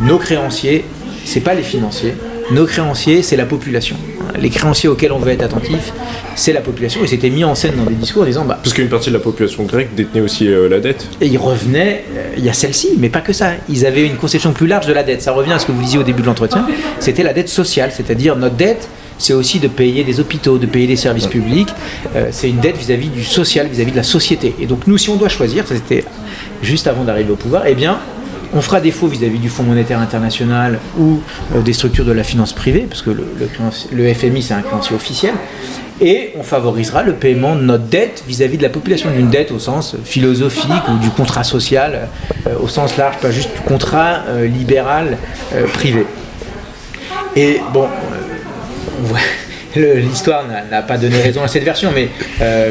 nos 0.00 0.18
créanciers, 0.18 0.84
c'est 1.24 1.40
pas 1.40 1.54
les 1.54 1.62
financiers, 1.62 2.14
nos 2.50 2.64
créanciers, 2.66 3.22
c'est 3.22 3.36
la 3.36 3.46
population. 3.46 3.96
Les 4.40 4.50
créanciers 4.50 4.88
auxquels 4.88 5.12
on 5.12 5.18
veut 5.18 5.32
être 5.32 5.42
attentif, 5.42 5.92
c'est 6.36 6.52
la 6.52 6.60
population. 6.60 7.02
Et 7.02 7.06
c'était 7.06 7.30
mis 7.30 7.44
en 7.44 7.54
scène 7.54 7.74
dans 7.76 7.84
des 7.84 7.94
discours 7.94 8.22
en 8.22 8.26
disant 8.26 8.44
bah, 8.44 8.58
Parce 8.62 8.74
qu'une 8.74 8.88
partie 8.88 9.08
de 9.10 9.14
la 9.14 9.20
population 9.20 9.64
grecque 9.64 9.94
détenait 9.94 10.20
aussi 10.20 10.48
euh, 10.48 10.68
la 10.68 10.80
dette. 10.80 11.06
Et 11.20 11.26
ils 11.26 11.38
revenaient, 11.38 12.04
euh, 12.16 12.34
il 12.36 12.44
y 12.44 12.48
a 12.48 12.52
celle-ci, 12.52 12.90
mais 12.98 13.08
pas 13.08 13.20
que 13.20 13.32
ça. 13.32 13.52
Ils 13.68 13.84
avaient 13.84 14.06
une 14.06 14.16
conception 14.16 14.52
plus 14.52 14.66
large 14.66 14.86
de 14.86 14.92
la 14.92 15.02
dette. 15.02 15.22
Ça 15.22 15.32
revient 15.32 15.52
à 15.52 15.58
ce 15.58 15.66
que 15.66 15.72
vous 15.72 15.82
disiez 15.82 15.98
au 15.98 16.04
début 16.04 16.22
de 16.22 16.26
l'entretien. 16.26 16.66
C'était 17.00 17.22
la 17.22 17.32
dette 17.32 17.48
sociale, 17.48 17.90
c'est-à-dire 17.92 18.36
notre 18.36 18.56
dette, 18.56 18.88
c'est 19.18 19.32
aussi 19.32 19.58
de 19.58 19.68
payer 19.68 20.04
des 20.04 20.20
hôpitaux, 20.20 20.58
de 20.58 20.66
payer 20.66 20.86
des 20.86 20.96
services 20.96 21.26
publics. 21.26 21.68
Euh, 22.16 22.28
c'est 22.30 22.48
une 22.48 22.60
dette 22.60 22.76
vis-à-vis 22.76 23.08
du 23.08 23.24
social, 23.24 23.66
vis-à-vis 23.66 23.92
de 23.92 23.96
la 23.96 24.02
société. 24.02 24.54
Et 24.60 24.66
donc 24.66 24.86
nous, 24.86 24.96
si 24.96 25.10
on 25.10 25.16
doit 25.16 25.28
choisir, 25.28 25.64
c'était 25.66 26.04
juste 26.62 26.86
avant 26.86 27.04
d'arriver 27.04 27.32
au 27.32 27.36
pouvoir, 27.36 27.64
eh 27.66 27.74
bien, 27.74 27.98
on 28.54 28.62
fera 28.62 28.80
défaut 28.80 29.08
vis-à-vis 29.08 29.38
du 29.38 29.50
Fonds 29.50 29.64
monétaire 29.64 30.00
international 30.00 30.78
ou 30.98 31.20
euh, 31.54 31.60
des 31.60 31.72
structures 31.72 32.04
de 32.04 32.12
la 32.12 32.24
finance 32.24 32.52
privée, 32.52 32.86
parce 32.88 33.02
que 33.02 33.10
le, 33.10 34.14
FMI 34.14 34.42
c'est 34.42 34.54
un 34.54 34.62
créancier 34.62 34.96
officiel, 34.96 35.34
et 36.00 36.30
on 36.38 36.42
favorisera 36.42 37.02
le 37.02 37.14
paiement 37.14 37.56
de 37.56 37.60
notre 37.62 37.84
dette 37.84 38.22
vis-à-vis 38.26 38.56
de 38.56 38.62
la 38.62 38.68
population, 38.68 39.10
d'une 39.10 39.28
dette 39.28 39.50
au 39.50 39.58
sens 39.58 39.96
philosophique 40.04 40.88
ou 40.88 40.96
du 40.98 41.10
contrat 41.10 41.44
social, 41.44 42.08
euh, 42.46 42.54
au 42.62 42.68
sens 42.68 42.96
large, 42.96 43.18
pas 43.18 43.30
juste 43.30 43.52
du 43.52 43.60
contrat 43.60 44.20
libéral 44.44 45.18
privé. 45.74 46.06
Et 47.36 47.60
bon, 47.72 47.86
l'histoire 49.76 50.44
n'a 50.70 50.82
pas 50.82 50.98
donné 50.98 51.20
raison 51.20 51.42
à 51.42 51.48
cette 51.48 51.64
version, 51.64 51.90
mais 51.94 52.08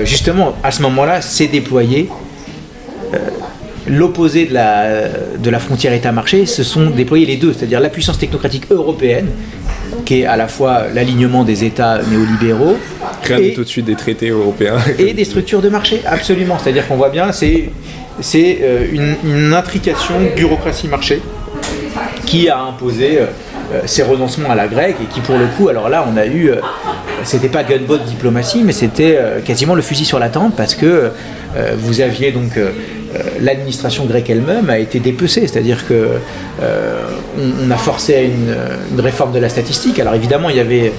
justement, 0.06 0.56
à 0.63 0.72
ce 0.72 0.82
moment-là, 0.82 1.22
c'est 1.22 1.48
déployé 1.48 2.10
l'opposé 3.90 4.46
de 4.46 4.54
la, 4.54 5.08
de 5.38 5.50
la 5.50 5.60
frontière 5.60 5.94
État-marché, 5.94 6.46
se 6.46 6.63
sont 6.63 6.90
déployés 6.90 7.26
les 7.26 7.38
deux, 7.38 7.54
c'est-à-dire 7.54 7.80
la 7.80 7.90
puissance 7.90 8.18
technocratique 8.18 8.66
européenne, 8.70 9.28
qui 10.06 10.22
est 10.22 10.26
à 10.26 10.36
la 10.36 10.48
fois 10.48 10.86
l'alignement 10.94 11.44
des 11.44 11.63
États 11.63 12.02
néolibéraux. 12.10 12.78
et 13.30 13.54
tout 13.54 13.63
de 13.63 13.70
suite 13.70 13.86
des 13.86 13.96
traités 13.96 14.30
européens. 14.30 14.78
Et 15.00 15.13
des 15.13 15.26
structures 15.26 15.62
de 15.62 15.70
marché, 15.70 16.02
absolument. 16.06 16.58
C'est-à-dire 16.60 16.88
qu'on 16.88 16.96
voit 16.98 17.10
bien, 17.10 17.32
c'est 17.32 17.70
c'est 18.20 18.60
euh, 18.62 18.88
une, 18.92 19.16
une, 19.24 19.54
intrication 19.54 20.16
bureaucratie-marché 20.36 21.22
qui 22.26 22.50
a 22.50 22.60
imposé 22.60 23.20
euh, 23.20 23.26
ces 23.86 24.04
renoncements 24.04 24.52
à 24.52 24.56
la 24.56 24.68
grecque 24.68 24.98
et 25.02 25.06
qui 25.06 25.20
pour 25.22 25.38
le 25.38 25.46
coup, 25.46 25.70
alors 25.70 25.90
là 25.90 26.06
on 26.12 26.18
a 26.18 26.26
eu, 26.26 26.50
euh, 26.50 26.56
c'était 27.24 27.50
pas 27.50 27.64
gunboat 27.64 28.00
diplomatie, 28.00 28.64
mais 28.64 28.74
c'était 28.74 29.20
quasiment 29.46 29.76
le 29.76 29.82
fusil 29.82 30.06
sur 30.06 30.20
la 30.20 30.30
tempe 30.30 30.56
parce 30.56 30.76
que 30.76 31.12
vous 31.76 32.02
aviez 32.02 32.32
donc 32.32 32.52
l'administration 33.42 34.06
grecque 34.06 34.30
elle-même 34.30 34.70
a 34.70 34.78
été 34.78 35.00
dépecée, 35.00 35.48
c'est-à-dire 35.48 35.88
que 35.88 36.12
on, 36.62 37.72
a 37.72 37.76
forcé 37.76 38.16
à 38.16 38.22
une, 38.22 38.56
réforme 39.00 39.34
de 39.34 39.40
la 39.40 39.50
statistique. 39.50 40.00
Alors 40.00 40.14
évidemment, 40.14 40.50
il 40.50 40.58
y 40.58 40.62
avait 40.62 40.94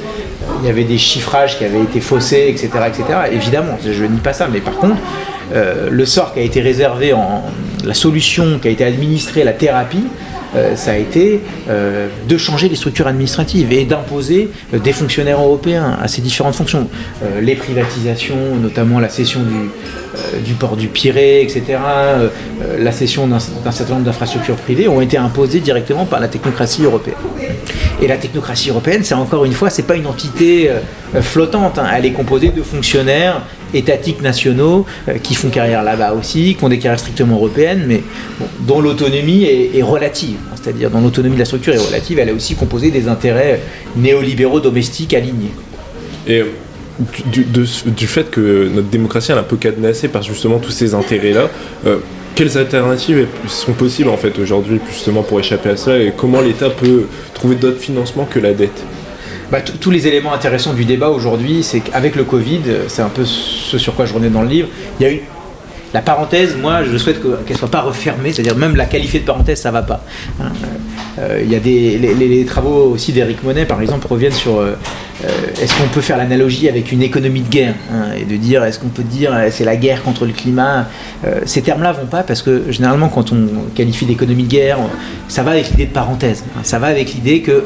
il 0.60 0.66
y 0.66 0.70
avait 0.70 0.84
des 0.84 0.98
chiffrages 0.98 1.56
qui 1.56 1.64
avaient 1.64 1.82
été 1.82 2.00
faussés, 2.00 2.46
etc. 2.48 2.68
etc. 2.88 3.04
Évidemment, 3.32 3.78
je 3.84 4.02
ne 4.02 4.08
nie 4.08 4.18
pas 4.18 4.32
ça, 4.32 4.48
mais 4.52 4.60
par 4.60 4.76
contre, 4.76 4.96
euh, 5.54 5.88
le 5.90 6.04
sort 6.04 6.34
qui 6.34 6.40
a 6.40 6.42
été 6.42 6.60
réservé 6.60 7.12
en 7.12 7.44
la 7.84 7.94
solution 7.94 8.58
qui 8.58 8.68
a 8.68 8.70
été 8.70 8.84
administrée, 8.84 9.44
la 9.44 9.52
thérapie, 9.52 10.04
euh, 10.56 10.76
ça 10.76 10.92
a 10.92 10.96
été 10.96 11.40
euh, 11.68 12.08
de 12.28 12.36
changer 12.36 12.68
les 12.68 12.76
structures 12.76 13.06
administratives 13.06 13.72
et 13.72 13.84
d'imposer 13.84 14.50
des 14.72 14.92
fonctionnaires 14.92 15.40
européens 15.40 15.96
à 16.00 16.08
ces 16.08 16.22
différentes 16.22 16.54
fonctions. 16.54 16.88
les 17.40 17.54
privatisations, 17.54 18.56
notamment 18.60 19.00
la 19.00 19.08
cession 19.08 19.40
du, 19.42 19.70
du 20.44 20.54
port 20.54 20.76
du 20.76 20.88
Pirée, 20.88 21.42
etc., 21.42 21.78
la 22.78 22.92
cession 22.92 23.26
d'un 23.26 23.38
certain 23.38 23.94
nombre 23.94 24.06
d'infrastructures 24.06 24.56
privées 24.56 24.88
ont 24.88 25.00
été 25.00 25.16
imposées 25.16 25.60
directement 25.60 26.06
par 26.06 26.20
la 26.20 26.28
technocratie 26.28 26.84
européenne. 26.84 27.14
Et 28.00 28.06
la 28.06 28.16
technocratie 28.16 28.70
européenne, 28.70 29.02
c'est 29.02 29.14
encore 29.14 29.44
une 29.44 29.52
fois, 29.52 29.70
c'est 29.70 29.82
pas 29.82 29.96
une 29.96 30.06
entité 30.06 30.70
euh, 30.70 31.20
flottante. 31.20 31.78
Hein. 31.78 31.86
Elle 31.96 32.06
est 32.06 32.12
composée 32.12 32.50
de 32.50 32.62
fonctionnaires 32.62 33.42
étatiques 33.74 34.22
nationaux 34.22 34.86
euh, 35.08 35.18
qui 35.18 35.34
font 35.34 35.48
carrière 35.48 35.82
là-bas 35.82 36.12
aussi, 36.12 36.54
qui 36.56 36.64
ont 36.64 36.68
des 36.68 36.78
carrières 36.78 37.00
strictement 37.00 37.34
européennes, 37.34 37.84
mais 37.88 38.02
dont 38.60 38.80
l'autonomie 38.80 39.44
est, 39.44 39.82
relative. 39.82 40.36
Hein. 40.48 40.56
C'est-à-dire 40.62 40.90
dont 40.90 41.00
l'autonomie 41.00 41.34
de 41.34 41.40
la 41.40 41.44
structure 41.44 41.74
est 41.74 41.84
relative, 41.84 42.20
elle 42.20 42.28
est 42.28 42.32
aussi 42.32 42.54
composée 42.54 42.92
des 42.92 43.08
intérêts 43.08 43.60
néolibéraux 43.96 44.60
domestiques 44.60 45.14
alignés. 45.14 45.52
Et 46.28 46.44
euh, 47.00 47.64
du, 47.86 48.06
fait 48.06 48.30
que 48.30 48.68
notre 48.68 48.88
démocratie 48.88 49.32
est 49.32 49.34
un 49.34 49.42
peu 49.42 49.56
cadenassée 49.56 50.08
par 50.08 50.22
justement 50.22 50.58
tous 50.58 50.70
ces 50.70 50.94
intérêts-là, 50.94 51.48
quelles 52.34 52.56
alternatives 52.56 53.26
sont 53.48 53.72
possibles 53.72 54.10
en 54.10 54.16
fait 54.16 54.38
aujourd'hui 54.38 54.80
justement 54.90 55.22
pour 55.22 55.40
échapper 55.40 55.70
à 55.70 55.76
ça 55.76 55.98
et 55.98 56.12
comment 56.16 56.40
l'État 56.40 56.70
peut 56.70 57.06
trouver 57.34 57.56
d'autres 57.56 57.80
financements 57.80 58.26
que 58.26 58.38
la 58.38 58.52
dette? 58.52 58.82
Bah, 59.50 59.60
tous 59.62 59.90
les 59.90 60.06
éléments 60.06 60.34
intéressants 60.34 60.74
du 60.74 60.84
débat 60.84 61.08
aujourd'hui, 61.08 61.62
c'est 61.62 61.80
qu'avec 61.80 62.16
le 62.16 62.24
Covid, 62.24 62.60
c'est 62.86 63.02
un 63.02 63.08
peu 63.08 63.24
ce 63.24 63.78
sur 63.78 63.94
quoi 63.94 64.04
je 64.04 64.12
revenais 64.12 64.30
dans 64.30 64.42
le 64.42 64.48
livre, 64.48 64.68
il 65.00 65.06
y 65.06 65.06
a 65.06 65.12
eu 65.12 65.22
la 65.94 66.02
parenthèse, 66.02 66.54
moi, 66.56 66.84
je 66.84 66.96
souhaite 66.98 67.22
qu'elle 67.22 67.54
ne 67.54 67.58
soit 67.58 67.70
pas 67.70 67.80
refermée, 67.80 68.32
c'est-à-dire 68.32 68.56
même 68.56 68.76
la 68.76 68.84
qualifier 68.84 69.20
de 69.20 69.24
parenthèse, 69.24 69.60
ça 69.60 69.70
ne 69.70 69.74
va 69.74 69.82
pas. 69.82 70.04
Hein. 70.40 70.52
Euh, 71.18 71.40
il 71.42 71.50
y 71.50 71.56
a 71.56 71.60
des, 71.60 71.96
les, 71.98 72.44
travaux 72.44 72.90
aussi 72.92 73.12
d'Éric 73.12 73.42
Monet, 73.42 73.64
par 73.64 73.80
exemple, 73.80 74.06
reviennent 74.06 74.32
sur 74.32 74.58
euh, 74.58 74.66
euh, 74.66 74.74
est-ce 75.60 75.76
qu'on 75.76 75.88
peut 75.88 76.00
faire 76.00 76.16
l'analogie 76.16 76.68
avec 76.68 76.92
une 76.92 77.02
économie 77.02 77.40
de 77.40 77.48
guerre 77.48 77.74
hein, 77.92 78.12
et 78.16 78.24
de 78.24 78.36
dire 78.36 78.62
est-ce 78.64 78.78
qu'on 78.78 78.88
peut 78.88 79.02
dire 79.02 79.34
c'est 79.50 79.64
la 79.64 79.76
guerre 79.76 80.02
contre 80.02 80.26
le 80.26 80.32
climat. 80.32 80.86
ces 81.44 81.62
termes-là 81.62 81.92
vont 81.92 82.06
pas 82.06 82.22
parce 82.22 82.42
que 82.42 82.70
généralement, 82.70 83.08
quand 83.08 83.32
on 83.32 83.48
qualifie 83.74 84.06
d'économie 84.06 84.44
de 84.44 84.48
guerre, 84.48 84.78
ça 85.26 85.42
va 85.42 85.52
avec 85.52 85.70
l'idée 85.70 85.86
de 85.86 85.92
parenthèse. 85.92 86.44
Hein. 86.56 86.60
ça 86.62 86.78
va 86.78 86.86
avec 86.86 87.14
l'idée 87.14 87.42
que 87.42 87.64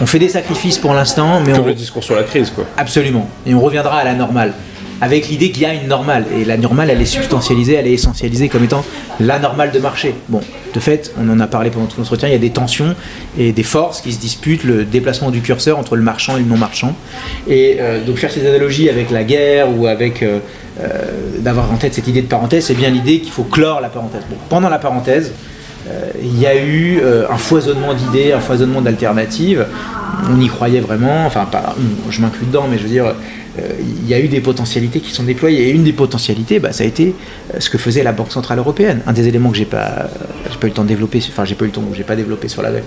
on 0.00 0.06
fait 0.06 0.18
des 0.18 0.28
sacrifices 0.28 0.78
pour 0.78 0.94
l'instant, 0.94 1.40
mais 1.44 1.52
Comme 1.52 1.64
on... 1.64 1.66
le 1.66 1.74
discours 1.74 2.04
sur 2.04 2.14
la 2.14 2.22
crise, 2.22 2.50
quoi. 2.50 2.64
Absolument. 2.76 3.28
Et 3.46 3.54
on 3.54 3.60
reviendra 3.60 3.98
à 3.98 4.04
la 4.04 4.14
normale 4.14 4.52
avec 5.00 5.28
l'idée 5.28 5.50
qu'il 5.50 5.62
y 5.62 5.66
a 5.66 5.74
une 5.74 5.88
normale. 5.88 6.24
Et 6.36 6.44
la 6.44 6.56
normale, 6.56 6.90
elle 6.90 7.00
est 7.00 7.06
substantialisée, 7.06 7.74
elle 7.74 7.86
est 7.86 7.92
essentialisée 7.92 8.48
comme 8.48 8.64
étant 8.64 8.84
la 9.20 9.38
normale 9.38 9.70
de 9.70 9.78
marché. 9.78 10.14
Bon, 10.28 10.40
de 10.74 10.80
fait, 10.80 11.12
on 11.18 11.28
en 11.30 11.40
a 11.40 11.46
parlé 11.46 11.70
pendant 11.70 11.86
tout 11.86 11.98
l'entretien, 11.98 12.28
il 12.28 12.32
y 12.32 12.36
a 12.36 12.38
des 12.38 12.50
tensions 12.50 12.94
et 13.38 13.52
des 13.52 13.62
forces 13.62 14.00
qui 14.00 14.12
se 14.12 14.20
disputent 14.20 14.64
le 14.64 14.84
déplacement 14.84 15.30
du 15.30 15.40
curseur 15.40 15.78
entre 15.78 15.96
le 15.96 16.02
marchand 16.02 16.36
et 16.36 16.40
le 16.40 16.46
non-marchand. 16.46 16.94
Et 17.46 17.76
euh, 17.80 18.04
donc 18.04 18.16
faire 18.16 18.30
ces 18.30 18.46
analogies 18.46 18.88
avec 18.88 19.10
la 19.10 19.24
guerre 19.24 19.68
ou 19.76 19.86
avec 19.86 20.22
euh, 20.22 20.40
euh, 20.80 20.88
d'avoir 21.38 21.70
en 21.72 21.76
tête 21.76 21.94
cette 21.94 22.08
idée 22.08 22.22
de 22.22 22.26
parenthèse, 22.26 22.66
c'est 22.66 22.74
bien 22.74 22.90
l'idée 22.90 23.20
qu'il 23.20 23.32
faut 23.32 23.44
clore 23.44 23.80
la 23.80 23.88
parenthèse. 23.88 24.22
Bon, 24.28 24.36
pendant 24.48 24.68
la 24.68 24.78
parenthèse, 24.78 25.32
il 26.22 26.38
y 26.38 26.46
a 26.46 26.54
eu 26.54 27.00
un 27.30 27.38
foisonnement 27.38 27.94
d'idées, 27.94 28.32
un 28.32 28.40
foisonnement 28.40 28.82
d'alternatives. 28.82 29.64
On 30.30 30.38
y 30.38 30.46
croyait 30.48 30.80
vraiment, 30.80 31.24
enfin, 31.24 31.48
je 32.10 32.20
m'inclus 32.20 32.44
dedans, 32.44 32.66
mais 32.70 32.76
je 32.76 32.82
veux 32.82 32.90
dire, 32.90 33.14
il 33.80 34.08
y 34.08 34.14
a 34.14 34.20
eu 34.20 34.28
des 34.28 34.40
potentialités 34.40 35.00
qui 35.00 35.12
sont 35.12 35.22
déployées. 35.22 35.68
Et 35.68 35.70
une 35.70 35.84
des 35.84 35.92
potentialités, 35.92 36.58
bah, 36.58 36.72
ça 36.72 36.84
a 36.84 36.86
été 36.86 37.14
euh, 37.54 37.60
ce 37.60 37.70
que 37.70 37.78
faisait 37.78 38.02
la 38.02 38.12
Banque 38.12 38.32
Centrale 38.32 38.58
Européenne. 38.58 39.00
Un 39.06 39.12
des 39.12 39.28
éléments 39.28 39.50
que 39.50 39.56
j'ai 39.56 39.64
pas, 39.64 40.08
pas 40.60 40.66
eu 40.66 40.70
le 40.70 40.74
temps 40.74 40.82
de 40.82 40.88
développer, 40.88 41.20
enfin 41.28 41.44
j'ai 41.44 41.54
pas 41.54 41.64
eu 41.64 41.68
le 41.68 41.72
temps, 41.72 41.84
j'ai 41.94 42.04
pas 42.04 42.16
développé 42.16 42.48
sur 42.48 42.62
la 42.62 42.70
web, 42.70 42.82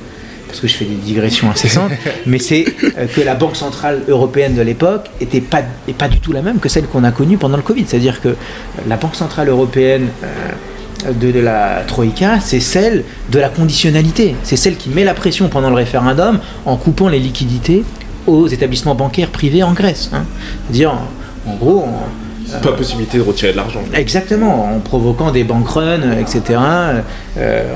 parce 0.47 0.59
que 0.59 0.67
je 0.67 0.73
fais 0.73 0.85
des 0.85 0.95
digressions 0.95 1.49
incessantes, 1.49 1.91
mais 2.25 2.39
c'est 2.39 2.65
euh, 2.97 3.07
que 3.07 3.21
la 3.21 3.35
Banque 3.35 3.55
Centrale 3.55 4.01
Européenne 4.07 4.55
de 4.55 4.61
l'époque 4.61 5.09
était 5.19 5.41
pas, 5.41 5.61
et 5.87 5.93
pas 5.93 6.07
du 6.07 6.19
tout 6.19 6.31
la 6.31 6.41
même 6.41 6.59
que 6.59 6.69
celle 6.69 6.85
qu'on 6.85 7.03
a 7.03 7.11
connue 7.11 7.37
pendant 7.37 7.57
le 7.57 7.63
Covid. 7.63 7.85
C'est-à-dire 7.87 8.21
que 8.21 8.35
la 8.87 8.97
Banque 8.97 9.15
Centrale 9.15 9.49
Européenne 9.49 10.09
de, 11.19 11.31
de, 11.31 11.39
la 11.39 11.83
Troïka, 11.87 12.39
c'est 12.39 12.59
celle 12.59 13.03
de 13.31 13.39
la 13.39 13.49
conditionnalité. 13.49 14.35
C'est 14.43 14.55
celle 14.55 14.75
qui 14.75 14.89
met 14.89 15.03
la 15.03 15.15
pression 15.15 15.49
pendant 15.49 15.69
le 15.69 15.75
référendum 15.75 16.39
en 16.65 16.77
coupant 16.77 17.09
les 17.09 17.19
liquidités 17.19 17.83
aux 18.27 18.47
établissements 18.47 18.95
bancaires 18.95 19.29
privés 19.29 19.63
en 19.63 19.73
Grèce. 19.73 20.09
Hein. 20.13 20.25
C'est-à-dire, 20.67 20.93
en, 21.47 21.55
gros, 21.55 21.87
pas 22.59 22.73
possibilité 22.73 23.17
de 23.17 23.23
retirer 23.23 23.51
de 23.51 23.57
l'argent. 23.57 23.81
Exactement, 23.93 24.75
en 24.75 24.79
provoquant 24.79 25.31
des 25.31 25.43
bank 25.43 25.67
runs, 25.67 26.17
etc., 26.19 26.59
euh, 27.37 27.73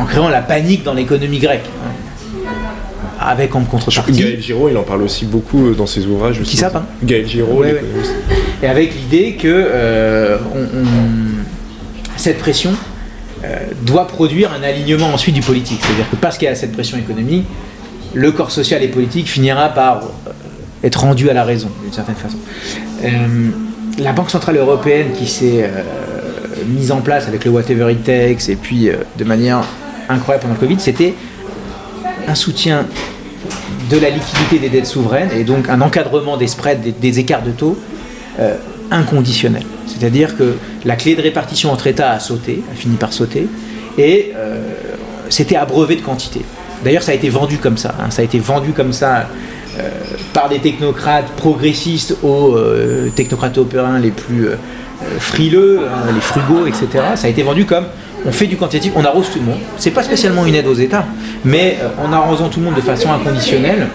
en 0.00 0.04
créant 0.04 0.28
la 0.28 0.42
panique 0.42 0.84
dans 0.84 0.94
l'économie 0.94 1.38
grecque. 1.38 1.64
Hein. 1.84 2.50
Avec 3.20 3.56
en 3.56 3.62
contrepartie. 3.64 4.12
Gaël 4.12 4.40
Giraud, 4.40 4.68
il 4.68 4.76
en 4.76 4.84
parle 4.84 5.02
aussi 5.02 5.24
beaucoup 5.24 5.66
euh, 5.66 5.74
dans 5.74 5.86
ses 5.86 6.06
ouvrages. 6.06 6.40
Qui 6.42 6.56
ça, 6.56 6.70
hein 6.74 6.84
Gaël 7.02 7.26
Giraud, 7.26 7.64
Et 7.64 8.66
avec 8.66 8.94
l'idée 8.94 9.34
que 9.34 9.48
euh, 9.48 10.38
cette 12.16 12.38
pression 12.38 12.72
doit 13.82 14.06
produire 14.08 14.52
un 14.52 14.62
alignement 14.64 15.08
ensuite 15.08 15.34
du 15.34 15.40
politique. 15.40 15.78
C'est-à-dire 15.82 16.10
que 16.10 16.16
parce 16.16 16.38
qu'il 16.38 16.46
y 16.46 16.50
a 16.50 16.56
cette 16.56 16.72
pression 16.72 16.98
économique, 16.98 17.46
le 18.14 18.32
corps 18.32 18.50
social 18.50 18.82
et 18.82 18.88
politique 18.88 19.28
finira 19.28 19.68
par 19.68 20.02
euh, 20.02 20.30
être 20.82 21.00
rendu 21.00 21.28
à 21.30 21.34
la 21.34 21.44
raison, 21.44 21.68
d'une 21.82 21.92
certaine 21.92 22.14
façon. 22.14 22.38
Euh, 23.04 23.08
la 23.98 24.12
Banque 24.12 24.30
Centrale 24.30 24.56
Européenne 24.56 25.08
qui 25.16 25.26
s'est 25.26 25.64
euh, 25.64 25.82
mise 26.66 26.92
en 26.92 27.00
place 27.00 27.26
avec 27.26 27.44
le 27.44 27.50
Whatever 27.50 27.92
It 27.92 28.04
Takes 28.04 28.48
et 28.48 28.56
puis 28.56 28.90
de 29.16 29.24
manière 29.24 29.62
incroyable 30.08 30.42
pendant 30.42 30.54
le 30.54 30.60
Covid, 30.60 30.80
c'était 30.80 31.14
un 32.26 32.34
soutien 32.34 32.86
de 33.90 33.98
la 33.98 34.10
liquidité 34.10 34.58
des 34.58 34.68
dettes 34.68 34.86
souveraines 34.86 35.30
et 35.32 35.44
donc 35.44 35.68
un 35.68 35.80
encadrement 35.80 36.36
des 36.36 36.46
spreads, 36.46 36.80
des, 37.00 37.18
écarts 37.18 37.42
de 37.42 37.50
taux 37.50 37.78
inconditionnel. 38.90 39.64
C'est-à-dire 39.86 40.36
que 40.36 40.56
la 40.84 40.96
clé 40.96 41.14
de 41.16 41.22
répartition 41.22 41.72
entre 41.72 41.86
États 41.86 42.12
a 42.12 42.20
sauté, 42.20 42.62
a 42.70 42.74
fini 42.74 42.96
par 42.96 43.12
sauter, 43.12 43.48
et 43.96 44.32
c'était 45.30 45.56
abreuvé 45.56 45.96
de 45.96 46.02
quantité. 46.02 46.42
D'ailleurs, 46.84 47.02
ça 47.02 47.12
a 47.12 47.14
été 47.14 47.28
vendu 47.28 47.58
comme 47.58 47.76
ça. 47.76 47.94
Hein. 48.00 48.10
Ça 48.10 48.22
a 48.22 48.24
été 48.24 48.38
vendu 48.38 48.72
comme 48.72 48.92
ça 48.92 49.28
euh, 49.78 49.88
par 50.32 50.48
des 50.48 50.58
technocrates 50.58 51.30
progressistes 51.36 52.16
aux 52.22 52.56
euh, 52.56 53.10
technocrates 53.14 53.56
européens 53.58 53.98
les 53.98 54.10
plus 54.10 54.48
euh, 54.48 54.56
frileux, 55.18 55.80
hein, 55.84 56.10
les 56.12 56.20
frugaux, 56.20 56.66
etc. 56.66 56.88
Ça 57.14 57.26
a 57.26 57.30
été 57.30 57.42
vendu 57.42 57.64
comme 57.64 57.86
on 58.26 58.32
fait 58.32 58.46
du 58.46 58.56
quantitatif, 58.56 58.92
on 58.96 59.04
arrose 59.04 59.30
tout 59.30 59.38
le 59.38 59.44
monde. 59.44 59.60
C'est 59.76 59.92
pas 59.92 60.02
spécialement 60.02 60.44
une 60.46 60.54
aide 60.54 60.66
aux 60.66 60.74
États, 60.74 61.06
mais 61.44 61.78
en 62.02 62.12
arrosant 62.12 62.48
tout 62.48 62.58
le 62.58 62.66
monde 62.66 62.74
de 62.74 62.80
façon 62.80 63.12
inconditionnelle, 63.12 63.86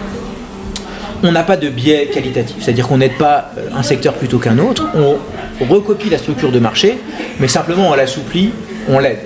on 1.22 1.30
n'a 1.30 1.42
pas 1.42 1.58
de 1.58 1.68
biais 1.68 2.10
qualitatif, 2.12 2.56
c'est-à-dire 2.60 2.88
qu'on 2.88 2.98
n'aide 2.98 3.18
pas 3.18 3.50
un 3.76 3.82
secteur 3.82 4.14
plutôt 4.14 4.38
qu'un 4.38 4.58
autre, 4.58 4.86
on 4.94 5.64
recopie 5.66 6.08
la 6.08 6.16
structure 6.16 6.52
de 6.52 6.58
marché, 6.58 6.98
mais 7.38 7.48
simplement 7.48 7.90
on 7.90 7.94
l'assouplit, 7.94 8.52
on 8.88 8.98
l'aide. 8.98 9.20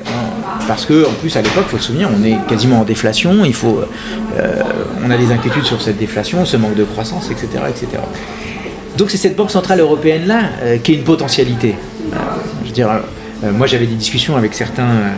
Parce 0.66 0.84
que 0.84 1.06
en 1.06 1.12
plus 1.12 1.34
à 1.36 1.42
l'époque, 1.42 1.64
il 1.68 1.70
faut 1.70 1.78
se 1.78 1.84
souvenir, 1.84 2.10
on 2.14 2.24
est 2.24 2.36
quasiment 2.46 2.80
en 2.80 2.84
déflation, 2.84 3.44
il 3.44 3.54
faut, 3.54 3.80
euh, 4.38 4.62
on 5.04 5.10
a 5.10 5.16
des 5.16 5.32
inquiétudes 5.32 5.64
sur 5.64 5.80
cette 5.80 5.98
déflation, 5.98 6.44
ce 6.44 6.56
manque 6.56 6.74
de 6.74 6.84
croissance, 6.84 7.30
etc. 7.30 7.48
etc. 7.68 7.86
Donc 8.96 9.10
c'est 9.10 9.16
cette 9.16 9.36
Banque 9.36 9.50
Centrale 9.50 9.80
Européenne-là 9.80 10.40
euh, 10.62 10.78
qui 10.78 10.92
est 10.92 10.96
une 10.96 11.04
potentialité. 11.04 11.74
Euh, 12.12 12.16
je 12.62 12.68
veux 12.68 12.74
dire, 12.74 12.90
moi 13.42 13.66
j'avais 13.66 13.86
des 13.86 13.94
discussions 13.94 14.36
avec 14.36 14.54
certains 14.54 15.12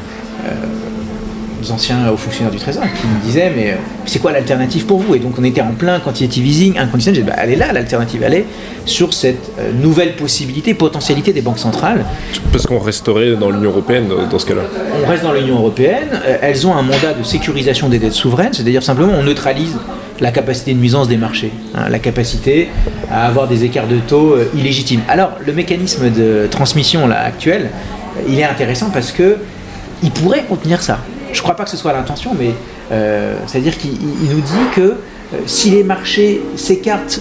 anciens 1.70 2.10
hauts 2.10 2.16
fonctionnaires 2.16 2.52
du 2.52 2.58
Trésor 2.58 2.82
qui 2.82 3.06
me 3.06 3.20
disaient 3.24 3.52
mais 3.54 3.76
c'est 4.06 4.18
quoi 4.18 4.32
l'alternative 4.32 4.86
pour 4.86 4.98
vous? 4.98 5.14
Et 5.14 5.18
donc 5.18 5.34
on 5.38 5.44
était 5.44 5.60
en 5.60 5.72
plein 5.72 6.00
quantitative 6.00 6.46
easing, 6.46 6.78
inconditionnel. 6.78 7.16
J'ai 7.16 7.22
dit 7.22 7.28
bah, 7.28 7.36
elle 7.38 7.52
est 7.52 7.56
là 7.56 7.72
l'alternative, 7.72 8.22
elle 8.24 8.34
est 8.34 8.46
sur 8.86 9.12
cette 9.12 9.50
nouvelle 9.80 10.16
possibilité, 10.16 10.74
potentialité 10.74 11.32
des 11.32 11.42
banques 11.42 11.58
centrales. 11.58 12.04
Parce 12.52 12.66
qu'on 12.66 12.78
resterait 12.78 13.36
dans 13.36 13.50
l'Union 13.50 13.70
Européenne 13.70 14.08
dans 14.30 14.38
ce 14.38 14.46
cas-là 14.46 14.62
on 15.02 15.08
reste 15.08 15.22
dans 15.22 15.32
l'Union 15.32 15.56
européenne, 15.56 16.08
euh, 16.26 16.38
elles 16.42 16.66
ont 16.66 16.74
un 16.74 16.82
mandat 16.82 17.12
de 17.18 17.22
sécurisation 17.22 17.88
des 17.88 17.98
dettes 17.98 18.12
souveraines, 18.12 18.52
c'est-à-dire 18.52 18.82
simplement 18.82 19.12
on 19.18 19.22
neutralise 19.22 19.76
la 20.20 20.30
capacité 20.30 20.74
de 20.74 20.78
nuisance 20.78 21.08
des 21.08 21.16
marchés, 21.16 21.52
hein, 21.74 21.88
la 21.88 21.98
capacité 21.98 22.68
à 23.10 23.26
avoir 23.26 23.48
des 23.48 23.64
écarts 23.64 23.88
de 23.88 23.96
taux 23.96 24.34
euh, 24.34 24.50
illégitimes. 24.54 25.00
Alors 25.08 25.32
le 25.44 25.52
mécanisme 25.52 26.10
de 26.10 26.46
transmission 26.50 27.06
là, 27.06 27.20
actuel, 27.20 27.70
euh, 28.16 28.20
il 28.28 28.38
est 28.38 28.44
intéressant 28.44 28.90
parce 28.90 29.12
que 29.12 29.38
il 30.02 30.10
pourrait 30.10 30.44
contenir 30.48 30.82
ça. 30.82 30.98
Je 31.32 31.38
ne 31.38 31.42
crois 31.42 31.56
pas 31.56 31.64
que 31.64 31.70
ce 31.70 31.76
soit 31.76 31.92
l'intention, 31.92 32.32
mais 32.38 32.52
c'est-à-dire 33.46 33.76
qu'il 33.78 33.92
nous 34.30 34.40
dit 34.40 34.74
que 34.74 34.94
si 35.46 35.70
les 35.70 35.84
marchés 35.84 36.42
s'écartent 36.56 37.20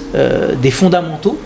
des 0.61 0.71
fondamentaux, 0.71 1.37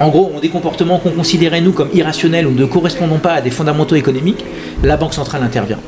en 0.00 0.08
gros, 0.08 0.30
ont 0.34 0.40
des 0.40 0.50
comportements 0.50 0.98
qu'on 0.98 1.10
considérait 1.10 1.60
nous 1.60 1.72
comme 1.72 1.88
irrationnels 1.94 2.46
ou 2.46 2.52
ne 2.52 2.66
correspondant 2.66 3.18
pas 3.18 3.34
à 3.34 3.40
des 3.40 3.50
fondamentaux 3.50 3.96
économiques, 3.96 4.44
la 4.82 4.96
Banque 4.96 5.14
centrale 5.14 5.42
intervient. 5.42 5.78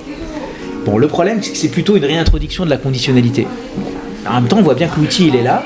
Bon, 0.87 0.97
le 0.97 1.09
problème, 1.09 1.43
c'est 1.43 1.53
que 1.53 1.59
c'est 1.59 1.69
plutôt 1.69 1.97
une 1.97 2.05
réintroduction 2.05 2.65
de 2.65 2.71
la 2.71 2.79
conditionnalité. 2.79 3.47
En 4.27 4.35
même 4.41 4.49
temps, 4.49 4.59
on 4.59 4.63
voit 4.63 4.75
bien 4.75 4.89
que 4.89 4.99
l'outil, 4.99 5.29
il 5.29 5.37
est 5.37 5.43
là, 5.43 5.63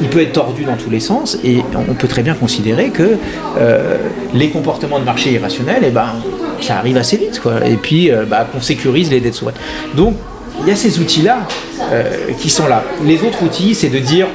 il 0.00 0.08
peut 0.08 0.20
être 0.20 0.32
tordu 0.32 0.64
dans 0.64 0.76
tous 0.76 0.90
les 0.90 1.00
sens 1.00 1.38
et 1.44 1.62
on 1.74 1.94
peut 1.94 2.08
très 2.08 2.22
bien 2.22 2.34
considérer 2.34 2.88
que 2.88 3.16
euh, 3.58 3.96
les 4.34 4.50
comportements 4.50 4.98
de 4.98 5.04
marché 5.04 5.32
irrationnels, 5.32 5.82
eh 5.86 5.90
ben, 5.90 6.14
ça 6.60 6.78
arrive 6.78 6.96
assez 6.96 7.16
vite. 7.16 7.40
Quoi. 7.40 7.66
Et 7.66 7.76
puis 7.76 8.10
euh, 8.10 8.24
bah, 8.24 8.46
qu'on 8.50 8.60
sécurise 8.60 9.10
les 9.10 9.20
dettes 9.20 9.34
souveraines. 9.34 9.60
Donc 9.94 10.16
il 10.62 10.68
y 10.68 10.70
a 10.70 10.76
ces 10.76 10.98
outils-là 10.98 11.46
euh, 11.92 12.32
qui 12.40 12.50
sont 12.50 12.66
là. 12.66 12.82
Les 13.04 13.22
autres 13.22 13.42
outils, 13.42 13.74
c'est 13.74 13.88
de 13.88 13.98
dire 13.98 14.26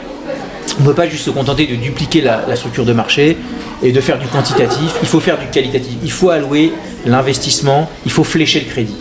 on 0.80 0.84
ne 0.84 0.88
peut 0.88 0.94
pas 0.94 1.08
juste 1.08 1.26
se 1.26 1.32
contenter 1.32 1.68
de 1.68 1.76
dupliquer 1.76 2.22
la, 2.22 2.56
structure 2.56 2.86
de 2.86 2.94
marché 2.94 3.38
et 3.84 3.92
de 3.92 4.02
faire 4.02 4.20
du 4.20 4.28
quantitatif, 4.28 4.94
il 5.02 5.08
faut 5.08 5.20
faire 5.20 5.38
du 5.38 5.48
qualitatif, 5.48 5.94
il 6.04 6.12
faut 6.12 6.30
allouer 6.30 6.72
l'investissement, 7.06 7.90
il 8.06 8.12
faut 8.12 8.24
flécher 8.24 8.60
le 8.60 8.66
crédit. 8.68 8.98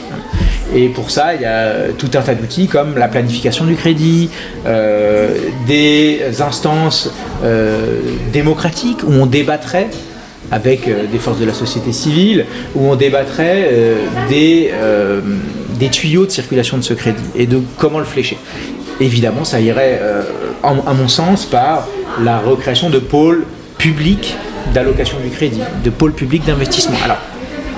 Et 0.75 0.89
pour 0.89 1.11
ça, 1.11 1.35
il 1.35 1.43
y 1.43 1.45
a 1.45 1.93
tout 1.99 2.11
un 2.15 2.21
tas 2.23 2.35
d'outils 2.35 2.69
comme 2.69 2.97
la 2.97 3.09
planification 3.09 3.65
du 3.65 3.75
crédit, 3.75 4.31
euh, 4.67 5.37
des 5.67 6.21
instances 6.41 7.11
euh, 7.45 8.01
démocratiques 8.33 9.03
où 9.05 9.13
on 9.13 9.27
débattrait 9.27 9.89
avec 10.51 10.89
euh, 10.89 11.07
des 11.11 11.19
forces 11.19 11.39
de 11.39 11.45
la 11.47 11.55
société 11.55 11.93
civile, 11.93 12.47
où 12.75 12.91
on 12.91 12.97
débattrait 12.97 13.71
des, 14.29 14.71
des 15.79 15.89
tuyaux 15.89 16.27
de 16.27 16.31
circulation 16.31 16.77
de 16.77 16.83
ce 16.83 16.95
crédit 16.95 17.23
et 17.37 17.47
de 17.47 17.61
comment 17.79 17.99
le 17.99 18.05
flécher. 18.05 18.39
Évidemment, 19.01 19.45
ça 19.45 19.61
irait, 19.61 20.01
à 20.63 20.95
mon 20.95 21.09
sens, 21.09 21.47
par 21.47 21.89
la 22.23 22.39
recréation 22.39 22.91
de 22.91 22.99
pôles 22.99 23.45
publics 23.79 24.37
d'allocation 24.75 25.19
du 25.25 25.31
crédit, 25.31 25.61
de 25.85 25.91
pôles 25.91 26.13
publics 26.13 26.45
d'investissement. 26.45 26.97
Alors, 27.05 27.19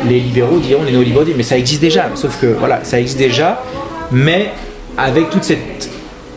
les 0.08 0.20
libéraux 0.20 0.58
diront, 0.58 0.82
les 0.84 0.92
néolibéraux 0.92 1.24
disent, 1.24 1.36
mais 1.36 1.42
ça 1.42 1.58
existe 1.58 1.80
déjà. 1.80 2.10
Sauf 2.14 2.40
que 2.40 2.46
voilà, 2.46 2.80
ça 2.82 2.98
existe 3.00 3.18
déjà, 3.18 3.62
mais 4.10 4.50
avec 4.98 5.30
toute 5.30 5.44
cette 5.44 5.88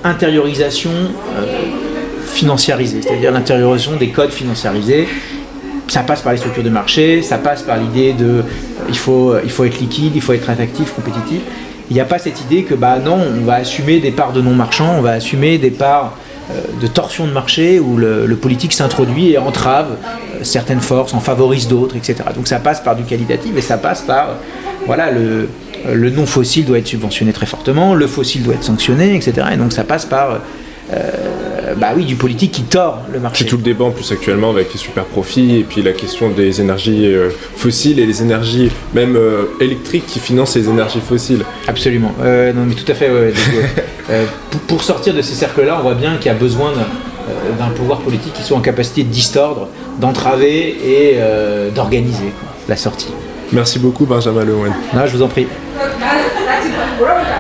intériorisation 0.03 0.91
euh, 0.91 1.45
financiarisée, 2.27 3.01
c'est-à-dire 3.01 3.31
l'intériorisation 3.31 3.95
des 3.97 4.09
codes 4.09 4.31
financiarisés. 4.31 5.07
Ça 5.88 6.01
passe 6.01 6.21
par 6.21 6.31
les 6.31 6.39
structures 6.39 6.63
de 6.63 6.69
marché, 6.69 7.21
ça 7.21 7.38
passe 7.38 7.61
par 7.61 7.77
l'idée 7.77 8.13
de 8.13 8.43
il, 8.89 8.97
faut, 8.97 9.36
il 9.43 9.51
faut 9.51 9.65
être 9.65 9.79
liquide, 9.79 10.13
il 10.15 10.21
faut 10.21 10.33
être 10.33 10.49
attractif, 10.49 10.93
compétitif. 10.93 11.41
Il 11.89 11.93
n'y 11.93 11.99
a 11.99 12.05
pas 12.05 12.17
cette 12.17 12.41
idée 12.41 12.63
que 12.63 12.73
bah 12.73 12.97
non, 12.97 13.19
on 13.39 13.45
va 13.45 13.55
assumer 13.55 13.99
des 13.99 14.11
parts 14.11 14.33
de 14.33 14.41
non 14.41 14.55
marchands, 14.55 14.95
on 14.97 15.01
va 15.01 15.11
assumer 15.11 15.59
des 15.59 15.69
parts 15.69 16.17
euh, 16.51 16.61
de 16.81 16.88
torsion 16.88 17.25
de 17.25 17.31
marché 17.31 17.79
où 17.79 17.97
le, 17.97 18.36
politique 18.36 18.73
s'introduit 18.73 19.31
et 19.31 19.38
entrave 19.38 19.88
euh, 20.36 20.43
certaines 20.43 20.81
forces, 20.81 21.13
en 21.13 21.19
favorise 21.19 21.67
d'autres, 21.67 21.95
etc. 21.95 22.17
Donc 22.36 22.47
ça 22.47 22.59
passe 22.59 22.81
par 22.81 22.95
du 22.95 23.03
qualitatif 23.03 23.51
et 23.57 23.61
ça 23.61 23.77
passe 23.77 24.01
par, 24.01 24.36
voilà, 24.86 25.11
le, 25.11 25.49
le 25.91 26.09
non 26.09 26.25
fossile 26.25 26.65
doit 26.65 26.77
être 26.77 26.88
subventionné 26.88 27.33
très 27.33 27.45
fortement, 27.45 27.95
le 27.95 28.07
fossile 28.07 28.43
doit 28.43 28.55
être 28.55 28.63
sanctionné, 28.63 29.15
etc. 29.15 29.47
Et 29.53 29.57
donc 29.57 29.73
ça 29.73 29.83
passe 29.83 30.05
par 30.05 30.39
euh, 30.93 31.09
bah 31.78 31.89
oui, 31.95 32.05
du 32.05 32.15
politique 32.15 32.51
qui 32.51 32.63
tord 32.63 33.01
le 33.11 33.19
marché. 33.19 33.43
C'est 33.43 33.49
tout 33.49 33.57
le 33.57 33.63
débat 33.63 33.86
en 33.86 33.91
plus 33.91 34.11
actuellement 34.11 34.49
avec 34.49 34.71
les 34.73 34.80
super 34.80 35.05
profits 35.05 35.57
et 35.57 35.63
puis 35.63 35.82
la 35.82 35.93
question 35.93 36.30
des 36.30 36.61
énergies 36.61 37.05
euh, 37.05 37.30
fossiles 37.55 37.99
et 37.99 38.05
les 38.05 38.21
énergies 38.21 38.71
même 38.93 39.15
euh, 39.15 39.45
électriques 39.59 40.05
qui 40.07 40.19
financent 40.19 40.55
les 40.55 40.69
énergies 40.69 41.01
fossiles. 41.01 41.43
Absolument. 41.67 42.13
non 42.19 42.65
mais 42.65 42.76
tout 42.76 42.89
à 42.91 42.95
fait. 42.95 43.09
pour, 44.67 44.84
sortir 44.84 45.13
de 45.13 45.21
ces 45.21 45.34
cercles-là, 45.34 45.78
on 45.80 45.84
voit 45.84 45.95
bien 45.95 46.17
qu'il 46.17 46.28
y 46.28 46.30
a 46.30 46.38
besoin 46.38 46.71
d'un 47.57 47.69
pouvoir 47.69 47.99
politique 47.99 48.34
qui 48.34 48.43
soit 48.43 48.57
en 48.57 48.61
capacité 48.61 49.03
de 49.03 49.09
distordre, 49.09 49.69
d'entraver 49.99 50.78
et 50.86 51.19
d'organiser 51.73 52.32
la 52.67 52.76
sortie. 52.76 53.13
Merci 53.51 53.80
beaucoup 53.80 54.05
Benjamin 54.05 54.43
Lemoine. 54.43 54.73
je 55.05 55.15
vous 55.15 55.23
en 55.23 55.28
prie. 55.28 55.47